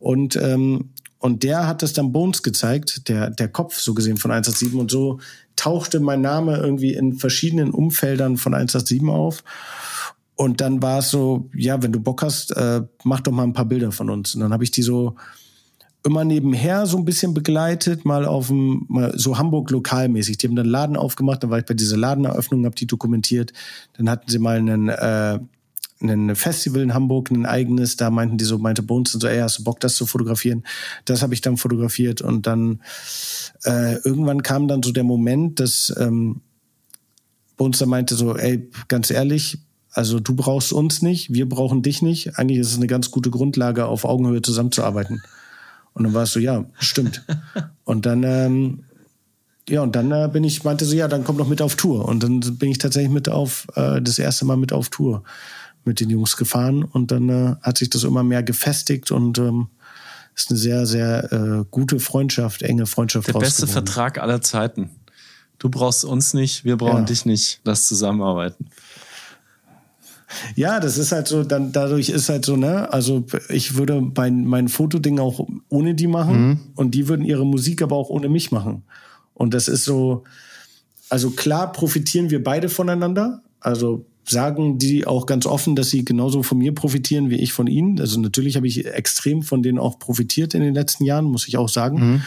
[0.07, 4.31] Und, ähm, und der hat das dann Bones gezeigt, der, der Kopf so gesehen von
[4.31, 4.79] 187.
[4.79, 5.19] Und so
[5.57, 9.43] tauchte mein Name irgendwie in verschiedenen Umfeldern von 187 auf.
[10.37, 13.53] Und dann war es so, ja, wenn du Bock hast, äh, mach doch mal ein
[13.53, 14.37] paar Bilder von uns.
[14.37, 15.17] Und dann habe ich die so
[16.05, 20.39] immer nebenher so ein bisschen begleitet, mal auf dem, mal so Hamburg lokalmäßig.
[20.39, 23.53] Die haben dann Laden aufgemacht, dann war ich bei dieser Ladeneröffnung, habe die dokumentiert.
[23.95, 25.41] Dann hatten sie mal einen äh,
[26.01, 29.39] ein Festival in Hamburg, ein eigenes, da meinten die so, meinte Bones und so, ey,
[29.39, 30.65] hast du Bock, das zu fotografieren?
[31.05, 32.81] Das habe ich dann fotografiert und dann
[33.65, 36.43] äh, irgendwann kam dann so der Moment, dass ähm,
[37.57, 39.59] Bones dann meinte so, ey, ganz ehrlich,
[39.91, 42.39] also du brauchst uns nicht, wir brauchen dich nicht.
[42.39, 45.23] Eigentlich ist es eine ganz gute Grundlage, auf Augenhöhe zusammenzuarbeiten.
[45.95, 47.25] Und dann war es so, ja, stimmt.
[47.85, 48.85] und dann ähm,
[49.69, 52.05] ja, und dann äh, bin ich, meinte so, ja, dann komm doch mit auf Tour.
[52.05, 55.25] Und dann bin ich tatsächlich mit auf, äh, das erste Mal mit auf Tour
[55.87, 59.69] mit den Jungs gefahren und dann äh, hat sich das immer mehr gefestigt und ähm,
[60.35, 63.29] ist eine sehr, sehr äh, gute Freundschaft, enge Freundschaft.
[63.29, 64.91] Der beste Vertrag aller Zeiten.
[65.59, 67.05] Du brauchst uns nicht, wir brauchen ja.
[67.05, 67.61] dich nicht.
[67.65, 68.67] Lass zusammenarbeiten.
[70.55, 74.45] Ja, das ist halt so, dann dadurch ist halt so, ne, also ich würde mein,
[74.45, 76.61] mein Fotoding auch ohne die machen mhm.
[76.75, 78.83] und die würden ihre Musik aber auch ohne mich machen.
[79.35, 80.25] Und das ist so,
[81.09, 83.43] also klar profitieren wir beide voneinander.
[83.61, 87.67] Also sagen die auch ganz offen, dass sie genauso von mir profitieren wie ich von
[87.67, 88.01] ihnen.
[88.01, 91.57] Also natürlich habe ich extrem von denen auch profitiert in den letzten Jahren, muss ich
[91.57, 91.99] auch sagen.
[91.99, 92.23] Mhm.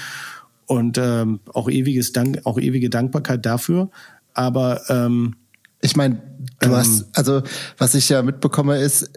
[0.66, 3.90] Und ähm, auch ewiges Dank, auch ewige Dankbarkeit dafür.
[4.34, 5.36] Aber ähm,
[5.82, 6.22] ich meine,
[6.60, 7.42] du ähm, hast, also
[7.78, 9.10] was ich ja mitbekomme, ist,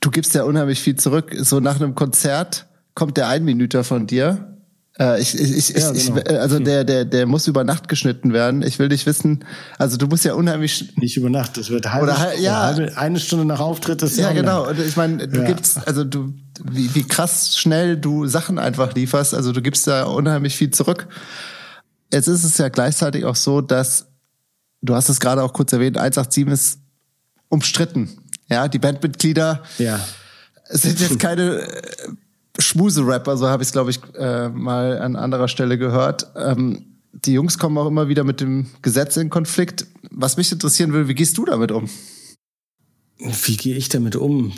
[0.00, 1.34] du gibst ja unheimlich viel zurück.
[1.38, 4.59] So nach einem Konzert kommt der Einminüter von dir
[5.00, 6.16] ich, ich, ich, ja, genau.
[6.18, 8.62] ich, also der, der, der muss über Nacht geschnitten werden.
[8.62, 9.46] Ich will dich wissen,
[9.78, 13.18] also du musst ja unheimlich nicht über Nacht, das wird halbe, oder, ja, halbe, eine
[13.18, 14.68] Stunde nach Auftritt ist ja genau.
[14.68, 15.46] Und ich meine, du ja.
[15.46, 16.34] gibst, also du,
[16.70, 19.34] wie, wie krass schnell du Sachen einfach lieferst.
[19.34, 21.08] Also du gibst da unheimlich viel zurück.
[22.12, 24.06] Jetzt ist es ja gleichzeitig auch so, dass
[24.82, 26.78] du hast es gerade auch kurz erwähnt, 187 ist
[27.48, 28.18] umstritten.
[28.50, 29.98] Ja, die Bandmitglieder ja.
[30.68, 31.66] sind jetzt keine
[32.58, 36.26] Schmuse-Rapper, so habe ich es, glaube ich, äh, mal an anderer Stelle gehört.
[36.36, 39.86] Ähm, die Jungs kommen auch immer wieder mit dem Gesetz in Konflikt.
[40.10, 41.88] Was mich interessieren will, wie gehst du damit um?
[43.18, 44.52] Wie gehe ich damit um?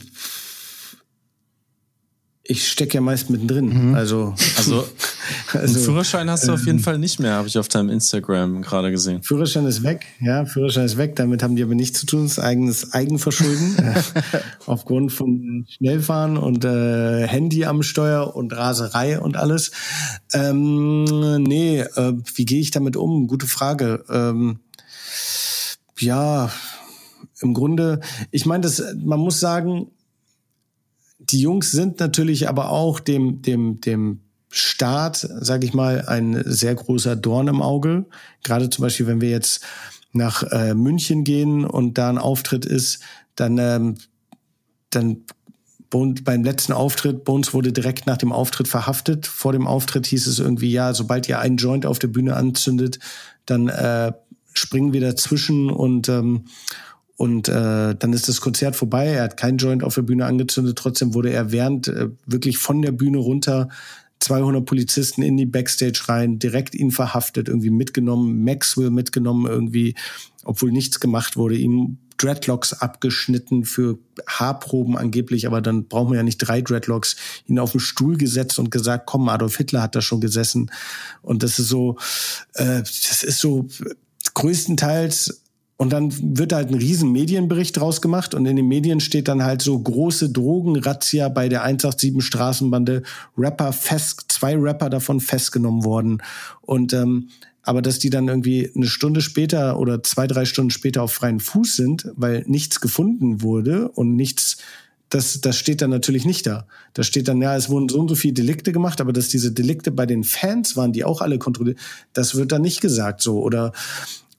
[2.45, 3.89] Ich stecke ja meist mittendrin.
[3.91, 3.95] Mhm.
[3.95, 4.85] Also, also,
[5.53, 8.63] also Führerschein hast du auf jeden ähm, Fall nicht mehr, habe ich auf deinem Instagram
[8.63, 9.23] gerade gesehen.
[9.23, 11.15] Führerschein ist weg, ja, Führerschein ist weg.
[11.17, 12.25] Damit haben die aber nichts zu tun.
[12.25, 13.77] Das ist eigenes Eigenverschulden
[14.67, 19.71] aufgrund von Schnellfahren und äh, Handy am Steuer und Raserei und alles.
[20.33, 21.05] Ähm,
[21.45, 23.29] nee, äh, wie gehe ich damit um?
[23.29, 24.05] Gute Frage.
[24.09, 24.59] Ähm,
[25.99, 26.51] ja,
[27.41, 28.01] im Grunde,
[28.33, 29.89] ich meine, das, man muss sagen,
[31.33, 36.75] die Jungs sind natürlich aber auch dem, dem, dem Staat, sage ich mal, ein sehr
[36.75, 38.05] großer Dorn im Auge.
[38.43, 39.65] Gerade zum Beispiel, wenn wir jetzt
[40.13, 43.01] nach äh, München gehen und da ein Auftritt ist,
[43.35, 43.95] dann, ähm,
[44.91, 45.25] dann
[45.89, 49.27] beim letzten Auftritt, Bones wurde direkt nach dem Auftritt verhaftet.
[49.27, 52.99] Vor dem Auftritt hieß es irgendwie, ja, sobald ihr einen Joint auf der Bühne anzündet,
[53.47, 54.13] dann äh,
[54.53, 56.45] springen wir dazwischen und ähm,
[57.23, 59.07] und äh, dann ist das Konzert vorbei.
[59.07, 60.77] Er hat keinen Joint auf der Bühne angezündet.
[60.77, 63.69] Trotzdem wurde er während äh, wirklich von der Bühne runter
[64.19, 69.95] 200 Polizisten in die Backstage rein, direkt ihn verhaftet, irgendwie mitgenommen, Maxwell mitgenommen, irgendwie,
[70.43, 76.25] obwohl nichts gemacht wurde, ihm Dreadlocks abgeschnitten für Haarproben angeblich, aber dann brauchen wir ja
[76.25, 77.15] nicht drei Dreadlocks,
[77.47, 80.73] ihn auf den Stuhl gesetzt und gesagt, komm, Adolf Hitler hat da schon gesessen.
[81.23, 81.99] Und das ist so,
[82.55, 83.69] äh, das ist so
[84.35, 85.42] größtenteils
[85.83, 89.43] und dann wird halt ein riesen Medienbericht draus gemacht und in den Medien steht dann
[89.43, 93.03] halt so große Drogenrazzia bei der 187 Straßenbande,
[93.37, 96.23] Rapper fest, zwei Rapper davon festgenommen worden.
[96.61, 97.31] Und ähm,
[97.65, 101.41] aber dass die dann irgendwie eine Stunde später oder zwei, drei Stunden später auf freien
[101.41, 104.59] Fuß sind, weil nichts gefunden wurde und nichts,
[105.09, 106.69] das, das steht dann natürlich nicht da.
[106.95, 109.51] Da steht dann, ja, es wurden so und so viele Delikte gemacht, aber dass diese
[109.51, 111.81] Delikte bei den Fans waren, die auch alle kontrolliert,
[112.13, 113.43] das wird dann nicht gesagt so.
[113.43, 113.73] Oder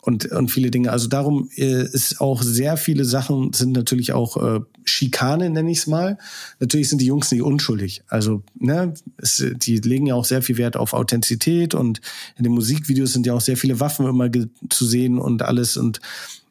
[0.05, 0.91] und, und viele Dinge.
[0.91, 5.77] Also darum äh, ist auch sehr viele Sachen sind natürlich auch äh, Schikane, nenne ich
[5.77, 6.17] es mal.
[6.59, 8.03] Natürlich sind die Jungs nicht unschuldig.
[8.09, 12.01] Also ne, es, die legen ja auch sehr viel Wert auf Authentizität und
[12.37, 14.29] in den Musikvideos sind ja auch sehr viele Waffen immer
[14.69, 15.77] zu sehen und alles.
[15.77, 16.01] Und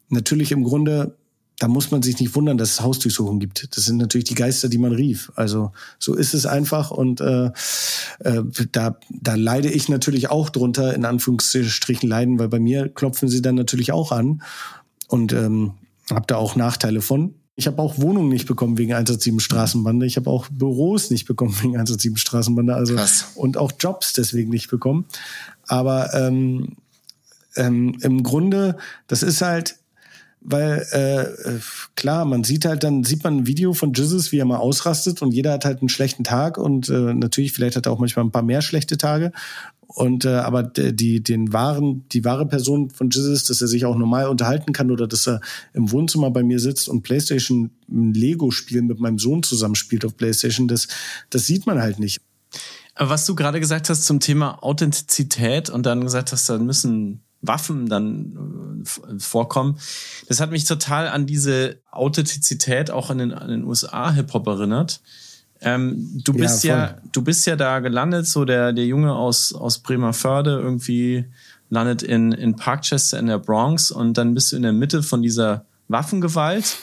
[0.09, 1.15] natürlich im Grunde
[1.63, 3.77] da muss man sich nicht wundern, dass es Hausdurchsuchungen gibt.
[3.77, 5.31] Das sind natürlich die Geister, die man rief.
[5.37, 5.71] Also
[6.01, 7.53] so ist es einfach und äh,
[8.19, 13.29] äh, da, da leide ich natürlich auch drunter, in Anführungsstrichen leiden, weil bei mir klopfen
[13.29, 14.43] sie dann natürlich auch an
[15.07, 15.75] und ähm,
[16.11, 17.37] habe da auch Nachteile von.
[17.55, 20.05] Ich habe auch Wohnungen nicht bekommen wegen 187 Straßenbande.
[20.05, 22.75] Ich habe auch Büros nicht bekommen wegen 187 Straßenbande.
[22.75, 23.27] Also Krass.
[23.37, 25.05] und auch Jobs deswegen nicht bekommen.
[25.69, 26.73] Aber ähm,
[27.55, 29.77] ähm, im Grunde, das ist halt
[30.45, 31.53] weil äh,
[31.95, 35.23] klar, man sieht halt, dann sieht man ein Video von Jesus, wie er mal ausrastet
[35.23, 38.25] und jeder hat halt einen schlechten Tag und äh, natürlich, vielleicht hat er auch manchmal
[38.25, 39.33] ein paar mehr schlechte Tage.
[39.95, 43.97] Und äh, aber die, den wahren, die wahre Person von Jesus, dass er sich auch
[43.97, 45.41] normal unterhalten kann oder dass er
[45.75, 50.67] im Wohnzimmer bei mir sitzt und Playstation ein Lego-Spiel mit meinem Sohn zusammenspielt auf Playstation,
[50.67, 50.89] das,
[51.29, 52.23] das sieht man halt nicht.
[52.95, 57.21] Aber was du gerade gesagt hast zum Thema Authentizität und dann gesagt hast, da müssen
[57.43, 59.79] Waffen dann äh, vorkommen.
[60.29, 65.01] Das hat mich total an diese Authentizität auch in den, an den USA Hip-Hop erinnert.
[65.61, 69.53] Ähm, du bist ja, ja, du bist ja da gelandet, so der, der Junge aus,
[69.53, 71.27] aus Bremerförde irgendwie
[71.71, 75.23] landet in, in Parkchester in der Bronx und dann bist du in der Mitte von
[75.23, 76.79] dieser Waffengewalt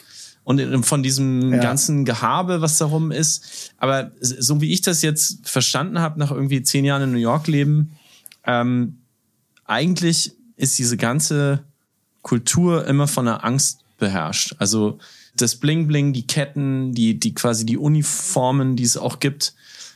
[0.45, 1.59] und von diesem ja.
[1.59, 3.71] ganzen Gehabe, was darum ist.
[3.77, 7.47] Aber so wie ich das jetzt verstanden habe, nach irgendwie zehn Jahren in New York
[7.47, 7.91] leben,
[8.45, 8.97] ähm,
[9.65, 11.63] eigentlich ist diese ganze
[12.21, 14.55] Kultur immer von der Angst beherrscht.
[14.59, 14.99] Also
[15.35, 19.53] das Bling Bling, die Ketten, die, die quasi die Uniformen, die es auch gibt,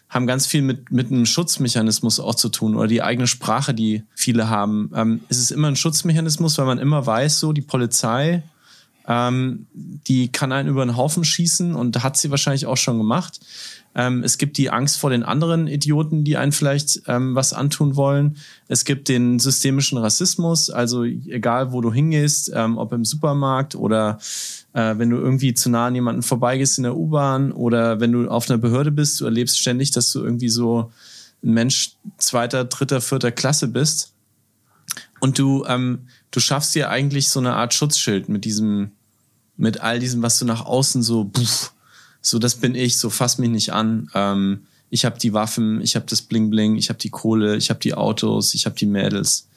[0.09, 4.03] haben ganz viel mit, mit einem Schutzmechanismus auch zu tun oder die eigene Sprache, die
[4.15, 4.89] viele haben.
[4.95, 8.43] Ähm, es ist immer ein Schutzmechanismus, weil man immer weiß, so die Polizei
[9.05, 13.41] Ähm, die kann einen über den Haufen schießen und hat sie wahrscheinlich auch schon gemacht.
[13.95, 17.95] Ähm, es gibt die Angst vor den anderen Idioten, die einen vielleicht ähm, was antun
[17.95, 18.37] wollen.
[18.67, 24.19] Es gibt den systemischen Rassismus, also egal wo du hingehst, ähm, ob im Supermarkt oder
[24.73, 28.27] äh, wenn du irgendwie zu nah an jemanden vorbeigehst in der U-Bahn oder wenn du
[28.27, 30.91] auf einer Behörde bist, du erlebst ständig, dass du irgendwie so
[31.43, 34.13] ein Mensch zweiter, dritter, vierter Klasse bist.
[35.19, 38.91] Und du, ähm, du schaffst dir eigentlich so eine Art Schutzschild mit diesem,
[39.55, 41.72] mit all diesem, was du nach außen so, puff,
[42.23, 44.09] so das bin ich, so fass mich nicht an.
[44.15, 47.69] Ähm, ich habe die Waffen, ich habe das Bling Bling, ich habe die Kohle, ich
[47.69, 49.49] habe die Autos, ich habe die Mädels.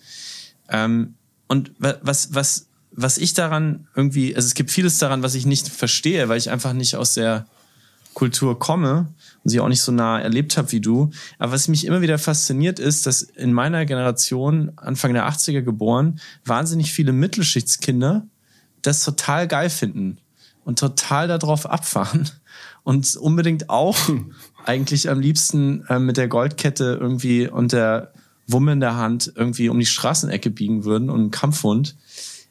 [0.68, 1.14] Ähm,
[1.46, 5.68] und was, was, was ich daran irgendwie, also es gibt vieles daran, was ich nicht
[5.68, 7.46] verstehe, weil ich einfach nicht aus der
[8.14, 9.12] Kultur komme
[9.44, 11.10] und sie auch nicht so nah erlebt habe wie du.
[11.38, 16.18] Aber was mich immer wieder fasziniert ist, dass in meiner Generation, Anfang der 80er geboren,
[16.44, 18.26] wahnsinnig viele Mittelschichtskinder
[18.82, 20.18] das total geil finden
[20.64, 22.28] und total darauf abfahren
[22.86, 23.98] und unbedingt auch
[24.64, 28.12] eigentlich am liebsten äh, mit der Goldkette irgendwie und der
[28.46, 31.96] Wumme in der Hand irgendwie um die Straßenecke biegen würden und einen Kampfhund.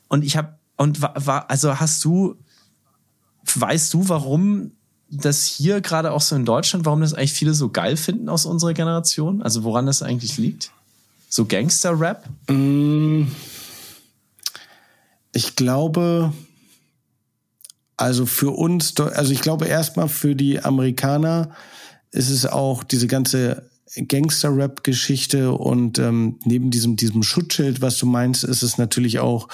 [0.10, 2.36] Und ich habe und war, war also hast du
[3.56, 4.72] weißt du, warum
[5.10, 8.46] das hier gerade auch so in Deutschland, warum das eigentlich viele so geil finden aus
[8.46, 9.42] unserer Generation?
[9.42, 10.72] Also woran das eigentlich liegt?
[11.30, 12.28] So Gangster-Rap?
[12.50, 13.28] Mm.
[15.32, 16.34] Ich glaube,
[17.98, 21.52] also für uns, also ich glaube erstmal für die Amerikaner
[22.12, 28.44] ist es auch diese ganze Gangster-Rap-Geschichte und ähm, neben diesem diesem Schutzschild, was du meinst,
[28.44, 29.48] ist es natürlich auch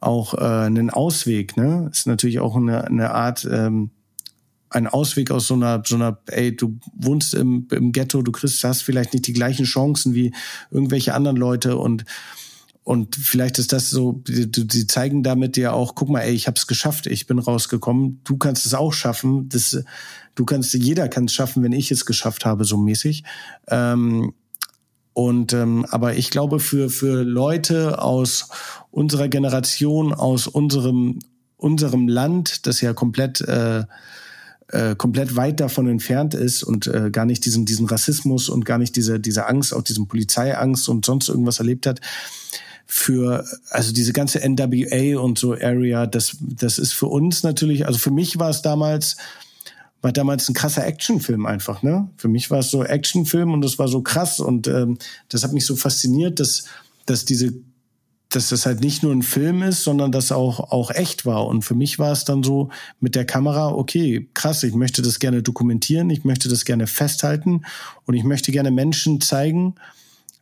[0.00, 1.88] auch äh, ein Ausweg, ne?
[1.90, 3.90] Ist natürlich auch eine, eine Art ähm,
[4.70, 8.62] ein Ausweg aus so einer, so einer, ey, du wohnst im, im Ghetto, du kriegst,
[8.64, 10.34] hast vielleicht nicht die gleichen Chancen wie
[10.70, 12.04] irgendwelche anderen Leute und
[12.86, 16.46] und vielleicht ist das so, die, die zeigen damit dir auch, guck mal, ey, ich
[16.46, 19.48] hab's geschafft, ich bin rausgekommen, du kannst es auch schaffen.
[19.48, 19.82] Das,
[20.36, 23.24] du kannst, jeder kann es schaffen, wenn ich es geschafft habe, so mäßig.
[23.66, 24.34] Ähm,
[25.14, 28.50] und ähm, aber ich glaube, für, für Leute aus
[28.92, 31.18] unserer Generation, aus unserem,
[31.56, 33.82] unserem Land, das ja komplett äh,
[34.68, 38.78] äh, komplett weit davon entfernt ist und äh, gar nicht diesen, diesen Rassismus und gar
[38.78, 42.00] nicht diese, diese Angst, auch diesen Polizeiangst und sonst irgendwas erlebt hat,
[42.86, 47.98] für, also diese ganze NWA und so Area, das, das ist für uns natürlich, also
[47.98, 49.16] für mich war es damals,
[50.02, 52.08] war damals ein krasser Actionfilm einfach, ne?
[52.16, 54.98] Für mich war es so Actionfilm und das war so krass und ähm,
[55.28, 56.66] das hat mich so fasziniert, dass,
[57.06, 57.54] dass diese
[58.28, 61.46] dass das halt nicht nur ein Film ist, sondern dass auch auch echt war.
[61.46, 65.20] Und für mich war es dann so mit der Kamera, okay, krass, ich möchte das
[65.20, 67.62] gerne dokumentieren, ich möchte das gerne festhalten
[68.04, 69.76] und ich möchte gerne Menschen zeigen,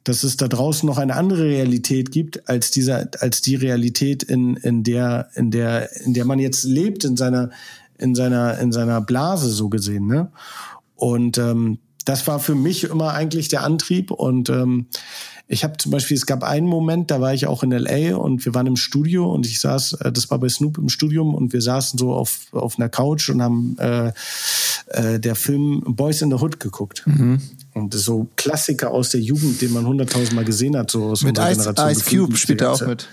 [0.04, 4.56] dass es da draußen noch eine andere Realität gibt als dieser, als die Realität, in,
[4.56, 7.50] in der, in der, in der man jetzt lebt, in seiner,
[7.98, 10.30] in seiner, in seiner Blase so gesehen, ne?
[10.96, 14.86] Und ähm, das war für mich immer eigentlich der Antrieb und ähm,
[15.46, 18.44] ich habe zum Beispiel, es gab einen Moment, da war ich auch in LA und
[18.46, 21.52] wir waren im Studio und ich saß, äh, das war bei Snoop im Studium und
[21.52, 24.12] wir saßen so auf, auf einer Couch und haben äh,
[24.88, 27.02] äh, der Film Boys in the Hood geguckt.
[27.06, 27.40] Mhm.
[27.74, 31.50] Und so Klassiker aus der Jugend, den man hunderttausendmal gesehen hat, so aus mit unserer
[31.50, 31.90] Ice, Generation.
[31.90, 33.08] Ice Cube spielt er auch mit.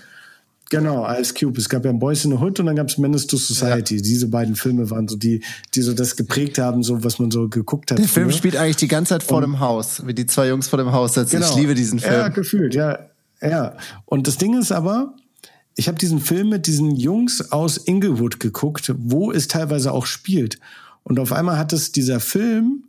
[0.72, 1.58] Genau, Ice Cube.
[1.58, 3.96] Es gab ja Boys in the Hood und dann gab es Menace to Society.
[3.96, 4.02] Ja.
[4.02, 5.44] Diese beiden Filme waren so die,
[5.74, 7.98] die so das geprägt haben, so was man so geguckt hat.
[7.98, 10.68] Der Film spielt eigentlich die ganze Zeit vor und, dem Haus, wie die zwei Jungs
[10.68, 11.36] vor dem Haus sitzen.
[11.36, 11.50] Genau.
[11.50, 12.14] Ich liebe diesen Film.
[12.14, 13.00] Ja, gefühlt, ja.
[13.42, 13.76] Ja.
[14.06, 15.14] Und das Ding ist aber,
[15.74, 20.58] ich habe diesen Film mit diesen Jungs aus Inglewood geguckt, wo es teilweise auch spielt.
[21.02, 22.84] Und auf einmal hat es dieser Film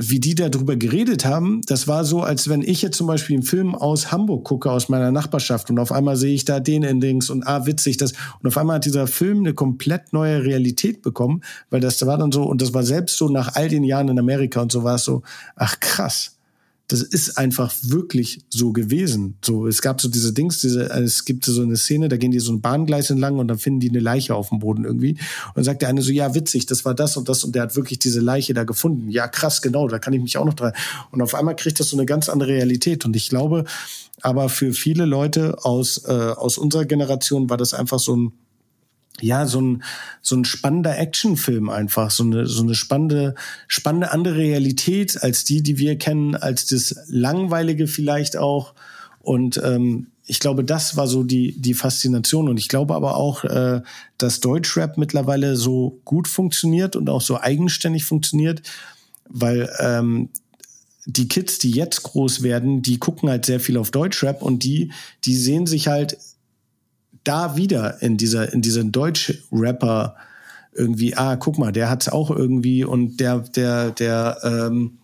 [0.00, 3.42] wie die darüber geredet haben, das war so, als wenn ich jetzt zum Beispiel einen
[3.42, 7.30] Film aus Hamburg gucke, aus meiner Nachbarschaft und auf einmal sehe ich da den Endings
[7.30, 8.12] und ah, witzig, das.
[8.40, 12.30] Und auf einmal hat dieser Film eine komplett neue Realität bekommen, weil das war dann
[12.30, 14.94] so, und das war selbst so nach all den Jahren in Amerika und so war
[14.94, 15.22] es so,
[15.56, 16.37] ach krass
[16.88, 19.36] das ist einfach wirklich so gewesen.
[19.44, 22.40] So, es gab so diese Dings, diese, es gibt so eine Szene, da gehen die
[22.40, 25.12] so ein Bahngleis entlang und dann finden die eine Leiche auf dem Boden irgendwie.
[25.12, 27.62] Und dann sagt der eine so, ja, witzig, das war das und das und der
[27.62, 29.10] hat wirklich diese Leiche da gefunden.
[29.10, 30.72] Ja, krass, genau, da kann ich mich auch noch dran.
[31.10, 33.04] Und auf einmal kriegt das so eine ganz andere Realität.
[33.04, 33.64] Und ich glaube,
[34.22, 38.32] aber für viele Leute aus, äh, aus unserer Generation war das einfach so ein,
[39.20, 39.82] ja, so ein,
[40.22, 43.34] so ein spannender Actionfilm einfach, so eine, so eine spannende,
[43.66, 48.74] spannende andere Realität als die, die wir kennen, als das Langweilige vielleicht auch.
[49.20, 52.48] Und ähm, ich glaube, das war so die, die Faszination.
[52.48, 53.80] Und ich glaube aber auch, äh,
[54.18, 58.62] dass Deutschrap mittlerweile so gut funktioniert und auch so eigenständig funktioniert,
[59.26, 60.28] weil ähm,
[61.06, 64.92] die Kids, die jetzt groß werden, die gucken halt sehr viel auf Deutschrap und die,
[65.24, 66.18] die sehen sich halt
[67.28, 70.16] da wieder in dieser, in diesen Deutsch-Rapper
[70.74, 74.98] irgendwie, ah, guck mal, der hat's auch irgendwie und der, der, der, ähm,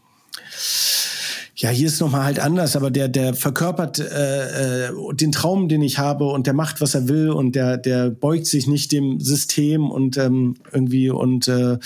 [1.56, 5.82] ja, hier ist nochmal halt anders, aber der, der verkörpert äh, äh, den Traum, den
[5.82, 9.20] ich habe und der macht, was er will und der, der beugt sich nicht dem
[9.20, 11.78] System und ähm, irgendwie und äh,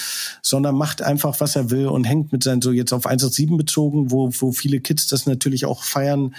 [0.43, 4.11] sondern macht einfach, was er will und hängt mit seinen, so jetzt auf 187 bezogen,
[4.11, 6.35] wo, wo viele Kids das natürlich auch feiern.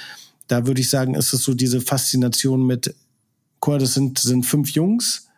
[0.47, 2.95] Da würde ich sagen, ist es so diese Faszination mit,
[3.59, 5.29] guck das sind, sind fünf Jungs,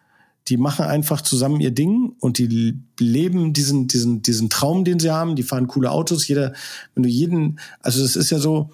[0.48, 5.11] die machen einfach zusammen ihr Ding und die leben diesen, diesen, diesen Traum, den sie
[5.11, 5.35] haben.
[5.35, 6.27] Die fahren coole Autos.
[6.27, 6.53] Jeder,
[6.95, 8.72] wenn du jeden, also es ist ja so,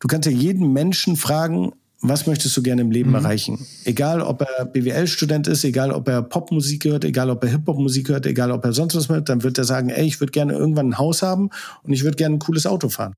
[0.00, 3.16] du kannst ja jeden Menschen fragen, was möchtest du gerne im Leben mhm.
[3.16, 3.66] erreichen?
[3.84, 8.26] Egal, ob er BWL-Student ist, egal, ob er Popmusik hört, egal, ob er Hip-Hop-Musik hört,
[8.26, 10.88] egal, ob er sonst was hört, dann wird er sagen, ey, ich würde gerne irgendwann
[10.88, 11.50] ein Haus haben
[11.84, 13.14] und ich würde gerne ein cooles Auto fahren.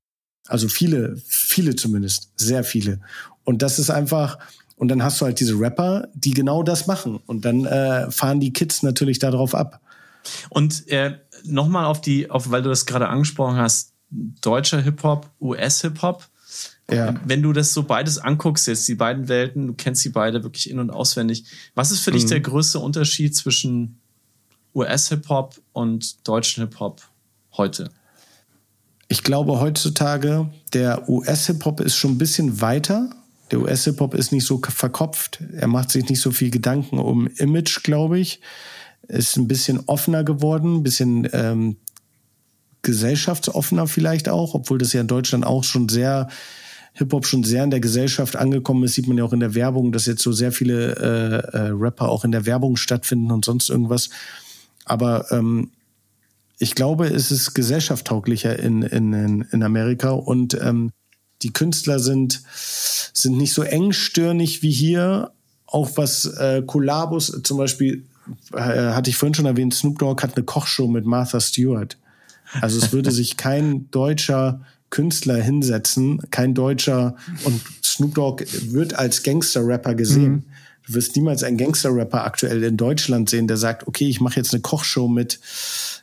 [0.47, 2.99] Also viele, viele zumindest, sehr viele.
[3.43, 4.37] Und das ist einfach,
[4.75, 7.19] und dann hast du halt diese Rapper, die genau das machen.
[7.25, 9.81] Und dann äh, fahren die Kids natürlich darauf ab.
[10.49, 16.27] Und äh, nochmal auf die, auf, weil du das gerade angesprochen hast, deutscher Hip-Hop, US-Hip-Hop.
[16.91, 17.15] Ja.
[17.25, 20.69] Wenn du das so beides anguckst, jetzt die beiden Welten, du kennst die beide wirklich
[20.69, 21.45] in- und auswendig.
[21.73, 22.15] Was ist für mhm.
[22.15, 23.99] dich der größte Unterschied zwischen
[24.75, 27.01] US-Hip-Hop und deutschen Hip-Hop
[27.53, 27.89] heute?
[29.07, 33.09] Ich glaube heutzutage, der US-Hip-Hop ist schon ein bisschen weiter
[33.51, 35.41] der US-Hip-Hop ist nicht so verkopft.
[35.53, 38.41] Er macht sich nicht so viel Gedanken um Image, glaube ich.
[39.07, 41.77] Ist ein bisschen offener geworden, ein bisschen ähm,
[42.81, 46.27] gesellschaftsoffener vielleicht auch, obwohl das ja in Deutschland auch schon sehr
[46.93, 49.91] Hip-Hop schon sehr in der Gesellschaft angekommen ist, sieht man ja auch in der Werbung,
[49.91, 53.69] dass jetzt so sehr viele äh, äh, Rapper auch in der Werbung stattfinden und sonst
[53.69, 54.09] irgendwas.
[54.85, 55.71] Aber ähm,
[56.57, 60.91] ich glaube, es ist gesellschaftstauglicher in, in, in Amerika und ähm,
[61.41, 62.41] die Künstler sind,
[63.13, 65.31] sind nicht so engstirnig wie hier.
[65.65, 66.63] Auch was äh,
[67.43, 68.05] zum Beispiel,
[68.53, 71.97] äh, hatte ich vorhin schon erwähnt, Snoop Dogg hat eine Kochshow mit Martha Stewart.
[72.61, 79.23] Also es würde sich kein deutscher Künstler hinsetzen, kein Deutscher und Snoop Dogg wird als
[79.23, 80.31] Gangster-Rapper gesehen.
[80.31, 80.43] Mhm.
[80.87, 84.53] Du wirst niemals einen Gangster-Rapper aktuell in Deutschland sehen, der sagt, okay, ich mache jetzt
[84.53, 85.39] eine Kochshow mit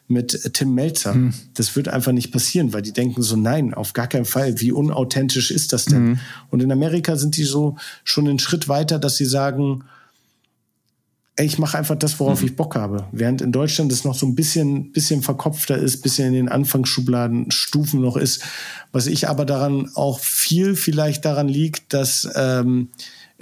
[0.09, 1.15] mit Tim Melzer.
[1.15, 1.33] Mhm.
[1.55, 4.61] Das wird einfach nicht passieren, weil die denken so, nein, auf gar keinen Fall.
[4.61, 6.05] Wie unauthentisch ist das denn?
[6.05, 6.21] Mhm.
[6.51, 9.85] Und in Amerika sind die so schon einen Schritt weiter, dass sie sagen,
[11.37, 12.49] ey, ich mache einfach das, worauf mhm.
[12.49, 13.07] ich Bock habe.
[13.13, 17.51] Während in Deutschland es noch so ein bisschen, bisschen verkopfter ist, bisschen in den Anfangsschubladen
[17.51, 18.43] Stufen noch ist.
[18.93, 22.89] Was ich aber daran auch viel vielleicht daran liegt, dass ähm,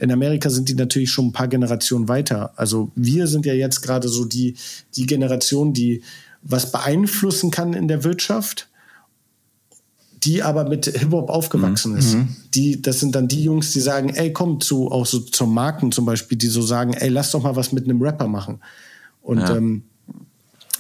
[0.00, 2.52] in Amerika sind die natürlich schon ein paar Generationen weiter.
[2.56, 4.56] Also wir sind ja jetzt gerade so die,
[4.96, 6.02] die Generation, die
[6.42, 8.68] was beeinflussen kann in der Wirtschaft,
[10.22, 11.98] die aber mit Hip-Hop aufgewachsen mhm.
[11.98, 12.14] ist.
[12.14, 12.36] Mhm.
[12.54, 15.92] Die, das sind dann die Jungs, die sagen, ey, komm zu, auch so zur Marken
[15.92, 18.60] zum Beispiel, die so sagen, ey, lass doch mal was mit einem Rapper machen.
[19.22, 19.56] Und ja.
[19.56, 19.82] ähm,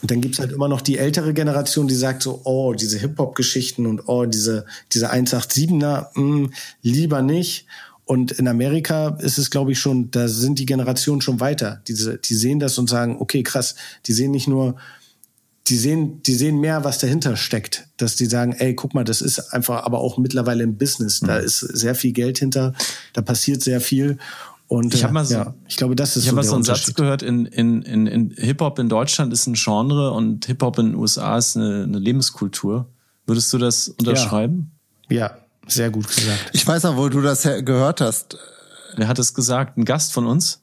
[0.02, 4.08] dann gibt's halt immer noch die ältere Generation, die sagt so, oh, diese Hip-Hop-Geschichten und
[4.08, 6.52] oh, diese, diese 187er, mh, hm,
[6.82, 7.66] lieber nicht.
[8.10, 11.80] Und in Amerika ist es, glaube ich, schon, da sind die Generationen schon weiter.
[11.86, 13.76] Diese, die sehen das und sagen, okay, krass,
[14.06, 14.74] die sehen nicht nur,
[15.68, 17.86] die sehen, die sehen mehr, was dahinter steckt.
[17.98, 21.20] Dass die sagen, ey, guck mal, das ist einfach aber auch mittlerweile ein Business.
[21.20, 21.44] Da mhm.
[21.44, 22.74] ist sehr viel Geld hinter,
[23.12, 24.18] da passiert sehr viel.
[24.66, 26.56] Und ich habe mal so, ja, ich glaube, das ist ich so habe mal so
[26.56, 30.46] einen Satz gehört: In, in, in, in Hip Hop in Deutschland ist ein Genre und
[30.46, 32.88] Hip Hop in den USA ist eine, eine Lebenskultur.
[33.24, 34.72] Würdest du das unterschreiben?
[35.08, 35.16] Ja.
[35.28, 36.50] ja, sehr gut gesagt.
[36.52, 38.38] Ich weiß auch, wo du das gehört hast.
[38.96, 39.76] Wer hat es gesagt?
[39.76, 40.60] Ein Gast von uns?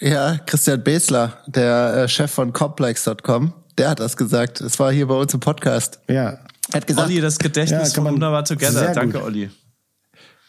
[0.00, 3.52] Ja, Christian Besler, der äh, Chef von Complex.com.
[3.76, 4.60] Der hat das gesagt.
[4.62, 6.00] Es war hier bei uns im Podcast.
[6.08, 6.38] Ja.
[6.72, 8.92] Er hat gesagt, Olli, das Gedächtnis ja, von Wunderbar Together.
[8.94, 9.26] Danke, gut.
[9.26, 9.50] Olli.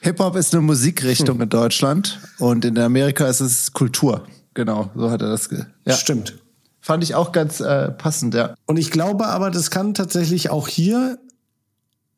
[0.01, 1.43] Hip-Hop ist eine Musikrichtung hm.
[1.43, 4.25] in Deutschland und in Amerika ist es Kultur.
[4.53, 5.49] Genau, so hat er das.
[5.85, 5.93] Ja.
[5.93, 6.39] Stimmt.
[6.79, 8.55] Fand ich auch ganz äh, passend, ja.
[8.65, 11.19] Und ich glaube aber, das kann tatsächlich auch hier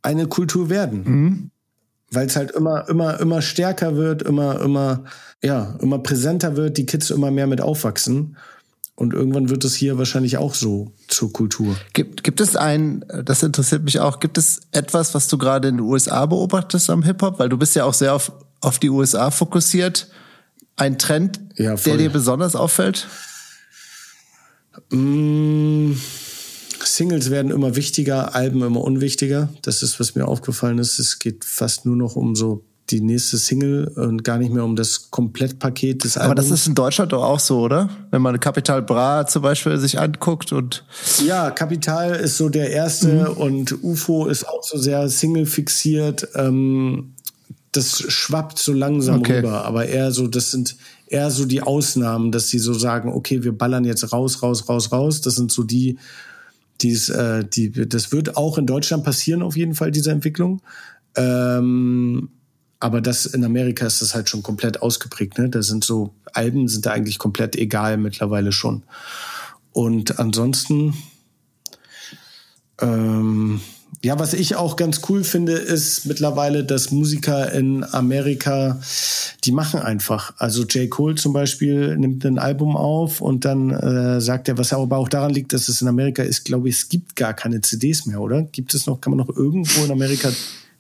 [0.02, 1.04] eine Kultur werden.
[1.04, 1.52] Mhm.
[2.14, 5.04] Weil es halt immer, immer, immer stärker wird, immer, immer,
[5.42, 8.38] ja, immer präsenter wird, die Kids immer mehr mit aufwachsen.
[8.96, 11.76] Und irgendwann wird es hier wahrscheinlich auch so zur Kultur.
[11.94, 15.78] Gibt, gibt es ein, das interessiert mich auch, gibt es etwas, was du gerade in
[15.78, 17.40] den USA beobachtest am Hip-Hop?
[17.40, 18.32] Weil du bist ja auch sehr auf,
[18.62, 20.10] auf die USA fokussiert.
[20.76, 23.08] Ein Trend, ja, der dir besonders auffällt?
[24.92, 25.96] Mmh.
[26.84, 29.50] Singles werden immer wichtiger, Alben immer unwichtiger.
[29.62, 31.00] Das ist, was mir aufgefallen ist.
[31.00, 34.76] Es geht fast nur noch um so die nächste Single und gar nicht mehr um
[34.76, 36.32] das Komplettpaket des Albums.
[36.32, 37.90] Aber das ist in Deutschland doch auch so, oder?
[38.12, 40.84] Wenn man Capital Bra zum Beispiel sich anguckt und
[41.26, 43.38] ja, Capital ist so der erste mhm.
[43.38, 46.28] und UFO ist auch so sehr Single fixiert.
[46.36, 47.14] Ähm,
[47.72, 49.38] das schwappt so langsam okay.
[49.38, 50.76] rüber, aber eher so, das sind
[51.08, 54.92] eher so die Ausnahmen, dass sie so sagen, okay, wir ballern jetzt raus, raus, raus,
[54.92, 55.22] raus.
[55.22, 55.98] Das sind so die,
[56.82, 60.62] die's, äh, die, das wird auch in Deutschland passieren, auf jeden Fall, diese Entwicklung.
[61.16, 62.30] Ähm,
[62.80, 65.38] aber das in Amerika ist das halt schon komplett ausgeprägt.
[65.38, 65.50] Ne?
[65.50, 68.84] Da sind so Alben sind da eigentlich komplett egal mittlerweile schon.
[69.72, 70.94] Und ansonsten
[72.82, 73.62] ähm,
[74.04, 78.82] ja, was ich auch ganz cool finde, ist mittlerweile, dass Musiker in Amerika,
[79.46, 80.34] die machen einfach.
[80.38, 80.90] Also J.
[80.90, 85.08] Cole zum Beispiel nimmt ein Album auf und dann äh, sagt er, was aber auch
[85.08, 88.20] daran liegt, dass es in Amerika ist, glaube ich, es gibt gar keine CDs mehr,
[88.20, 88.42] oder?
[88.42, 90.30] Gibt es noch, kann man noch irgendwo in Amerika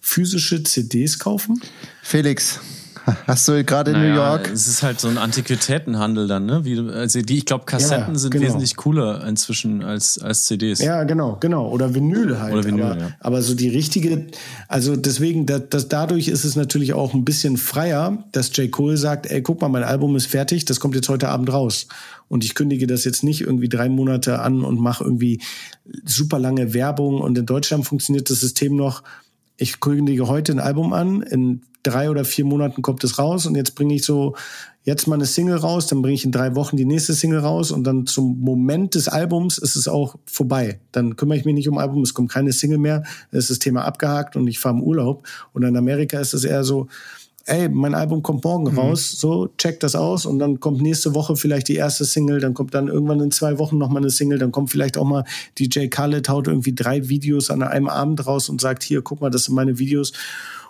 [0.01, 1.61] physische CDs kaufen?
[2.01, 2.59] Felix,
[3.27, 4.49] Hast du gerade in naja, New York?
[4.51, 6.63] Es ist halt so ein Antiquitätenhandel dann, ne?
[6.63, 8.45] Wie, also die, ich glaube, Kassetten ja, sind genau.
[8.45, 10.80] wesentlich cooler inzwischen als, als CDs.
[10.80, 11.69] Ja, genau, genau.
[11.69, 12.53] Oder Vinyl halt.
[12.53, 13.07] Oder Vinyl, aber, ja.
[13.19, 14.27] aber so die richtige,
[14.67, 18.71] also deswegen, das, das, dadurch ist es natürlich auch ein bisschen freier, dass J.
[18.71, 21.88] Cole sagt, ey, guck mal, mein Album ist fertig, das kommt jetzt heute Abend raus.
[22.30, 25.41] Und ich kündige das jetzt nicht irgendwie drei Monate an und mache irgendwie
[26.05, 27.19] super lange Werbung.
[27.19, 29.03] Und in Deutschland funktioniert das System noch,
[29.57, 33.55] ich kündige heute ein Album an, in drei oder vier Monaten kommt es raus und
[33.55, 34.35] jetzt bringe ich so
[34.84, 37.72] jetzt mal eine Single raus, dann bringe ich in drei Wochen die nächste Single raus
[37.72, 40.80] und dann zum Moment des Albums ist es auch vorbei.
[40.91, 43.60] Dann kümmere ich mich nicht um Album, es kommt keine Single mehr, es ist das
[43.60, 45.26] Thema abgehakt und ich fahre im Urlaub.
[45.53, 46.88] Und in Amerika ist es eher so,
[47.45, 48.80] ey, mein Album kommt morgen mhm.
[48.80, 52.53] raus, so, check das aus und dann kommt nächste Woche vielleicht die erste Single, dann
[52.53, 55.26] kommt dann irgendwann in zwei Wochen nochmal eine Single, dann kommt vielleicht auch mal
[55.60, 59.30] DJ Khaled, haut irgendwie drei Videos an einem Abend raus und sagt, hier, guck mal,
[59.30, 60.14] das sind meine Videos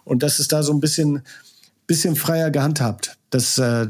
[0.05, 1.21] und das ist da so ein bisschen,
[1.87, 3.17] bisschen freier gehandhabt.
[3.29, 3.87] Das äh,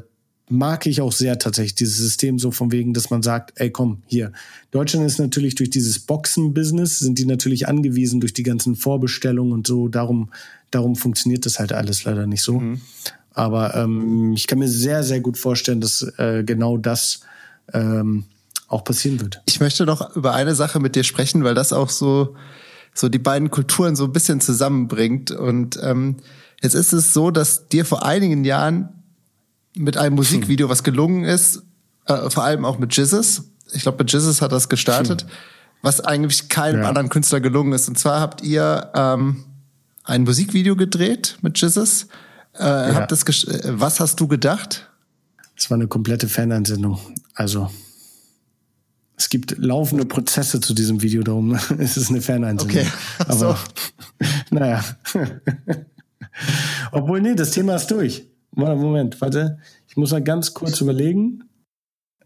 [0.49, 4.03] mag ich auch sehr tatsächlich, dieses System so von wegen, dass man sagt, ey komm,
[4.07, 4.31] hier.
[4.71, 9.67] Deutschland ist natürlich durch dieses Boxen-Business, sind die natürlich angewiesen durch die ganzen Vorbestellungen und
[9.67, 9.87] so.
[9.87, 10.31] Darum,
[10.71, 12.59] darum funktioniert das halt alles leider nicht so.
[12.59, 12.81] Mhm.
[13.33, 17.21] Aber ähm, ich kann mir sehr, sehr gut vorstellen, dass äh, genau das
[17.73, 18.25] ähm,
[18.67, 19.41] auch passieren wird.
[19.45, 22.35] Ich möchte noch über eine Sache mit dir sprechen, weil das auch so
[22.93, 25.31] so die beiden Kulturen so ein bisschen zusammenbringt.
[25.31, 26.17] Und ähm,
[26.61, 28.89] jetzt ist es so, dass dir vor einigen Jahren
[29.75, 31.63] mit einem Musikvideo, was gelungen ist,
[32.05, 35.25] äh, vor allem auch mit Jizzes, ich glaube, mit Jizzes hat das gestartet,
[35.81, 36.87] was eigentlich keinem ja.
[36.87, 37.89] anderen Künstler gelungen ist.
[37.89, 39.43] Und zwar habt ihr ähm,
[40.03, 42.07] ein Musikvideo gedreht mit Jizzes.
[42.57, 42.95] Äh, ja.
[42.95, 44.89] habt das äh, was hast du gedacht?
[45.57, 46.99] Es war eine komplette Faneinsendung.
[47.33, 47.71] Also
[49.15, 52.77] es gibt laufende Prozesse zu diesem Video, darum ist es eine Ferneinsendung.
[52.77, 52.87] Okay.
[53.29, 53.47] So.
[53.47, 53.59] Aber
[54.49, 54.83] naja.
[56.91, 58.27] Obwohl, nee, das Thema ist durch.
[58.51, 59.59] Moment, warte.
[59.87, 61.43] Ich muss mal ganz kurz überlegen.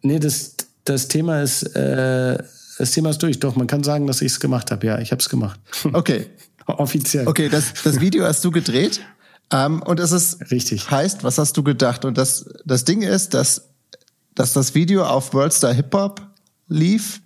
[0.01, 2.37] Nee, das, das Thema ist, äh,
[2.77, 3.39] das Thema ist durch.
[3.39, 4.85] Doch, man kann sagen, dass ich es gemacht habe.
[4.85, 5.59] Ja, ich habe es gemacht.
[5.93, 6.27] Okay.
[6.65, 7.27] Offiziell.
[7.27, 9.01] Okay, das, das Video hast du gedreht.
[9.51, 10.91] Ähm, und es ist richtig.
[10.91, 12.03] Heißt, was hast du gedacht?
[12.03, 13.69] Und das, das Ding ist, dass,
[14.35, 16.26] dass das Video auf Worldstar Hip Hop
[16.67, 17.21] lief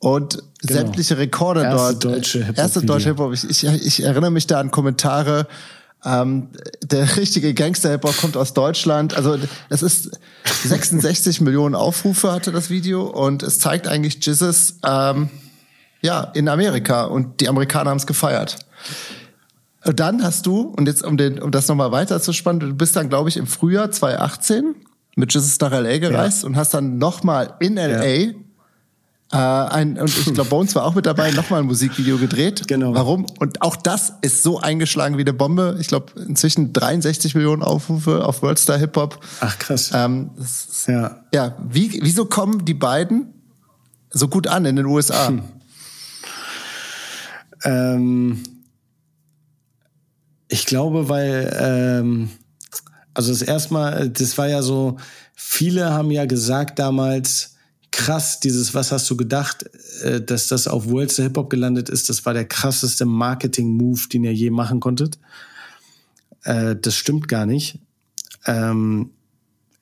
[0.00, 0.80] und genau.
[0.80, 2.04] sämtliche Rekorde erste dort.
[2.04, 3.32] Deutsche Hip -Hop erste deutsche Hip-Hop.
[3.34, 5.46] Ich, ich, ich erinnere mich da an Kommentare.
[6.02, 6.48] Ähm,
[6.82, 9.14] der richtige Gangster-Hip-Hop kommt aus Deutschland.
[9.14, 9.38] Also
[9.68, 10.18] es ist
[10.64, 15.28] 66 Millionen Aufrufe hatte das Video und es zeigt eigentlich Jesus ähm,
[16.00, 18.58] ja in Amerika und die Amerikaner haben es gefeiert.
[19.84, 22.74] Und dann hast du und jetzt um den um das nochmal weiter zu spannen, du
[22.74, 24.74] bist dann glaube ich im Frühjahr 2018
[25.16, 26.46] mit Jesus nach LA gereist ja.
[26.48, 28.30] und hast dann nochmal in LA ja
[29.32, 32.66] äh, ein, und ich glaube, Bones war auch mit dabei, nochmal ein Musikvideo gedreht.
[32.66, 32.94] Genau.
[32.94, 33.26] Warum?
[33.38, 35.76] Und auch das ist so eingeschlagen wie eine Bombe.
[35.80, 39.20] Ich glaube, inzwischen 63 Millionen Aufrufe auf Worldstar Hip Hop.
[39.40, 39.92] Ach krass.
[39.94, 41.22] Ähm, ist, ja.
[41.32, 43.32] Ja, wie, wieso kommen die beiden
[44.10, 45.28] so gut an in den USA?
[45.28, 45.42] Hm.
[47.62, 48.42] Ähm,
[50.48, 52.30] ich glaube, weil ähm,
[53.14, 54.96] also das erstmal, das war ja so,
[55.34, 57.49] viele haben ja gesagt damals,
[57.90, 59.64] krass, dieses Was hast du gedacht,
[60.02, 64.24] äh, dass das auf Worlds Hip Hop gelandet ist, das war der krasseste Marketing-Move, den
[64.24, 65.18] ihr je machen konntet.
[66.44, 67.78] Äh, das stimmt gar nicht.
[68.46, 69.10] Ähm,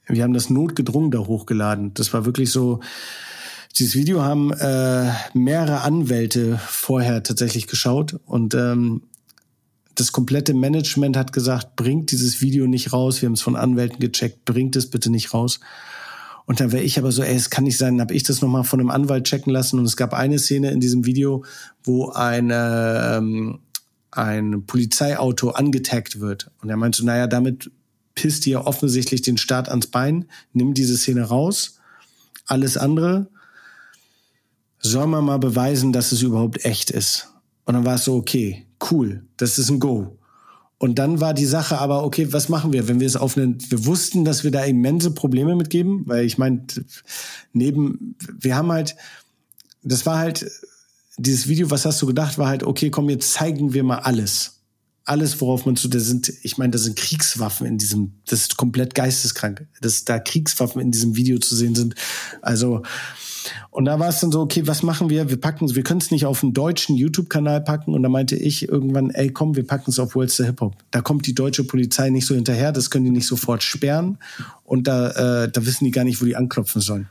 [0.06, 1.93] wir haben das notgedrungen da hochgeladen.
[1.94, 2.80] Das war wirklich so,
[3.78, 9.02] dieses Video haben äh, mehrere Anwälte vorher tatsächlich geschaut und ähm,
[9.94, 13.20] das komplette Management hat gesagt, bringt dieses Video nicht raus.
[13.20, 15.60] Wir haben es von Anwälten gecheckt, bringt es bitte nicht raus.
[16.49, 18.65] Und dann wäre ich aber so, ey, es kann nicht sein, habe ich das nochmal
[18.65, 19.79] von einem Anwalt checken lassen.
[19.79, 21.45] Und es gab eine Szene in diesem Video,
[21.85, 23.59] wo eine, ähm,
[24.12, 26.51] ein Polizeiauto angetaggt wird.
[26.62, 27.70] Und er meinte, naja, damit
[28.15, 31.81] pisst ihr offensichtlich den Staat ans Bein, nimm diese Szene raus.
[32.47, 33.29] Alles andere
[34.79, 37.29] soll man mal beweisen, dass es überhaupt echt ist.
[37.66, 40.18] Und dann war es so, okay, cool, das ist ein Go.
[40.79, 43.59] Und dann war die Sache aber, okay, was machen wir, wenn wir es auf einen,
[43.71, 46.65] wir wussten, dass wir da immense Probleme mitgeben, weil ich meine,
[47.53, 48.95] neben, wir haben halt,
[49.83, 50.49] das war halt,
[51.17, 54.55] dieses Video, was hast du gedacht, war halt, okay, komm, jetzt zeigen wir mal alles.
[55.05, 58.57] Alles, worauf man zu, da sind, ich meine, da sind Kriegswaffen in diesem, das ist
[58.57, 61.97] komplett geisteskrank, dass da Kriegswaffen in diesem Video zu sehen sind.
[62.41, 62.83] Also,
[63.70, 65.31] und da war es dann so, okay, was machen wir?
[65.31, 67.95] Wir packen wir können es nicht auf einen deutschen YouTube-Kanal packen.
[67.95, 70.77] Und da meinte ich irgendwann, ey, komm, wir packen es auf World's the Hip Hop.
[70.91, 74.19] Da kommt die deutsche Polizei nicht so hinterher, das können die nicht sofort sperren.
[74.65, 77.09] Und da, äh, da wissen die gar nicht, wo die anklopfen sollen.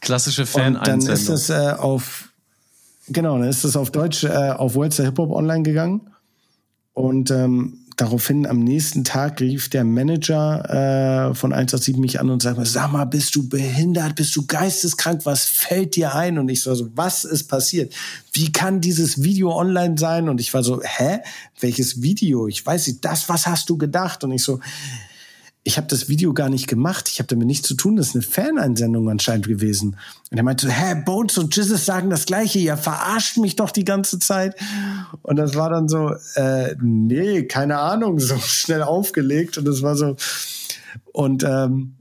[0.00, 2.28] Klassische fan Und dann ist das äh, auf,
[3.08, 6.02] genau, dann ist das auf Deutsch äh, auf World's the Hip Hop online gegangen.
[6.92, 12.42] Und ähm, daraufhin am nächsten Tag rief der Manager äh, von 187 mich an und
[12.42, 16.38] sagte, sag mal, bist du behindert, bist du geisteskrank, was fällt dir ein?
[16.38, 17.94] Und ich so, was ist passiert?
[18.32, 20.28] Wie kann dieses Video online sein?
[20.28, 21.20] Und ich war so, hä?
[21.60, 22.48] Welches Video?
[22.48, 24.24] Ich weiß nicht, das, was hast du gedacht?
[24.24, 24.60] Und ich so,
[25.66, 28.14] ich habe das Video gar nicht gemacht, ich habe damit nichts zu tun, das ist
[28.14, 29.96] eine Faneinsendung anscheinend gewesen.
[30.30, 33.70] Und er meinte so, hä, Bones und Jizzes sagen das Gleiche, ihr verarscht mich doch
[33.70, 34.56] die ganze Zeit.
[35.22, 39.56] Und das war dann so, äh, nee, keine Ahnung, so schnell aufgelegt.
[39.56, 40.16] Und das war so,
[41.12, 41.94] und ähm,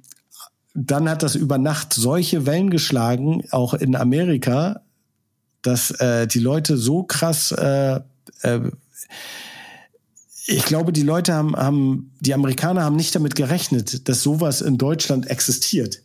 [0.73, 4.81] dann hat das über Nacht solche Wellen geschlagen, auch in Amerika,
[5.61, 8.02] dass äh, die Leute so krass äh,
[8.41, 8.60] äh,
[10.45, 14.78] ich glaube, die Leute haben, haben, die Amerikaner haben nicht damit gerechnet, dass sowas in
[14.78, 16.02] Deutschland existiert.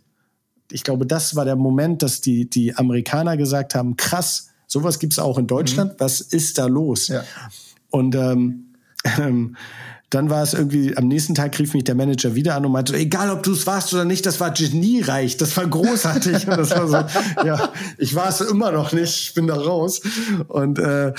[0.71, 5.19] Ich glaube, das war der Moment, dass die, die Amerikaner gesagt haben, krass, sowas gibt's
[5.19, 5.97] auch in Deutschland, mhm.
[5.99, 7.09] was ist da los?
[7.09, 7.25] Ja.
[7.91, 8.75] Und ähm,
[9.19, 9.57] ähm,
[10.11, 12.97] dann war es irgendwie, am nächsten Tag rief mich der Manager wieder an und meinte,
[12.97, 16.49] egal ob du es warst oder nicht, das war geniereich, das war großartig.
[16.49, 20.01] und das war so, ja, ich war es immer noch nicht, ich bin da raus.
[20.49, 21.13] Und äh,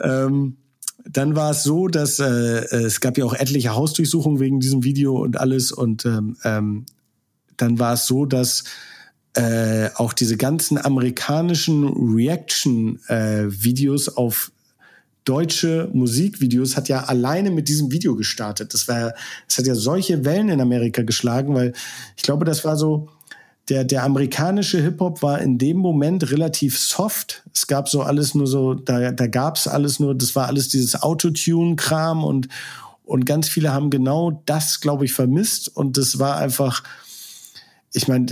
[0.00, 0.56] ähm,
[1.04, 5.22] dann war es so, dass äh, es gab ja auch etliche Hausdurchsuchungen wegen diesem Video
[5.22, 5.72] und alles.
[5.72, 6.84] Und ähm, ähm,
[7.56, 8.64] dann war es so, dass
[9.34, 14.50] äh, auch diese ganzen amerikanischen Reaction-Videos äh, auf
[15.24, 18.74] deutsche Musikvideos hat ja alleine mit diesem Video gestartet.
[18.74, 19.14] Das war,
[19.48, 21.72] es hat ja solche Wellen in Amerika geschlagen, weil
[22.16, 23.08] ich glaube, das war so
[23.70, 27.44] der, der amerikanische Hip-Hop war in dem Moment relativ soft.
[27.54, 31.00] Es gab so alles nur so, da, da gab's alles nur, das war alles dieses
[31.00, 32.48] Autotune-Kram und,
[33.04, 35.74] und ganz viele haben genau das, glaube ich, vermisst.
[35.74, 36.82] Und das war einfach,
[37.92, 38.26] ich meine,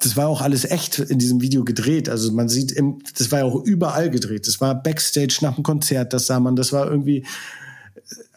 [0.00, 2.08] das war auch alles echt in diesem Video gedreht.
[2.08, 4.48] Also man sieht, im, das war ja auch überall gedreht.
[4.48, 6.56] Das war Backstage nach dem Konzert, das sah man.
[6.56, 7.24] Das war irgendwie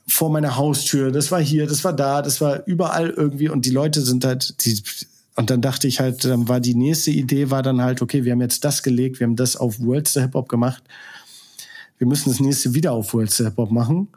[0.07, 3.49] vor meiner Haustür, das war hier, das war da, das war überall irgendwie.
[3.49, 4.81] Und die Leute sind halt, die
[5.39, 8.33] und dann dachte ich halt, dann war die nächste Idee war dann halt, okay, wir
[8.33, 10.83] haben jetzt das gelegt, wir haben das auf World's Hip Hop gemacht.
[11.97, 14.09] Wir müssen das nächste wieder auf World's Hip Hop machen.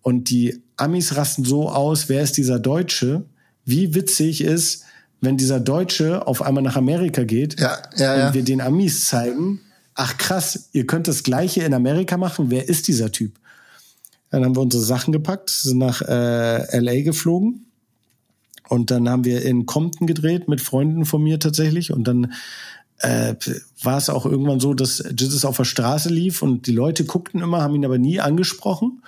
[0.00, 3.26] Und die Amis rasten so aus, wer ist dieser Deutsche?
[3.66, 4.84] Wie witzig ist,
[5.20, 8.28] wenn dieser Deutsche auf einmal nach Amerika geht ja, ja, ja.
[8.28, 9.60] und wir den Amis zeigen,
[9.92, 12.46] ach krass, ihr könnt das Gleiche in Amerika machen.
[12.48, 13.38] Wer ist dieser Typ?
[14.30, 17.66] Dann haben wir unsere Sachen gepackt, sind nach äh, LA geflogen
[18.70, 21.92] und dann haben wir in Compton gedreht mit Freunden von mir tatsächlich.
[21.92, 22.32] Und dann
[22.98, 23.34] äh,
[23.82, 27.42] war es auch irgendwann so, dass Jesus auf der Straße lief und die Leute guckten
[27.42, 29.02] immer, haben ihn aber nie angesprochen.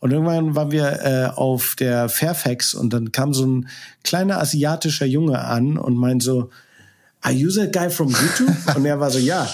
[0.00, 3.68] Und irgendwann waren wir äh, auf der Fairfax und dann kam so ein
[4.02, 6.50] kleiner asiatischer Junge an und meint so,
[7.20, 8.76] are you that guy from YouTube?
[8.76, 9.48] und er war so, ja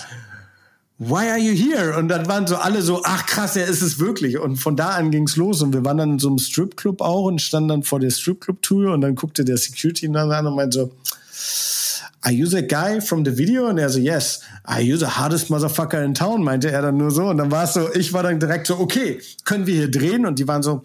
[1.00, 1.96] why are you here?
[1.96, 4.38] Und dann waren so alle so, ach krass, er ist es wirklich.
[4.38, 5.62] Und von da an ging's los.
[5.62, 8.92] Und wir waren dann in so einem Stripclub auch und standen dann vor der Stripclub-Tour
[8.92, 10.92] und dann guckte der Security dann an und meinte so,
[12.20, 13.68] are you the guy from the video?
[13.68, 14.42] Und er so, yes.
[14.64, 16.44] Are you the hardest motherfucker in town?
[16.44, 17.24] Meinte er dann nur so.
[17.28, 20.26] Und dann war es so, ich war dann direkt so, okay, können wir hier drehen?
[20.26, 20.82] Und die waren so,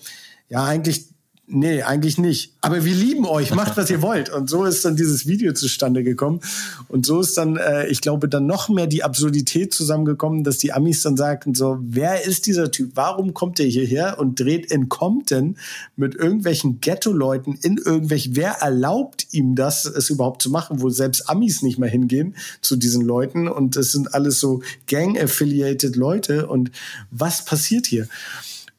[0.47, 1.09] ja, eigentlich
[1.47, 2.53] Nee, eigentlich nicht.
[2.61, 4.29] Aber wir lieben euch, macht was ihr wollt.
[4.31, 6.39] Und so ist dann dieses Video zustande gekommen.
[6.87, 10.73] Und so ist dann, äh, ich glaube, dann noch mehr die Absurdität zusammengekommen, dass die
[10.73, 12.93] Amis dann sagten so, wer ist dieser Typ?
[12.95, 15.57] Warum kommt er hierher und dreht in Compton
[15.95, 21.29] mit irgendwelchen Ghetto-Leuten in irgendwelch, wer erlaubt ihm das, es überhaupt zu machen, wo selbst
[21.29, 23.47] Amis nicht mehr hingehen zu diesen Leuten.
[23.47, 26.47] Und es sind alles so Gang-affiliated Leute.
[26.47, 26.71] Und
[27.11, 28.07] was passiert hier?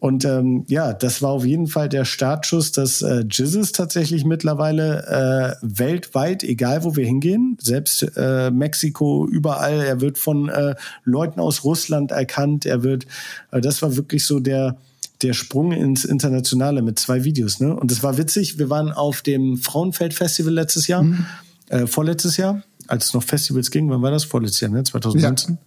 [0.06, 5.58] Und ähm, ja, das war auf jeden Fall der Startschuss, dass äh, Jizzes tatsächlich mittlerweile
[5.60, 11.40] äh, weltweit, egal wo wir hingehen, selbst äh, Mexiko, überall, er wird von äh, Leuten
[11.40, 13.08] aus Russland erkannt, er wird,
[13.50, 14.76] äh, das war wirklich so der,
[15.22, 17.58] der Sprung ins Internationale mit zwei Videos.
[17.58, 17.74] Ne?
[17.74, 21.26] Und das war witzig, wir waren auf dem Frauenfeld-Festival letztes Jahr, mhm.
[21.68, 24.22] äh, vorletztes Jahr, als es noch Festivals ging, wann war das?
[24.22, 24.84] Vorletztes Jahr, ne?
[24.84, 25.54] 2019?
[25.54, 25.65] Ja.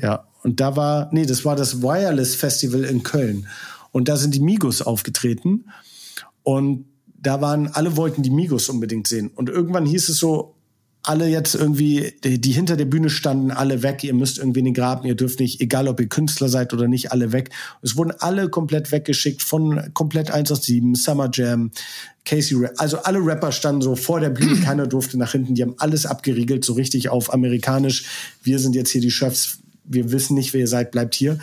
[0.00, 3.46] Ja, und da war, nee, das war das Wireless Festival in Köln.
[3.90, 5.66] Und da sind die Migos aufgetreten.
[6.42, 6.86] Und
[7.20, 9.30] da waren, alle wollten die Migos unbedingt sehen.
[9.34, 10.54] Und irgendwann hieß es so,
[11.02, 14.74] alle jetzt irgendwie, die, hinter der Bühne standen, alle weg, ihr müsst irgendwie in den
[14.74, 17.50] Graben, ihr dürft nicht, egal ob ihr Künstler seid oder nicht, alle weg.
[17.82, 21.70] Es wurden alle komplett weggeschickt von komplett 1 aus 7, Summer Jam,
[22.24, 25.76] Casey, also alle Rapper standen so vor der Bühne, keiner durfte nach hinten, die haben
[25.78, 28.04] alles abgeriegelt, so richtig auf amerikanisch.
[28.42, 31.38] Wir sind jetzt hier die Chefs, wir wissen nicht, wer ihr seid, bleibt hier.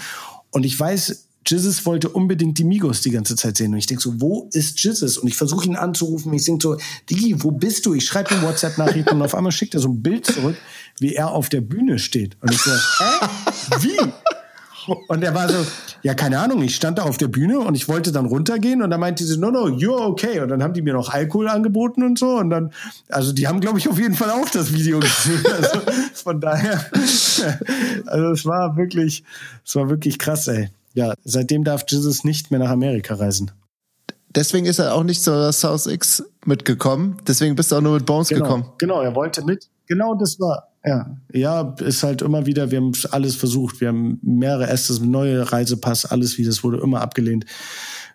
[0.52, 3.72] Und ich weiß, Jesus wollte unbedingt die Migos die ganze Zeit sehen.
[3.72, 5.18] Und ich denke so, wo ist Jesus?
[5.18, 6.34] Und ich versuche ihn anzurufen.
[6.34, 6.78] Ich denke so,
[7.10, 7.94] Digi, wo bist du?
[7.94, 10.56] Ich schreibe ihm WhatsApp-Nachrichten und auf einmal schickt er so ein Bild zurück,
[11.00, 12.36] wie er auf der Bühne steht.
[12.42, 13.28] Und ich so, hä?
[13.82, 13.98] Wie?
[15.08, 15.66] Und er war so,
[16.04, 18.90] ja, keine Ahnung, ich stand da auf der Bühne und ich wollte dann runtergehen und
[18.90, 20.40] dann meinte sie, no, no, you're okay.
[20.40, 22.38] Und dann haben die mir noch Alkohol angeboten und so.
[22.38, 22.72] Und dann,
[23.10, 25.44] also die haben, glaube ich, auf jeden Fall auch das Video gesehen.
[25.56, 25.80] Also
[26.14, 26.86] von daher,
[28.06, 29.24] also es war wirklich,
[29.64, 33.52] es war wirklich krass, ey ja, seitdem darf Jesus nicht mehr nach Amerika reisen.
[34.30, 37.18] Deswegen ist er auch nicht zur South X mitgekommen.
[37.28, 38.66] Deswegen bist du auch nur mit Bones genau, gekommen.
[38.80, 39.70] Genau, er wollte mit.
[39.88, 40.70] Genau, das war.
[40.86, 42.70] Ja, ja, ist halt immer wieder.
[42.72, 43.82] Wir haben alles versucht.
[43.82, 47.46] Wir haben mehrere Estes, neue Reisepass, alles wie das wurde immer abgelehnt.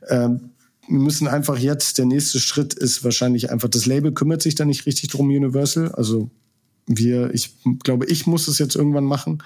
[0.08, 0.50] Ähm,
[0.88, 1.98] wir müssen einfach jetzt.
[1.98, 5.28] Der nächste Schritt ist wahrscheinlich einfach das Label kümmert sich da nicht richtig drum.
[5.28, 5.92] Universal.
[5.92, 6.30] Also
[6.86, 9.42] wir, ich glaube, ich muss es jetzt irgendwann machen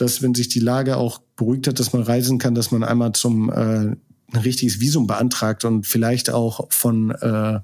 [0.00, 3.12] dass wenn sich die Lage auch beruhigt hat, dass man reisen kann, dass man einmal
[3.12, 3.96] zum äh,
[4.32, 7.60] ein richtiges Visum beantragt und vielleicht auch von äh,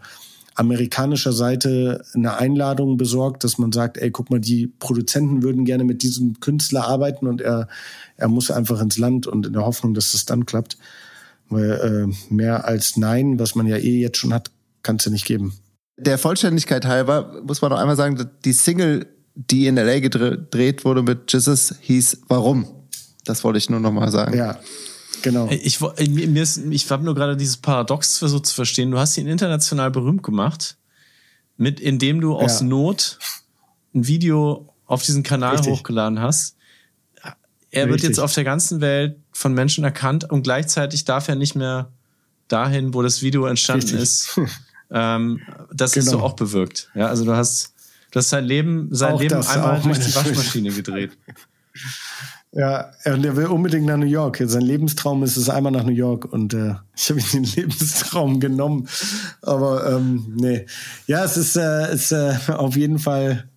[0.54, 5.84] amerikanischer Seite eine Einladung besorgt, dass man sagt, ey, guck mal, die Produzenten würden gerne
[5.84, 7.68] mit diesem Künstler arbeiten und er,
[8.16, 10.78] er muss einfach ins Land und in der Hoffnung, dass das dann klappt.
[11.48, 14.50] Weil äh, mehr als Nein, was man ja eh jetzt schon hat,
[14.82, 15.54] kann es ja nicht geben.
[15.96, 21.02] Der Vollständigkeit halber muss man noch einmal sagen, die Single die in LA gedreht wurde
[21.02, 22.66] mit Jesus, hieß Warum.
[23.24, 24.36] Das wollte ich nur noch mal sagen.
[24.36, 24.58] Ja,
[25.24, 25.48] genau.
[25.50, 28.90] Ich, mir ist, ich habe nur gerade dieses Paradox versucht zu verstehen.
[28.92, 30.76] Du hast ihn international berühmt gemacht,
[31.56, 32.66] mit, indem du aus ja.
[32.66, 33.18] Not
[33.94, 35.72] ein Video auf diesen Kanal Richtig.
[35.72, 36.56] hochgeladen hast.
[37.70, 37.88] Er Richtig.
[37.90, 41.90] wird jetzt auf der ganzen Welt von Menschen erkannt und gleichzeitig darf er nicht mehr
[42.46, 44.00] dahin, wo das Video entstanden Richtig.
[44.00, 44.40] ist.
[44.92, 45.40] ähm,
[45.72, 46.04] das genau.
[46.04, 46.90] ist so auch bewirkt.
[46.94, 47.74] Ja, also du hast
[48.14, 51.18] Du hast sein Leben, sein Leben das, einmal durch die Waschmaschine gedreht.
[52.56, 54.40] Ja, und er will unbedingt nach New York.
[54.46, 58.38] Sein Lebenstraum ist es einmal nach New York und äh, ich habe ihn den Lebenstraum
[58.38, 58.88] genommen.
[59.42, 60.66] Aber ähm, nee,
[61.08, 63.48] ja, es ist, äh, ist äh, auf jeden Fall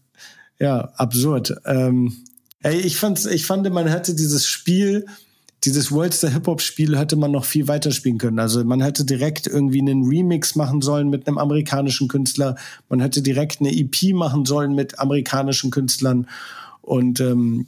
[0.60, 1.56] ja absurd.
[1.66, 2.18] Ähm,
[2.64, 5.06] ey, ich fand's, ich fand, man hätte dieses Spiel
[5.64, 8.40] dieses Worldster Hip-Hop-Spiel hätte man noch viel weiter spielen können.
[8.40, 12.56] Also man hätte direkt irgendwie einen Remix machen sollen mit einem amerikanischen Künstler.
[12.90, 16.28] Man hätte direkt eine EP machen sollen mit amerikanischen Künstlern.
[16.82, 17.68] Und ähm,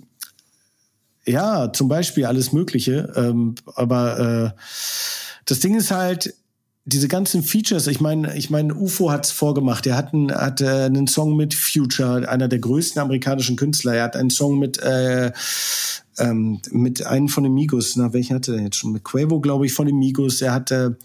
[1.30, 3.14] ja, zum Beispiel alles Mögliche.
[3.16, 4.60] Ähm, aber äh,
[5.46, 6.34] das Ding ist halt,
[6.86, 9.86] diese ganzen Features, ich meine, ich meine, UFO hat's vorgemacht.
[9.86, 13.94] Er hat, einen, hat äh, einen Song mit Future, einer der größten amerikanischen Künstler.
[13.94, 15.32] Er hat einen Song mit äh,
[16.20, 18.92] ähm, mit einem von den Migos, na, welchen hatte er jetzt schon?
[18.92, 20.42] Mit Quavo, glaube ich, von den Migos.
[20.42, 20.98] Er hatte,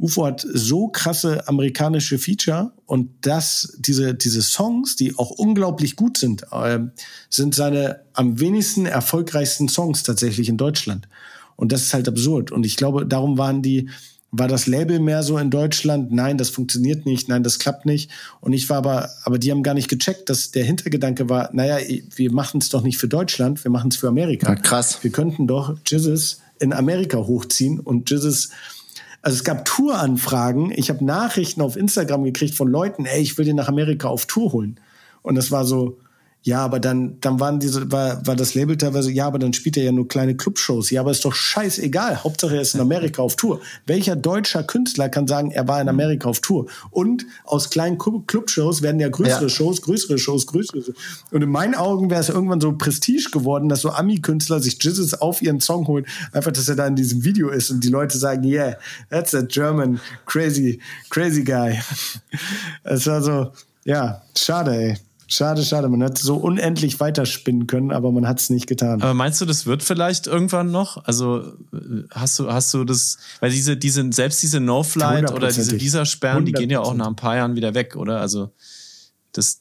[0.00, 6.18] UFO hat so krasse amerikanische Feature und das, diese, diese Songs, die auch unglaublich gut
[6.18, 6.78] sind, äh,
[7.28, 11.08] sind seine am wenigsten erfolgreichsten Songs tatsächlich in Deutschland.
[11.56, 12.50] Und das ist halt absurd.
[12.50, 13.90] Und ich glaube, darum waren die,
[14.30, 18.10] war das Label mehr so in Deutschland, nein, das funktioniert nicht, nein, das klappt nicht.
[18.40, 21.78] Und ich war aber, aber die haben gar nicht gecheckt, dass der Hintergedanke war, naja,
[22.14, 24.48] wir machen es doch nicht für Deutschland, wir machen es für Amerika.
[24.48, 25.02] Ja, krass.
[25.02, 28.50] Wir könnten doch Jesus in Amerika hochziehen und Jesus,
[29.22, 30.72] also es gab Touranfragen.
[30.74, 34.26] Ich habe Nachrichten auf Instagram gekriegt von Leuten, ey, ich will den nach Amerika auf
[34.26, 34.80] Tour holen.
[35.22, 35.98] Und das war so,
[36.42, 39.76] ja, aber dann, dann waren diese, war, war das Label teilweise, ja, aber dann spielt
[39.76, 40.90] er ja nur kleine Clubshows.
[40.90, 42.24] Ja, aber ist doch scheißegal.
[42.24, 43.60] Hauptsache er ist in Amerika auf Tour.
[43.86, 46.66] Welcher deutscher Künstler kann sagen, er war in Amerika auf Tour?
[46.90, 49.48] Und aus kleinen Clubshows werden ja größere ja.
[49.50, 50.94] Shows, größere Shows, größere Shows.
[51.30, 55.20] Und in meinen Augen wäre es irgendwann so Prestige geworden, dass so Ami-Künstler sich Jizzes
[55.20, 58.16] auf ihren Song holen, einfach, dass er da in diesem Video ist und die Leute
[58.16, 58.78] sagen, yeah,
[59.10, 60.80] that's a German crazy,
[61.10, 61.78] crazy guy.
[62.82, 63.52] Es war so,
[63.84, 64.96] ja, schade, ey.
[65.32, 65.88] Schade, schade.
[65.88, 69.00] Man hätte so unendlich weiterspinnen können, aber man hat es nicht getan.
[69.00, 71.04] Aber meinst du, das wird vielleicht irgendwann noch?
[71.04, 71.52] Also
[72.10, 76.52] hast du, hast du das, weil diese, diese, selbst diese No-Flight oder diese Visa-Sperren, die
[76.52, 78.20] gehen ja auch nach ein paar Jahren wieder weg, oder?
[78.20, 78.50] Also
[79.32, 79.60] das.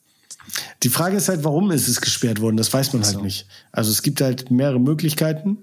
[0.81, 2.57] Die Frage ist halt, warum ist es gesperrt worden?
[2.57, 3.45] Das weiß man halt nicht.
[3.71, 5.59] Also es gibt halt mehrere Möglichkeiten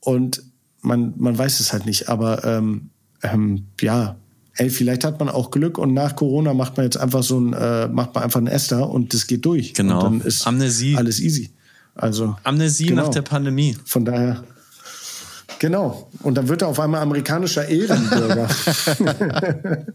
[0.00, 0.42] und
[0.82, 2.10] man, man weiß es halt nicht.
[2.10, 2.90] Aber ähm,
[3.22, 4.16] ähm, ja,
[4.58, 7.52] ey, vielleicht hat man auch Glück und nach Corona macht man jetzt einfach so ein,
[7.52, 9.72] äh, macht man einfach ein Esther und das geht durch.
[9.72, 10.04] Genau.
[10.04, 10.96] Und dann ist Amnesie.
[10.96, 11.50] alles easy.
[11.94, 13.04] Also Amnesie genau.
[13.04, 13.76] nach der Pandemie.
[13.84, 14.44] Von daher.
[15.60, 16.08] Genau.
[16.22, 18.48] Und dann wird er auf einmal amerikanischer Ehrenbürger.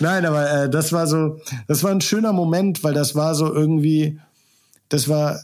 [0.00, 3.52] Nein, aber äh, das war so, das war ein schöner Moment, weil das war so
[3.52, 4.18] irgendwie,
[4.88, 5.40] das war,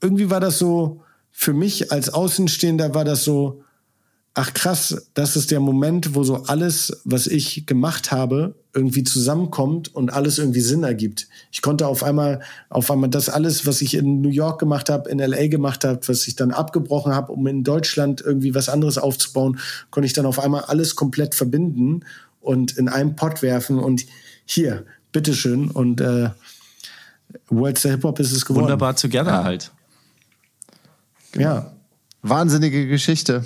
[0.00, 3.62] irgendwie war das so, für mich als Außenstehender war das so,
[4.34, 9.94] ach krass, das ist der Moment, wo so alles, was ich gemacht habe, irgendwie zusammenkommt
[9.94, 11.28] und alles irgendwie Sinn ergibt.
[11.50, 12.40] Ich konnte auf einmal,
[12.70, 16.00] auf einmal das alles, was ich in New York gemacht habe, in LA gemacht habe,
[16.06, 19.58] was ich dann abgebrochen habe, um in Deutschland irgendwie was anderes aufzubauen,
[19.90, 22.04] konnte ich dann auf einmal alles komplett verbinden
[22.40, 24.06] und in einem Pot werfen und
[24.46, 26.30] hier, bitteschön und äh,
[27.48, 28.64] World's Hip Hop ist es geworden.
[28.64, 29.44] Wunderbar together ja.
[29.44, 29.70] halt.
[31.36, 31.72] Ja.
[32.22, 33.44] Wahnsinnige Geschichte.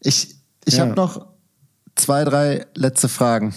[0.00, 0.84] Ich, ich ja.
[0.84, 1.26] habe noch
[1.94, 3.54] zwei, drei letzte Fragen.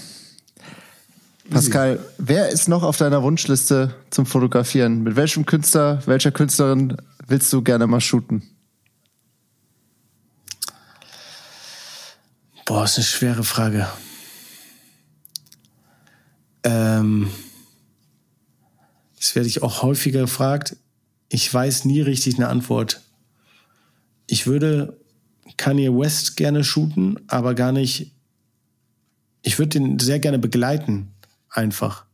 [1.50, 2.04] Pascal, Easy.
[2.20, 5.02] wer ist noch auf deiner Wunschliste zum Fotografieren?
[5.04, 6.98] Mit welchem Künstler, welcher Künstlerin
[7.28, 8.44] willst du gerne mal shooten?
[12.66, 13.88] Boah, ist eine schwere Frage.
[16.64, 17.32] Ähm,
[19.18, 20.76] das werde ich auch häufiger gefragt.
[21.30, 23.02] Ich weiß nie richtig eine Antwort.
[24.28, 24.99] Ich würde
[25.58, 28.12] Kanye West gerne shooten, aber gar nicht.
[29.42, 31.12] Ich würde den sehr gerne begleiten,
[31.50, 32.06] einfach.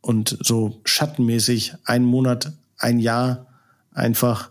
[0.00, 3.46] Und so schattenmäßig einen Monat, ein Jahr
[3.92, 4.50] einfach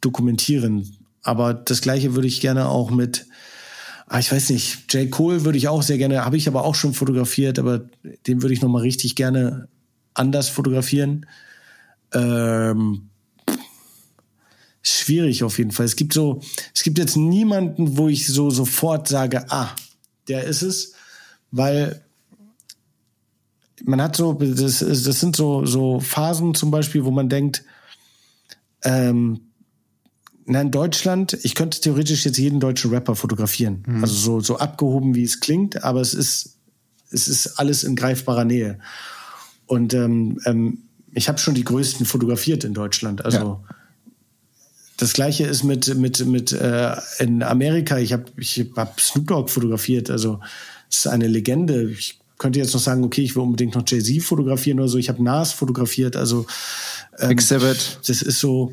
[0.00, 0.96] dokumentieren.
[1.22, 3.26] Aber das Gleiche würde ich gerne auch mit,
[4.06, 5.10] ah, ich weiß nicht, J.
[5.10, 7.82] Cole würde ich auch sehr gerne, habe ich aber auch schon fotografiert, aber
[8.26, 9.68] den würde ich nochmal richtig gerne
[10.14, 11.26] anders fotografieren.
[12.12, 13.08] Ähm,
[14.88, 15.86] schwierig auf jeden Fall.
[15.86, 16.40] Es gibt so,
[16.74, 19.74] es gibt jetzt niemanden, wo ich so sofort sage, ah,
[20.28, 20.92] der ist es,
[21.50, 22.02] weil
[23.84, 27.64] man hat so, das, das sind so, so Phasen zum Beispiel, wo man denkt,
[28.82, 29.40] ähm,
[30.46, 33.84] na, in Deutschland, ich könnte theoretisch jetzt jeden deutschen Rapper fotografieren.
[33.86, 34.02] Mhm.
[34.02, 36.56] Also so, so abgehoben, wie es klingt, aber es ist,
[37.10, 38.78] es ist alles in greifbarer Nähe.
[39.66, 40.78] Und ähm, ähm,
[41.12, 43.24] ich habe schon die größten fotografiert in Deutschland.
[43.24, 43.38] Also
[43.68, 43.76] ja.
[44.98, 47.98] Das gleiche ist mit mit mit äh, in Amerika.
[47.98, 50.10] Ich habe ich hab Snoop Dogg fotografiert.
[50.10, 50.40] Also
[50.90, 51.90] es ist eine Legende.
[51.90, 54.98] Ich könnte jetzt noch sagen, okay, ich will unbedingt noch Jay Z fotografieren oder so.
[54.98, 56.16] Ich habe Nas fotografiert.
[56.16, 56.46] Also
[57.18, 58.00] ähm, Exhibit.
[58.06, 58.72] Das ist so.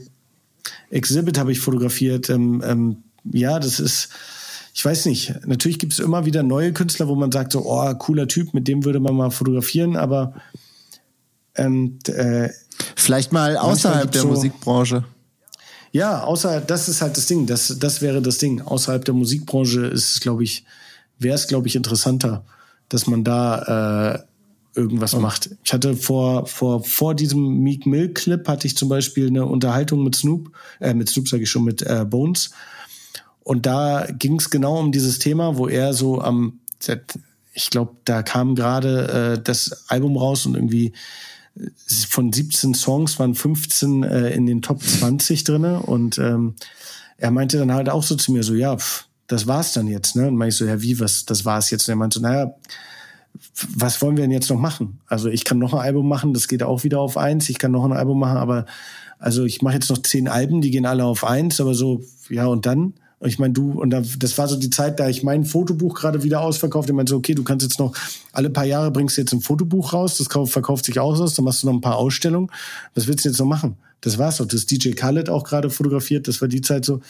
[0.90, 2.30] Exhibit habe ich fotografiert.
[2.32, 4.10] Ähm, ähm, ja, das ist.
[4.74, 5.34] Ich weiß nicht.
[5.46, 8.68] Natürlich gibt es immer wieder neue Künstler, wo man sagt so, oh, cooler Typ, mit
[8.68, 9.96] dem würde man mal fotografieren.
[9.96, 10.34] Aber
[11.56, 12.50] ähm, äh,
[12.96, 15.06] vielleicht mal außerhalb der so, Musikbranche.
[15.96, 17.46] Ja, außer das ist halt das Ding.
[17.46, 18.60] Das, das wäre das Ding.
[18.60, 20.66] Außerhalb der Musikbranche ist es, glaube ich,
[21.20, 22.44] wäre es, glaube ich, interessanter,
[22.90, 24.18] dass man da
[24.76, 25.22] äh, irgendwas oh.
[25.22, 25.52] macht.
[25.64, 30.04] Ich hatte vor, vor, vor diesem Meek Mill Clip hatte ich zum Beispiel eine Unterhaltung
[30.04, 30.52] mit Snoop,
[30.82, 32.52] äh, mit Snoop sage ich schon, mit äh, Bones.
[33.46, 36.60] Und da ging es genau um dieses Thema, wo er so am,
[37.54, 40.92] ich glaube, da kam gerade äh, das Album raus und irgendwie
[42.10, 46.56] von 17 Songs waren 15 äh, in den Top 20 drinne und ähm,
[47.18, 50.16] er meinte dann halt auch so zu mir so, ja, pff, das war's dann jetzt,
[50.16, 50.28] ne?
[50.28, 51.88] Und meinte ich so, ja, wie, was, das war's jetzt?
[51.88, 52.54] Und er meinte so, naja,
[53.76, 55.00] was wollen wir denn jetzt noch machen?
[55.08, 57.50] Also ich kann noch ein Album machen, das geht auch wieder auf eins.
[57.50, 58.66] Ich kann noch ein Album machen, aber
[59.18, 62.46] also ich mache jetzt noch zehn Alben, die gehen alle auf eins, aber so, ja,
[62.46, 62.94] und dann?
[63.28, 66.24] Ich meine, du, und da, das war so die Zeit, da ich mein Fotobuch gerade
[66.24, 66.90] wieder ausverkauft.
[66.90, 67.96] Ich meinte so, okay, du kannst jetzt noch,
[68.32, 71.46] alle paar Jahre bringst du jetzt ein Fotobuch raus, das verkauft sich auch aus, dann
[71.46, 72.52] machst du noch ein paar Ausstellungen.
[72.94, 73.78] Was willst du jetzt noch machen?
[74.02, 74.46] Das war's doch.
[74.46, 76.28] Das DJ Khaled auch gerade fotografiert.
[76.28, 77.02] Das war die Zeit so,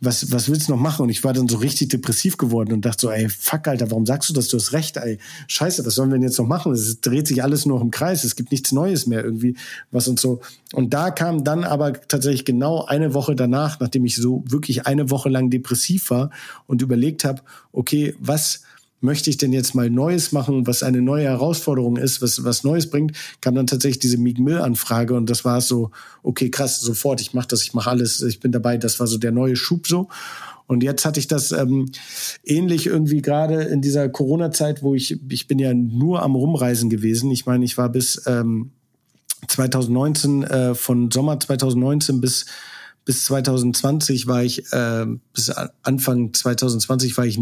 [0.00, 1.02] was, was willst du noch machen?
[1.02, 4.06] Und ich war dann so richtig depressiv geworden und dachte so, ey, fuck, Alter, warum
[4.06, 4.48] sagst du das?
[4.48, 5.18] Du hast recht, ey.
[5.48, 6.72] Scheiße, was sollen wir denn jetzt noch machen?
[6.72, 8.22] Es dreht sich alles nur im Kreis.
[8.24, 9.56] Es gibt nichts Neues mehr irgendwie,
[9.90, 10.40] was uns so.
[10.72, 15.10] Und da kam dann aber tatsächlich genau eine Woche danach, nachdem ich so wirklich eine
[15.10, 16.30] Woche lang depressiv war
[16.66, 17.42] und überlegt habe,
[17.72, 18.62] okay, was,
[19.04, 22.90] möchte ich denn jetzt mal Neues machen, was eine neue Herausforderung ist, was was Neues
[22.90, 25.90] bringt, kam dann tatsächlich diese Meek Mill Anfrage und das war so,
[26.22, 29.18] okay, krass, sofort, ich mache das, ich mache alles, ich bin dabei, das war so
[29.18, 30.08] der neue Schub so.
[30.66, 31.90] Und jetzt hatte ich das ähm,
[32.42, 37.30] ähnlich irgendwie gerade in dieser Corona-Zeit, wo ich, ich bin ja nur am Rumreisen gewesen.
[37.30, 38.70] Ich meine, ich war bis ähm,
[39.46, 42.46] 2019, äh, von Sommer 2019 bis
[43.04, 45.50] bis 2020 war ich, äh, bis
[45.82, 47.38] Anfang 2020 war ich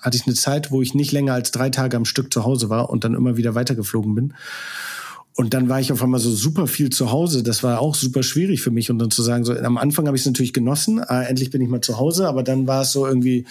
[0.00, 2.70] hatte ich eine Zeit, wo ich nicht länger als drei Tage am Stück zu Hause
[2.70, 4.34] war und dann immer wieder weitergeflogen bin.
[5.36, 7.42] Und dann war ich auf einmal so super viel zu Hause.
[7.42, 8.90] Das war auch super schwierig für mich.
[8.90, 11.00] Und dann zu sagen, so am Anfang habe ich es natürlich genossen.
[11.02, 12.28] Ah, endlich bin ich mal zu Hause.
[12.28, 13.46] Aber dann war es so irgendwie,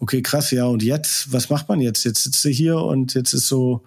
[0.00, 0.66] okay, krass, ja.
[0.66, 2.04] Und jetzt, was macht man jetzt?
[2.04, 3.82] Jetzt sitzt du hier und jetzt ist so.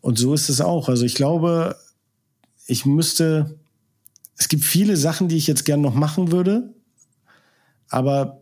[0.00, 0.88] Und so ist es auch.
[0.88, 1.76] Also ich glaube,
[2.66, 3.58] ich müsste.
[4.38, 6.74] Es gibt viele Sachen, die ich jetzt gern noch machen würde.
[7.88, 8.40] Aber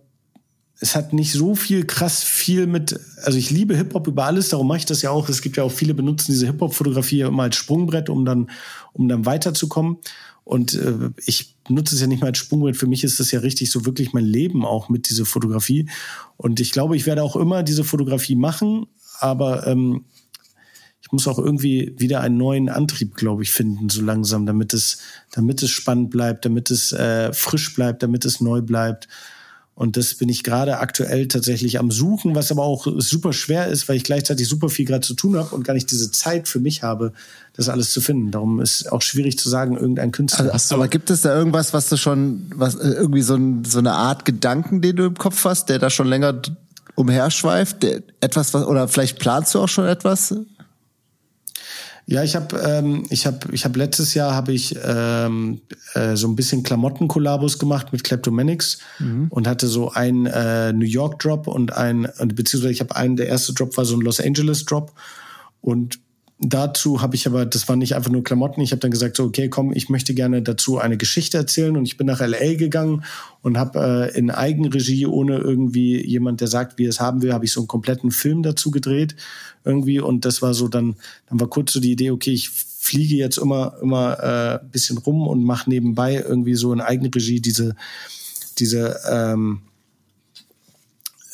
[0.85, 4.69] es hat nicht so viel krass viel mit, also ich liebe Hip-Hop über alles, darum
[4.69, 5.31] mache ich das ja auch.
[5.31, 8.51] Es gibt ja auch viele benutzen diese Hip-Hop-Fotografie immer als Sprungbrett, um dann,
[8.93, 9.97] um dann weiterzukommen.
[10.44, 12.77] Und äh, ich nutze es ja nicht mal als Sprungbrett.
[12.77, 15.89] Für mich ist das ja richtig so wirklich mein Leben auch mit dieser Fotografie.
[16.36, 18.85] Und ich glaube, ich werde auch immer diese Fotografie machen,
[19.20, 20.05] aber ähm,
[21.01, 24.98] ich muss auch irgendwie wieder einen neuen Antrieb, glaube ich, finden, so langsam, damit es,
[25.31, 29.09] damit es spannend bleibt, damit es äh, frisch bleibt, damit es neu bleibt.
[29.76, 33.88] Und das bin ich gerade aktuell tatsächlich am Suchen, was aber auch super schwer ist,
[33.88, 36.60] weil ich gleichzeitig super viel gerade zu tun habe und gar nicht diese Zeit für
[36.60, 37.12] mich habe,
[37.55, 38.30] das alles zu finden.
[38.30, 40.52] Darum ist auch schwierig zu sagen, irgendein Künstler.
[40.52, 43.80] Also, aber gibt es da irgendwas, was du schon, was äh, irgendwie so, ein, so
[43.80, 46.40] eine Art Gedanken, den du im Kopf hast, der da schon länger
[46.94, 47.82] umherschweift?
[47.82, 50.36] Der, etwas, was, oder vielleicht planst du auch schon etwas?
[52.06, 55.62] Ja, ich habe ähm, ich habe ich habe letztes Jahr habe ich ähm,
[55.94, 59.28] äh, so ein bisschen Klamottenkollabos gemacht mit Kleptomanics mhm.
[59.31, 63.28] und hatte so ein äh, New York Drop und ein beziehungsweise ich habe einen der
[63.28, 64.93] erste Drop war so ein Los Angeles Drop
[65.62, 65.98] und
[66.52, 69.24] dazu habe ich aber, das war nicht einfach nur Klamotten, ich habe dann gesagt, so,
[69.24, 71.76] okay, komm, ich möchte gerne dazu eine Geschichte erzählen.
[71.76, 73.04] Und ich bin nach LA gegangen
[73.42, 77.44] und habe äh, in Eigenregie, ohne irgendwie jemand, der sagt, wie es haben will, habe
[77.44, 79.16] ich so einen kompletten Film dazu gedreht
[79.64, 80.00] irgendwie.
[80.00, 80.96] Und das war so dann,
[81.28, 85.26] dann war kurz so die Idee, okay, ich fliege jetzt immer, immer äh, bisschen rum
[85.26, 87.76] und mache nebenbei irgendwie so in Eigenregie diese,
[88.58, 89.60] diese, ähm,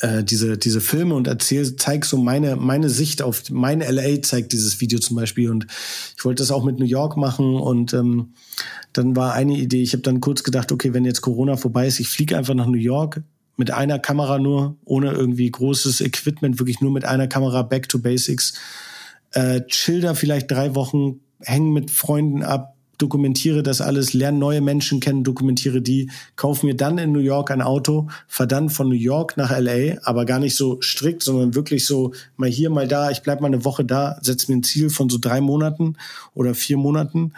[0.01, 4.51] äh, diese, diese Filme und erzähl, zeig so meine, meine Sicht auf meine LA zeigt
[4.51, 5.49] dieses Video zum Beispiel.
[5.49, 5.67] Und
[6.17, 7.55] ich wollte das auch mit New York machen.
[7.55, 8.33] Und ähm,
[8.93, 11.99] dann war eine Idee, ich habe dann kurz gedacht, okay, wenn jetzt Corona vorbei ist,
[11.99, 13.21] ich fliege einfach nach New York
[13.57, 17.99] mit einer Kamera nur, ohne irgendwie großes Equipment, wirklich nur mit einer Kamera, back to
[17.99, 18.53] basics.
[19.33, 24.61] Äh, chill da vielleicht drei Wochen, hängen mit Freunden ab, dokumentiere das alles, lerne neue
[24.61, 28.89] Menschen kennen, dokumentiere die, kaufe mir dann in New York ein Auto, fahr dann von
[28.89, 32.87] New York nach LA, aber gar nicht so strikt, sondern wirklich so mal hier, mal
[32.87, 35.95] da, ich bleib mal eine Woche da, setze mir ein Ziel von so drei Monaten
[36.33, 37.33] oder vier Monaten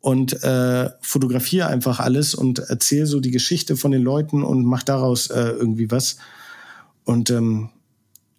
[0.00, 4.82] und äh, fotografiere einfach alles und erzähle so die Geschichte von den Leuten und mach
[4.82, 6.18] daraus äh, irgendwie was.
[7.04, 7.70] Und ähm,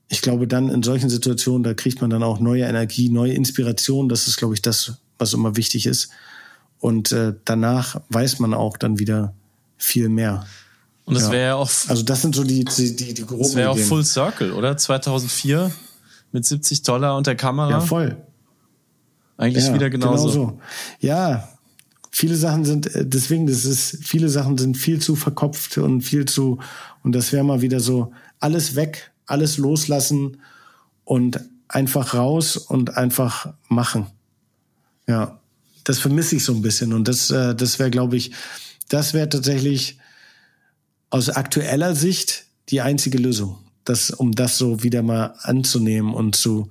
[0.08, 4.10] ich glaube, dann in solchen Situationen, da kriegt man dann auch neue Energie, neue Inspiration.
[4.10, 6.10] Das ist, glaube ich, das, was immer wichtig ist.
[6.80, 9.34] Und äh, danach weiß man auch dann wieder
[9.78, 10.46] viel mehr.
[11.06, 11.32] Und das ja.
[11.32, 11.70] wäre ja auch.
[11.88, 14.78] Also das sind so die die die, die groben Das wäre auch Full Circle, oder?
[14.78, 15.72] 2004
[16.32, 17.72] mit 70 Dollar und der Kamera.
[17.72, 18.18] Ja, voll.
[19.38, 20.30] Eigentlich ja, wieder genauso.
[20.30, 20.60] Genau so.
[21.00, 21.50] Ja,
[22.12, 26.26] viele Sachen sind äh, deswegen, das ist viele Sachen sind viel zu verkopft und viel
[26.26, 26.60] zu
[27.04, 30.38] und das wäre mal wieder so alles weg, alles loslassen
[31.04, 34.08] und einfach raus und einfach machen.
[35.08, 35.39] Ja
[35.90, 36.94] das vermisse ich so ein bisschen.
[36.94, 38.32] Und das, äh, das wäre, glaube ich,
[38.90, 39.98] das wäre tatsächlich
[41.10, 46.70] aus aktueller Sicht die einzige Lösung, das, um das so wieder mal anzunehmen und zu.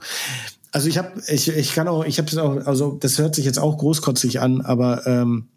[0.70, 3.44] Also ich habe, ich, ich kann auch, ich habe es auch, also das hört sich
[3.44, 5.48] jetzt auch großkotzig an, aber ähm,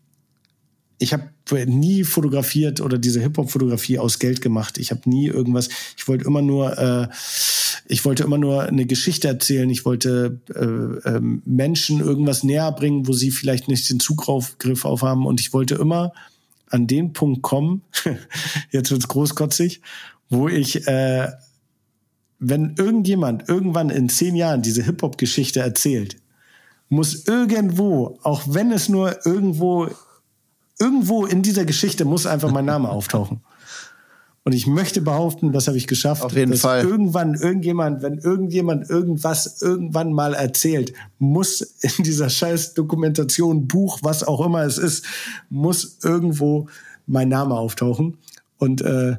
[0.97, 1.29] ich habe
[1.65, 4.77] nie fotografiert oder diese Hip-Hop-Fotografie aus Geld gemacht.
[4.77, 7.07] Ich habe nie irgendwas, ich wollte immer nur äh,
[7.91, 9.69] ich wollte immer nur eine Geschichte erzählen.
[9.69, 15.01] Ich wollte äh, äh, Menschen irgendwas näher bringen, wo sie vielleicht nicht den Zugriff auf
[15.01, 15.25] haben.
[15.25, 16.13] Und ich wollte immer
[16.69, 17.81] an den Punkt kommen,
[18.71, 19.81] jetzt wird's großkotzig,
[20.29, 21.27] wo ich, äh,
[22.39, 26.15] wenn irgendjemand irgendwann in zehn Jahren diese Hip-Hop-Geschichte erzählt,
[26.87, 29.89] muss irgendwo, auch wenn es nur irgendwo,
[30.81, 33.41] irgendwo in dieser Geschichte muss einfach mein Name auftauchen.
[34.43, 36.23] Und ich möchte behaupten, das habe ich geschafft.
[36.23, 36.83] Auf jeden dass Fall.
[36.83, 44.23] Irgendwann, irgendjemand, wenn irgendjemand irgendwas irgendwann mal erzählt, muss in dieser scheiß Dokumentation, Buch, was
[44.23, 45.05] auch immer es ist,
[45.49, 46.67] muss irgendwo
[47.05, 48.17] mein Name auftauchen.
[48.57, 49.17] Und äh,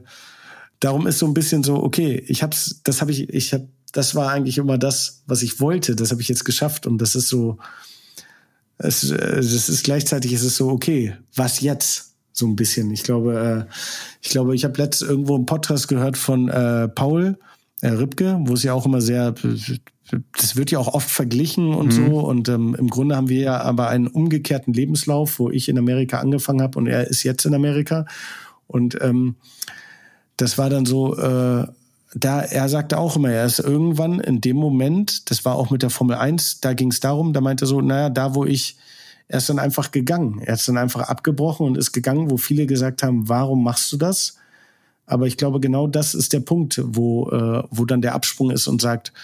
[0.81, 4.17] darum ist so ein bisschen so, okay, ich hab's, das habe ich, ich habe, das
[4.17, 5.95] war eigentlich immer das, was ich wollte.
[5.95, 6.85] Das habe ich jetzt geschafft.
[6.85, 7.59] Und das ist so,
[8.83, 12.13] es, es ist gleichzeitig ist es so, okay, was jetzt?
[12.33, 12.91] so ein bisschen.
[12.91, 13.73] Ich glaube, äh,
[14.23, 17.39] ich glaube, ich habe letztens irgendwo einen Podcast gehört von äh, Paul
[17.83, 19.35] äh, Ripke, wo es ja auch immer sehr,
[20.37, 22.07] das wird ja auch oft verglichen und mhm.
[22.07, 22.21] so.
[22.21, 26.21] Und ähm, im Grunde haben wir ja aber einen umgekehrten Lebenslauf, wo ich in Amerika
[26.21, 28.07] angefangen habe und er ist jetzt in Amerika.
[28.67, 29.37] Und ähm,
[30.37, 31.67] das war dann so, äh,
[32.15, 35.83] da er sagte auch immer, er ist irgendwann in dem Moment, das war auch mit
[35.83, 38.77] der Formel 1, da ging es darum, da meinte er so, naja, da wo ich
[39.29, 40.43] er ist dann einfach gegangen.
[40.45, 43.97] Er ist dann einfach abgebrochen und ist gegangen, wo viele gesagt haben, warum machst du
[43.97, 44.37] das?
[45.07, 48.67] Aber ich glaube, genau das ist der Punkt, wo, äh, wo dann der Absprung ist
[48.67, 49.15] und sagt,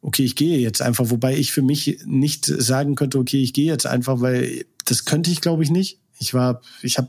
[0.00, 3.66] okay, ich gehe jetzt einfach, wobei ich für mich nicht sagen könnte, okay, ich gehe
[3.66, 5.98] jetzt einfach, weil das könnte ich, glaube ich, nicht.
[6.18, 7.08] Ich war, ich habe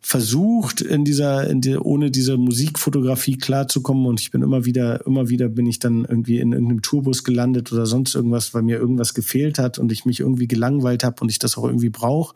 [0.00, 5.28] versucht, in dieser, in die, ohne diese Musikfotografie klarzukommen und ich bin immer wieder, immer
[5.28, 9.14] wieder bin ich dann irgendwie in irgendeinem Tourbus gelandet oder sonst irgendwas, weil mir irgendwas
[9.14, 12.34] gefehlt hat und ich mich irgendwie gelangweilt habe und ich das auch irgendwie brauche.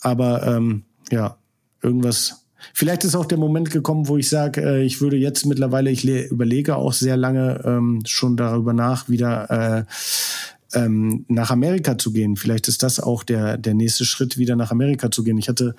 [0.00, 1.36] Aber ähm, ja,
[1.82, 2.42] irgendwas.
[2.74, 6.04] Vielleicht ist auch der Moment gekommen, wo ich sage, äh, ich würde jetzt mittlerweile, ich
[6.04, 9.84] überlege auch sehr lange ähm, schon darüber nach, wieder äh,
[10.76, 12.36] ähm, nach Amerika zu gehen.
[12.36, 15.38] Vielleicht ist das auch der, der nächste Schritt, wieder nach Amerika zu gehen.
[15.38, 15.74] Ich hatte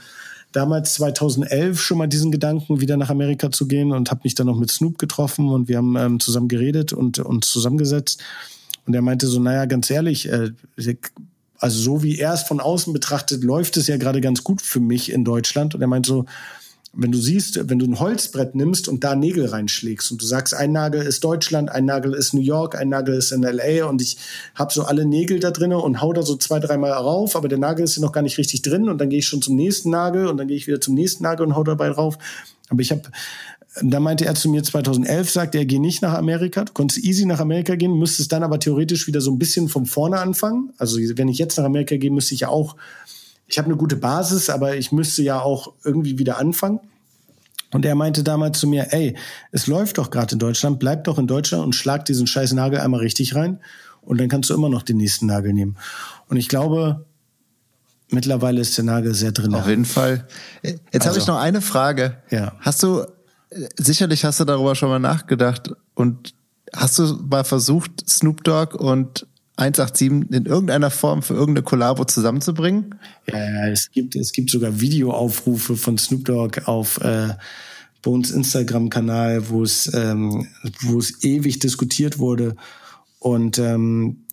[0.51, 4.47] damals 2011 schon mal diesen Gedanken, wieder nach Amerika zu gehen und habe mich dann
[4.47, 8.23] noch mit Snoop getroffen und wir haben ähm, zusammen geredet und uns zusammengesetzt.
[8.85, 10.51] Und er meinte so, naja, ganz ehrlich, äh,
[11.59, 14.79] also so wie er es von außen betrachtet, läuft es ja gerade ganz gut für
[14.79, 15.75] mich in Deutschland.
[15.75, 16.25] Und er meinte so,
[16.99, 20.55] wenn du siehst, wenn du ein Holzbrett nimmst und da Nägel reinschlägst und du sagst,
[20.55, 24.01] ein Nagel ist Deutschland, ein Nagel ist New York, ein Nagel ist in LA und
[24.01, 24.17] ich
[24.55, 27.59] habe so alle Nägel da drinne und hau da so zwei, dreimal rauf, aber der
[27.59, 29.91] Nagel ist ja noch gar nicht richtig drin und dann gehe ich schon zum nächsten
[29.91, 32.17] Nagel und dann gehe ich wieder zum nächsten Nagel und hau dabei drauf.
[32.69, 33.03] Aber ich habe
[33.83, 36.65] da meinte er zu mir 2011, sagte er, geh nicht nach Amerika.
[36.65, 39.85] Du konntest easy nach Amerika gehen, müsstest dann aber theoretisch wieder so ein bisschen von
[39.85, 40.73] vorne anfangen.
[40.79, 42.75] Also wenn ich jetzt nach Amerika gehe, müsste ich ja auch
[43.47, 46.79] ich habe eine gute Basis, aber ich müsste ja auch irgendwie wieder anfangen.
[47.71, 49.17] Und er meinte damals zu mir, ey,
[49.51, 52.79] es läuft doch gerade in Deutschland, bleib doch in Deutschland und schlag diesen scheiß Nagel
[52.79, 53.59] einmal richtig rein
[54.01, 55.75] und dann kannst du immer noch den nächsten Nagel nehmen.
[56.29, 57.05] Und ich glaube,
[58.09, 59.53] mittlerweile ist der Nagel sehr drin.
[59.53, 60.27] Auf jeden Fall.
[60.63, 62.17] Jetzt also, habe ich noch eine Frage.
[62.29, 62.53] Ja.
[62.59, 63.05] Hast du,
[63.75, 66.33] sicherlich hast du darüber schon mal nachgedacht und
[66.73, 72.95] hast du mal versucht, Snoop Dogg und 187 in irgendeiner Form für irgendeine Kollabo zusammenzubringen?
[73.27, 77.33] Ja, es gibt, es gibt sogar Videoaufrufe von Snoop Dogg auf äh,
[78.03, 80.47] Bones Instagram-Kanal, wo es, ähm,
[80.81, 82.55] wo es ewig diskutiert wurde.
[83.19, 84.25] Und ähm,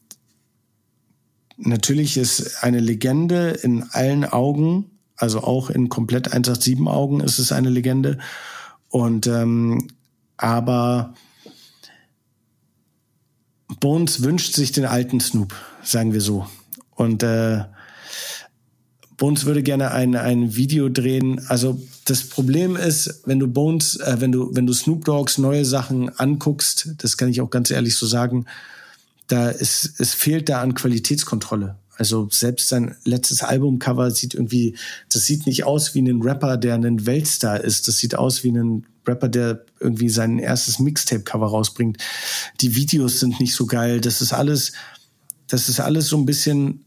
[1.56, 7.50] natürlich ist eine Legende in allen Augen, also auch in komplett 187 Augen ist es
[7.50, 8.18] eine Legende.
[8.90, 9.88] Und ähm,
[10.36, 11.14] aber
[13.80, 16.46] Bones wünscht sich den alten Snoop, sagen wir so.
[16.94, 17.64] Und äh,
[19.16, 21.40] Bones würde gerne ein, ein Video drehen.
[21.48, 25.64] Also das Problem ist, wenn du Bones, äh, wenn du, wenn du Snoop Dogs neue
[25.64, 28.46] Sachen anguckst, das kann ich auch ganz ehrlich so sagen,
[29.26, 31.76] da ist, es fehlt da an Qualitätskontrolle.
[31.96, 34.76] Also selbst sein letztes Albumcover sieht irgendwie,
[35.12, 37.86] das sieht nicht aus wie ein Rapper, der ein Weltstar ist.
[37.86, 41.98] Das sieht aus wie ein Rapper, der irgendwie sein erstes Mixtape-Cover rausbringt.
[42.60, 44.00] Die Videos sind nicht so geil.
[44.00, 44.72] Das ist alles,
[45.46, 46.84] das ist alles so ein bisschen,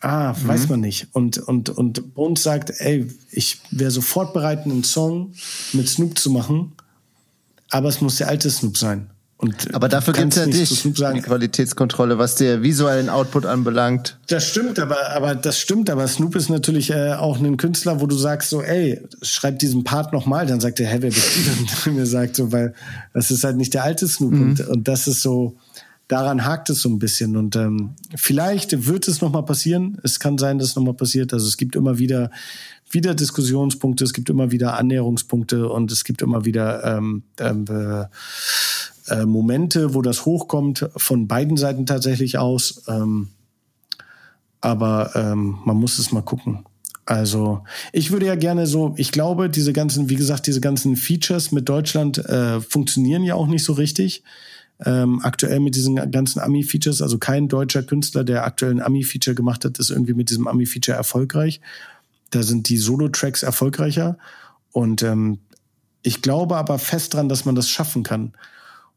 [0.00, 0.48] ah, mhm.
[0.48, 1.08] weiß man nicht.
[1.12, 5.32] Und, und, und Bones sagt, ey, ich wäre sofort bereit, einen Song
[5.72, 6.72] mit Snoop zu machen,
[7.70, 9.10] aber es muss der alte Snoop sein.
[9.40, 14.18] Und aber dafür gibt es ja dich, die Qualitätskontrolle, was der visuellen Output anbelangt.
[14.26, 18.06] Das stimmt, aber, aber das stimmt, aber Snoop ist natürlich äh, auch ein Künstler, wo
[18.06, 21.84] du sagst so, ey, schreib diesen Part nochmal, dann sagt er, hä, wer bist du
[21.86, 21.94] denn?
[21.94, 22.74] mir sagt so, weil
[23.14, 24.42] das ist halt nicht der alte Snoop mhm.
[24.42, 25.56] und, und das ist so,
[26.08, 29.98] daran hakt es so ein bisschen und ähm, vielleicht wird es nochmal passieren.
[30.02, 31.32] Es kann sein, dass es nochmal passiert.
[31.32, 32.32] Also es gibt immer wieder
[32.90, 38.04] wieder Diskussionspunkte, es gibt immer wieder Annäherungspunkte und es gibt immer wieder ähm, äh,
[39.10, 42.84] äh, Momente, wo das hochkommt, von beiden Seiten tatsächlich aus.
[42.88, 43.28] Ähm,
[44.60, 46.64] aber ähm, man muss es mal gucken.
[47.06, 51.52] Also ich würde ja gerne so, ich glaube, diese ganzen, wie gesagt, diese ganzen Features
[51.52, 54.22] mit Deutschland äh, funktionieren ja auch nicht so richtig.
[54.84, 59.64] Ähm, aktuell mit diesen ganzen Ami-Features, also kein deutscher Künstler, der aktuell ein Ami-Feature gemacht
[59.64, 61.60] hat, ist irgendwie mit diesem Ami-Feature erfolgreich.
[62.30, 64.18] Da sind die Solo-Tracks erfolgreicher.
[64.70, 65.38] Und ähm,
[66.02, 68.34] ich glaube aber fest dran, dass man das schaffen kann.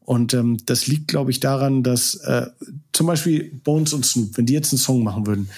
[0.04, 2.46] Und ähm, das liegt, glaube ich, daran, dass äh,
[2.92, 5.48] zum Beispiel Bones und Snoop, wenn die jetzt einen Song machen würden,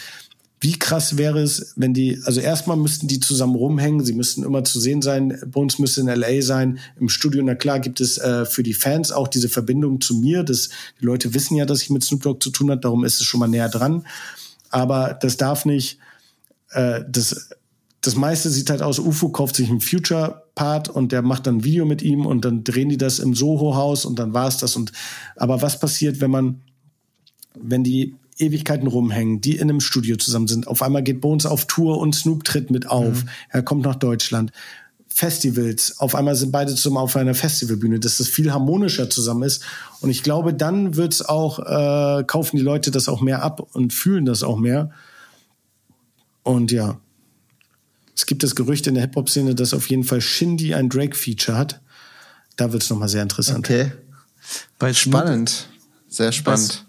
[0.65, 4.65] wie krass wäre es, wenn die, also erstmal müssten die zusammen rumhängen, sie müssten immer
[4.65, 8.47] zu sehen sein, Bones müsste in LA sein, im Studio, na klar, gibt es äh,
[8.47, 11.91] für die Fans auch diese Verbindung zu mir, das, die Leute wissen ja, dass ich
[11.91, 14.07] mit Snoop Dogg zu tun habe, darum ist es schon mal näher dran,
[14.71, 15.99] aber das darf nicht,
[16.71, 17.51] äh, das
[18.05, 21.65] das meiste sieht halt aus, UFO kauft sich einen Future-Part und der macht dann ein
[21.65, 24.77] Video mit ihm und dann drehen die das im Soho-Haus und dann war's das.
[24.77, 24.93] Und
[25.37, 26.61] aber was passiert, wenn man,
[27.59, 31.67] wenn die Ewigkeiten rumhängen, die in einem Studio zusammen sind, auf einmal geht Bones auf
[31.67, 33.29] Tour und Snoop tritt mit auf, mhm.
[33.49, 34.53] er kommt nach Deutschland.
[35.09, 39.63] Festivals, auf einmal sind beide zusammen auf einer Festivalbühne, dass das viel harmonischer zusammen ist.
[40.01, 43.93] Und ich glaube, dann wird's auch, äh, kaufen die Leute das auch mehr ab und
[43.93, 44.91] fühlen das auch mehr.
[46.43, 46.99] Und ja,
[48.15, 51.81] es gibt das Gerücht in der Hip-Hop-Szene, dass auf jeden Fall Shindy ein Drake-Feature hat.
[52.57, 53.59] Da wird es nochmal sehr interessant.
[53.59, 53.93] Okay.
[54.79, 55.69] Bei spannend.
[56.09, 56.85] Sehr spannend.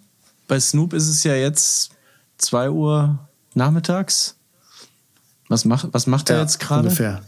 [0.48, 1.90] Bei, bei Snoop ist es ja jetzt
[2.38, 4.36] zwei Uhr nachmittags.
[5.48, 6.84] Was macht, was macht er jetzt gerade?
[6.88, 7.24] Ungefähr.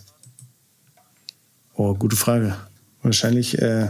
[1.73, 2.55] Oh, gute Frage.
[3.01, 3.89] Wahrscheinlich äh,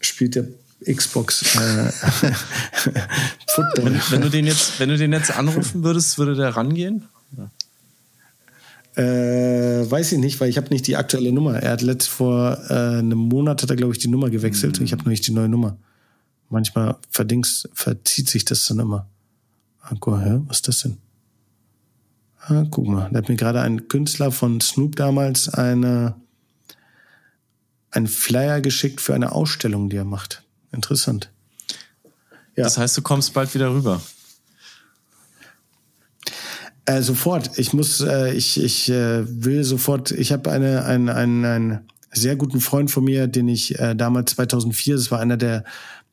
[0.00, 0.46] spielt der
[0.84, 1.92] Xbox äh,
[3.48, 3.84] Football.
[3.84, 7.08] Wenn, wenn, du den jetzt, wenn du den jetzt anrufen würdest, würde der rangehen?
[8.96, 11.56] Äh, weiß ich nicht, weil ich habe nicht die aktuelle Nummer.
[11.56, 14.78] Er hat letzt vor äh, einem Monat hat er glaube ich die Nummer gewechselt.
[14.78, 14.86] Mhm.
[14.86, 15.76] Ich habe noch nicht die neue Nummer.
[16.48, 19.06] Manchmal verdings verzieht sich das dann immer.
[19.82, 20.40] Ah, guck, hä?
[20.46, 20.96] was ist das denn?
[22.40, 26.14] Ah, guck mal, da hat mir gerade ein Künstler von Snoop damals eine
[27.90, 30.42] einen Flyer geschickt für eine Ausstellung, die er macht.
[30.72, 31.30] Interessant.
[32.54, 32.64] Ja.
[32.64, 34.00] Das heißt, du kommst bald wieder rüber.
[36.86, 37.58] Äh, sofort.
[37.58, 40.12] Ich muss, äh, ich, ich äh, will sofort.
[40.12, 41.80] Ich habe eine, einen, einen, einen
[42.12, 45.64] sehr guten Freund von mir, den ich äh, damals 2004, das war einer der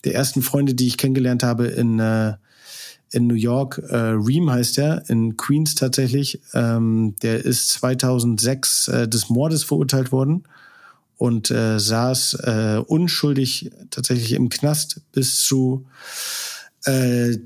[0.04, 2.34] der ersten Freunde, die ich kennengelernt habe in äh,
[3.12, 3.78] in New York.
[3.90, 6.42] Äh, Reem heißt er, in Queens tatsächlich.
[6.54, 10.44] Ähm, der ist 2006 äh, des Mordes verurteilt worden
[11.18, 15.86] und äh, saß äh, unschuldig tatsächlich im Knast bis zu
[16.86, 17.38] äh,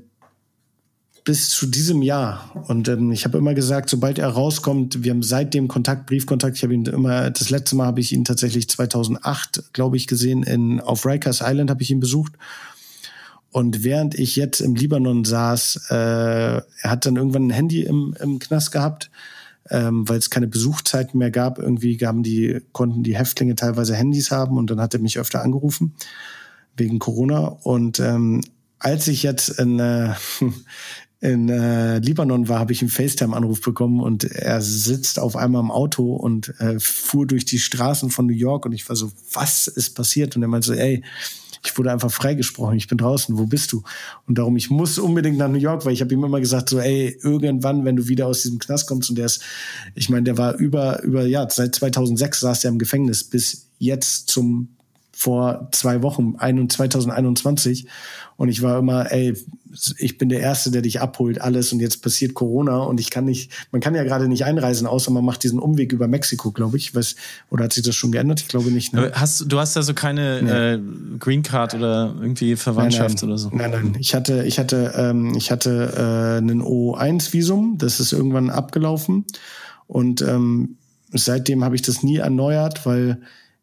[1.28, 2.50] bis zu diesem Jahr.
[2.68, 6.56] Und ähm, ich habe immer gesagt, sobald er rauskommt, wir haben seitdem Kontakt, Briefkontakt.
[6.56, 10.42] Ich habe ihn immer, das letzte Mal habe ich ihn tatsächlich 2008, glaube ich, gesehen.
[10.42, 12.32] In, auf Rikers Island habe ich ihn besucht.
[13.50, 18.16] Und während ich jetzt im Libanon saß, äh, er hat dann irgendwann ein Handy im,
[18.18, 19.10] im Knast gehabt,
[19.68, 21.58] ähm, weil es keine Besuchzeiten mehr gab.
[21.58, 25.42] Irgendwie gaben die, konnten die Häftlinge teilweise Handys haben und dann hat er mich öfter
[25.42, 25.92] angerufen
[26.74, 27.48] wegen Corona.
[27.64, 28.40] Und ähm,
[28.78, 30.14] als ich jetzt in, äh,
[31.20, 35.72] in äh, Libanon war, habe ich einen FaceTime-Anruf bekommen und er sitzt auf einmal im
[35.72, 39.66] Auto und äh, fuhr durch die Straßen von New York und ich war so, was
[39.66, 40.36] ist passiert?
[40.36, 41.02] Und er meinte so, ey,
[41.64, 43.82] ich wurde einfach freigesprochen, ich bin draußen, wo bist du?
[44.26, 46.78] Und darum, ich muss unbedingt nach New York, weil ich habe ihm immer gesagt, so,
[46.78, 49.42] ey, irgendwann, wenn du wieder aus diesem Knast kommst und der ist,
[49.96, 54.28] ich meine, der war über, über, ja, seit 2006 saß er im Gefängnis bis jetzt
[54.28, 54.68] zum
[55.18, 57.88] vor zwei Wochen, 2021.
[58.38, 59.34] Und ich war immer, ey,
[59.98, 61.72] ich bin der Erste, der dich abholt, alles.
[61.72, 65.10] Und jetzt passiert Corona und ich kann nicht, man kann ja gerade nicht einreisen, außer
[65.10, 66.94] man macht diesen Umweg über Mexiko, glaube ich.
[66.94, 67.16] Was,
[67.50, 68.40] oder hat sich das schon geändert?
[68.40, 68.92] Ich glaube nicht.
[68.92, 69.10] Ne?
[69.12, 70.74] Hast, du hast also keine nee.
[70.74, 73.28] äh, Green Card oder irgendwie Verwandtschaft nein, nein.
[73.28, 73.50] oder so?
[73.52, 73.96] Nein, nein.
[73.98, 79.24] Ich hatte, ich hatte, ähm, ich hatte äh, ein O1-Visum, das ist irgendwann abgelaufen.
[79.88, 80.76] Und ähm,
[81.12, 83.20] seitdem habe ich das nie erneuert, weil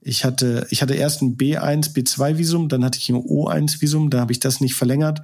[0.08, 4.32] ich hatte, ich hatte erst ein B1, B2-Visum, dann hatte ich ein O1-Visum, da habe
[4.32, 5.24] ich das nicht verlängert,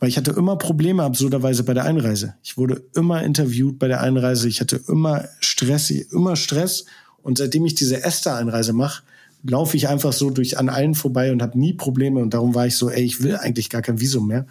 [0.00, 2.34] weil ich hatte immer Probleme absurderweise bei der Einreise.
[2.42, 6.86] Ich wurde immer interviewt bei der Einreise, ich hatte immer Stress, immer Stress.
[7.22, 9.04] Und seitdem ich diese Esther-Einreise mache,
[9.44, 12.18] laufe ich einfach so durch an allen vorbei und habe nie Probleme.
[12.20, 14.44] Und darum war ich so, ey, ich will eigentlich gar kein Visum mehr.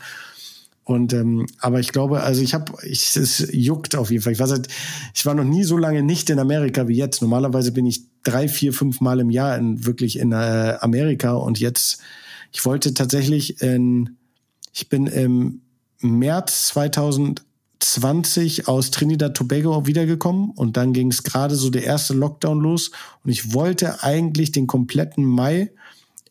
[0.85, 4.33] Und ähm, aber ich glaube, also ich habe, ich, es juckt auf jeden Fall.
[4.33, 4.69] Ich war seit,
[5.13, 7.21] ich war noch nie so lange nicht in Amerika wie jetzt.
[7.21, 11.33] Normalerweise bin ich drei, vier, fünf Mal im Jahr in, wirklich in äh, Amerika.
[11.33, 12.01] Und jetzt,
[12.51, 14.17] ich wollte tatsächlich in,
[14.73, 15.61] ich bin im
[16.01, 20.51] März 2020 aus Trinidad Tobago wiedergekommen.
[20.51, 22.91] Und dann ging es gerade so der erste Lockdown los.
[23.23, 25.71] Und ich wollte eigentlich den kompletten Mai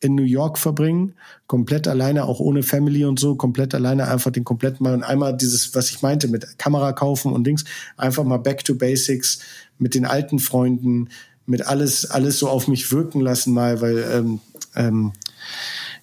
[0.00, 1.14] in New York verbringen,
[1.46, 5.36] komplett alleine, auch ohne Family und so, komplett alleine einfach den kompletten Mal und einmal
[5.36, 7.64] dieses, was ich meinte, mit Kamera kaufen und Dings,
[7.96, 9.40] einfach mal back to basics
[9.78, 11.08] mit den alten Freunden,
[11.48, 14.40] mit alles, alles so auf mich wirken lassen mal, weil ähm,
[14.74, 15.12] ähm,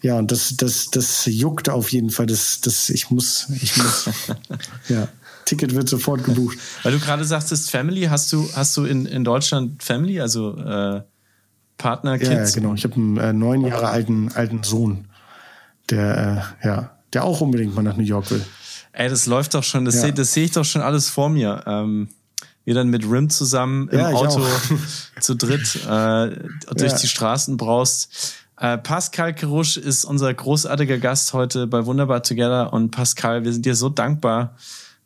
[0.01, 2.26] ja, und das, das, das juckt auf jeden Fall.
[2.26, 4.09] Das, das, ich muss, ich muss,
[4.89, 5.07] ja.
[5.45, 6.57] Ticket wird sofort gebucht.
[6.84, 11.01] Weil du gerade sagtest, Family, hast du, hast du in, in Deutschland Family, also äh,
[11.77, 12.30] Partner, Kids?
[12.30, 12.73] Ja, ja genau.
[12.73, 15.07] Ich habe einen äh, neun Jahre alten, alten Sohn,
[15.89, 18.43] der, äh, ja, der auch unbedingt mal nach New York will.
[18.91, 20.01] Ey, das läuft doch schon, das ja.
[20.01, 21.63] sehe seh ich doch schon alles vor mir.
[21.67, 22.09] Ähm,
[22.65, 24.45] wir dann mit Rim zusammen im ja, Auto
[25.21, 26.29] zu dritt äh,
[26.75, 26.97] durch ja.
[26.97, 28.35] die Straßen braust.
[28.57, 33.65] Äh, Pascal Kerusch ist unser großartiger Gast heute bei Wunderbar Together und Pascal, wir sind
[33.65, 34.55] dir so dankbar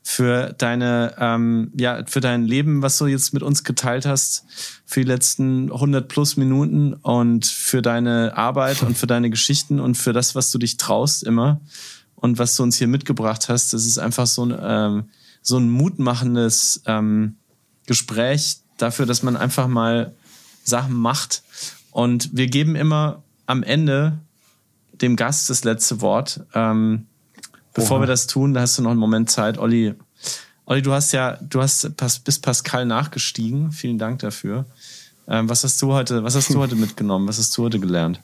[0.02, 4.46] für deine ähm, ja für dein Leben, was du jetzt mit uns geteilt hast,
[4.86, 9.96] für die letzten 100 plus Minuten und für deine Arbeit und für deine Geschichten und
[9.96, 11.62] für das, was du dich traust immer
[12.16, 13.74] und was du uns hier mitgebracht hast.
[13.74, 15.10] Das ist einfach so ein ähm,
[15.42, 17.36] so ein mutmachendes ähm,
[17.90, 20.14] Gespräch dafür, dass man einfach mal
[20.64, 21.42] Sachen macht.
[21.90, 24.20] Und wir geben immer am Ende
[25.02, 26.42] dem Gast das letzte Wort.
[26.54, 27.08] Ähm,
[27.74, 28.04] bevor Oha.
[28.04, 29.58] wir das tun, da hast du noch einen Moment Zeit.
[29.58, 29.96] Olli,
[30.66, 33.72] Olli, du hast ja, du hast bis Pascal nachgestiegen.
[33.72, 34.68] Vielen Dank dafür.
[35.28, 37.28] Ähm, was hast du heute, was hast du heute mitgenommen?
[37.28, 38.22] Was hast du heute gelernt?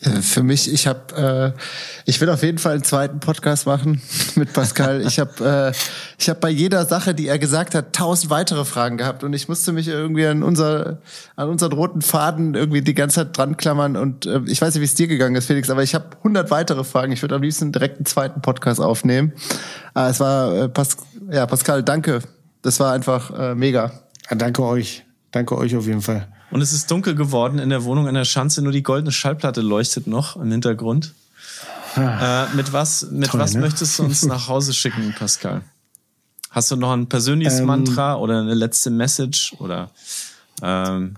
[0.00, 1.60] Äh, für mich, ich habe, äh,
[2.04, 4.00] ich will auf jeden Fall einen zweiten Podcast machen
[4.36, 5.02] mit Pascal.
[5.06, 5.78] Ich habe, äh,
[6.18, 9.48] ich habe bei jeder Sache, die er gesagt hat, tausend weitere Fragen gehabt und ich
[9.48, 10.98] musste mich irgendwie an unser,
[11.36, 14.80] an unseren roten Faden irgendwie die ganze Zeit dran klammern und äh, ich weiß nicht,
[14.80, 17.12] wie es dir gegangen ist, Felix, aber ich habe hundert weitere Fragen.
[17.12, 19.32] Ich würde am liebsten direkt einen zweiten Podcast aufnehmen.
[19.96, 20.96] Äh, es war, äh, Pas
[21.30, 22.20] ja, Pascal, danke.
[22.62, 23.92] Das war einfach äh, mega.
[24.30, 26.28] Danke euch, danke euch auf jeden Fall.
[26.50, 29.60] Und es ist dunkel geworden in der Wohnung in der Schanze, nur die goldene Schallplatte
[29.60, 31.14] leuchtet noch im Hintergrund.
[31.94, 33.60] Ah, äh, mit was, mit toll, was ne?
[33.60, 35.62] möchtest du uns nach Hause schicken, Pascal?
[36.50, 39.90] Hast du noch ein persönliches ähm, Mantra oder eine letzte Message oder?
[40.62, 41.16] Ähm,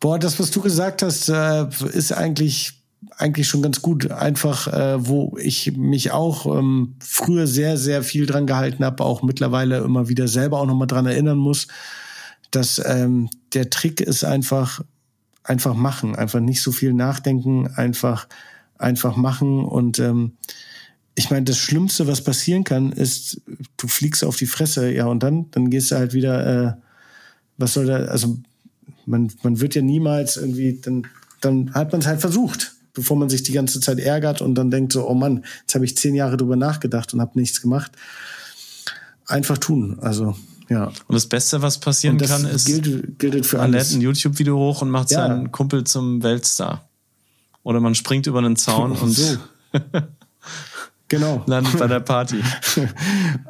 [0.00, 2.72] Boah, das, was du gesagt hast, äh, ist eigentlich
[3.18, 4.10] eigentlich schon ganz gut.
[4.10, 9.22] Einfach, äh, wo ich mich auch ähm, früher sehr, sehr viel dran gehalten habe, auch
[9.22, 11.66] mittlerweile immer wieder selber auch nochmal dran erinnern muss
[12.50, 14.84] dass ähm, der Trick ist einfach,
[15.42, 18.28] einfach machen, einfach nicht so viel nachdenken, einfach,
[18.76, 19.64] einfach machen.
[19.64, 20.32] Und ähm,
[21.14, 23.40] ich meine, das Schlimmste, was passieren kann, ist,
[23.78, 26.72] du fliegst auf die Fresse, ja, und dann, dann gehst du halt wieder, äh,
[27.56, 28.36] was soll da, also
[29.06, 31.06] man, man wird ja niemals irgendwie, dann,
[31.40, 34.70] dann hat man es halt versucht, bevor man sich die ganze Zeit ärgert und dann
[34.70, 37.92] denkt so, oh Mann, jetzt habe ich zehn Jahre drüber nachgedacht und habe nichts gemacht.
[39.26, 40.36] Einfach tun, also
[40.68, 40.86] ja.
[40.86, 44.82] Und das Beste, was passieren kann, ist, gilt, gilt für man lädt ein YouTube-Video hoch
[44.82, 45.26] und macht ja.
[45.26, 46.88] seinen Kumpel zum Weltstar.
[47.62, 49.36] Oder man springt über einen Zaun und so.
[51.08, 51.42] Genau.
[51.46, 52.40] Landet bei der Party.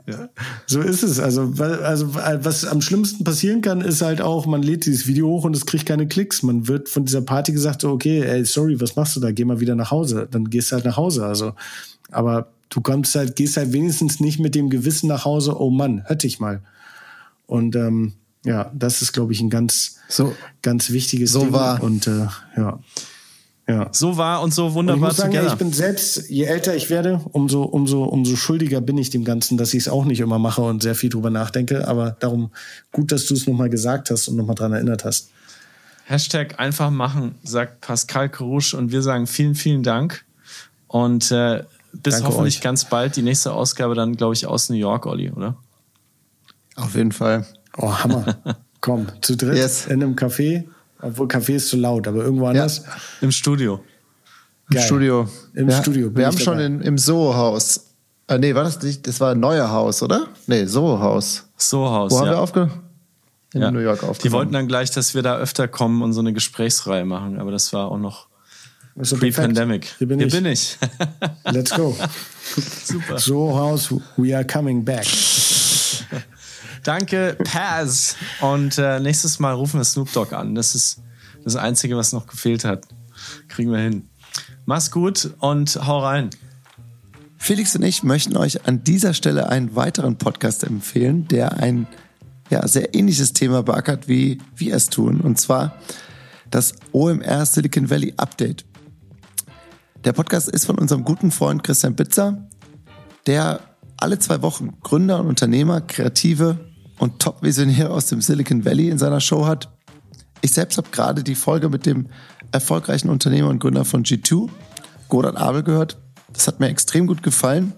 [0.07, 0.29] ja.
[0.67, 1.19] So ist es.
[1.19, 5.45] Also, also, was am schlimmsten passieren kann, ist halt auch, man lädt dieses Video hoch
[5.45, 6.43] und es kriegt keine Klicks.
[6.43, 9.33] Man wird von dieser Party gesagt, so, okay, ey, sorry, was machst du da?
[9.33, 10.29] Geh mal wieder nach Hause.
[10.31, 11.25] Dann gehst du halt nach Hause.
[11.25, 11.55] Also,
[12.11, 16.03] aber du kommst halt, gehst halt wenigstens nicht mit dem Gewissen nach Hause, oh Mann,
[16.07, 16.61] hör dich mal.
[17.47, 18.15] Und ähm,
[18.45, 21.53] ja, das ist, glaube ich, ein ganz, so, ganz wichtiges so Ding.
[21.53, 21.83] War.
[21.83, 22.81] Und äh, ja.
[23.69, 23.89] Ja.
[23.91, 26.89] So war und so wunderbar und ich muss sagen, ich bin selbst, je älter ich
[26.89, 30.39] werde, umso, umso, umso schuldiger bin ich dem Ganzen, dass ich es auch nicht immer
[30.39, 31.89] mache und sehr viel drüber nachdenke.
[31.89, 32.53] Aber darum
[32.93, 35.31] gut, dass du es nochmal gesagt hast und nochmal dran erinnert hast.
[36.05, 40.25] Hashtag einfach machen, sagt Pascal Karouche und wir sagen vielen, vielen Dank.
[40.87, 42.63] Und äh, bis Danke hoffentlich euch.
[42.63, 45.57] ganz bald die nächste Ausgabe dann, glaube ich, aus New York, Olli, oder?
[46.77, 47.47] Auf jeden Fall.
[47.77, 48.37] Oh, Hammer.
[48.81, 49.87] Komm, zu dritt yes.
[49.87, 50.65] in einem Café.
[51.01, 52.85] Obwohl Café ist zu laut, aber irgendwo anders.
[52.87, 52.93] Ja.
[53.21, 53.81] Im Studio.
[54.71, 54.81] Geil.
[54.81, 55.29] Im Studio.
[55.55, 56.17] Im ja, Studio.
[56.17, 57.87] Wir haben schon in, im Soho-Haus.
[58.29, 59.07] Äh, nee, war das nicht?
[59.07, 60.27] Das war ein neuer Haus, oder?
[60.47, 61.45] Nee, Soho-Haus.
[61.57, 62.13] Soho-Haus.
[62.13, 62.73] Wo haben wir aufgenommen?
[63.55, 63.71] In ja.
[63.71, 64.21] New York aufgenommen.
[64.23, 67.53] Die wollten dann gleich, dass wir da öfter kommen und so eine Gesprächsreihe machen, aber
[67.53, 68.27] das war auch noch
[68.97, 69.95] pre-pandemic.
[69.99, 70.35] Hier bin Hier ich.
[70.35, 70.79] bin ich.
[71.45, 71.97] Let's go.
[72.85, 73.19] Super.
[73.19, 75.07] Soho-Haus, we are coming back.
[76.87, 78.15] Danke, Paz.
[78.41, 80.55] Und äh, nächstes Mal rufen wir Snoop Dogg an.
[80.55, 81.03] Das ist
[81.43, 82.87] das Einzige, was noch gefehlt hat.
[83.49, 84.09] Kriegen wir hin.
[84.67, 86.31] Mach's gut und hau rein.
[87.39, 91.89] Felix und ich möchten euch an dieser Stelle einen weiteren Podcast empfehlen, der ein
[92.51, 95.21] ja, sehr ähnliches Thema beackert, wie wir es tun.
[95.21, 95.75] Und zwar
[96.53, 98.65] das OMR Silicon Valley Update.
[100.05, 102.47] Der Podcast ist von unserem guten Freund Christian Bitzer,
[103.27, 103.59] der
[103.97, 106.66] alle zwei Wochen Gründer und Unternehmer, Kreative
[106.99, 109.69] und Top-Visionäre aus dem Silicon Valley in seiner Show hat.
[110.41, 112.07] Ich selbst habe gerade die Folge mit dem
[112.53, 114.49] erfolgreichen Unternehmer und Gründer von G2,
[115.09, 115.99] Godard Abel, gehört.
[116.33, 117.73] Das hat mir extrem gut gefallen.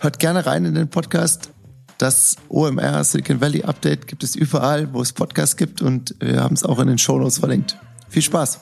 [0.00, 1.50] Hört gerne rein in den Podcast.
[1.98, 6.54] Das OMR Silicon Valley Update gibt es überall, wo es Podcasts gibt und wir haben
[6.54, 7.78] es auch in den Shownotes verlinkt.
[8.08, 8.60] Viel Spaß!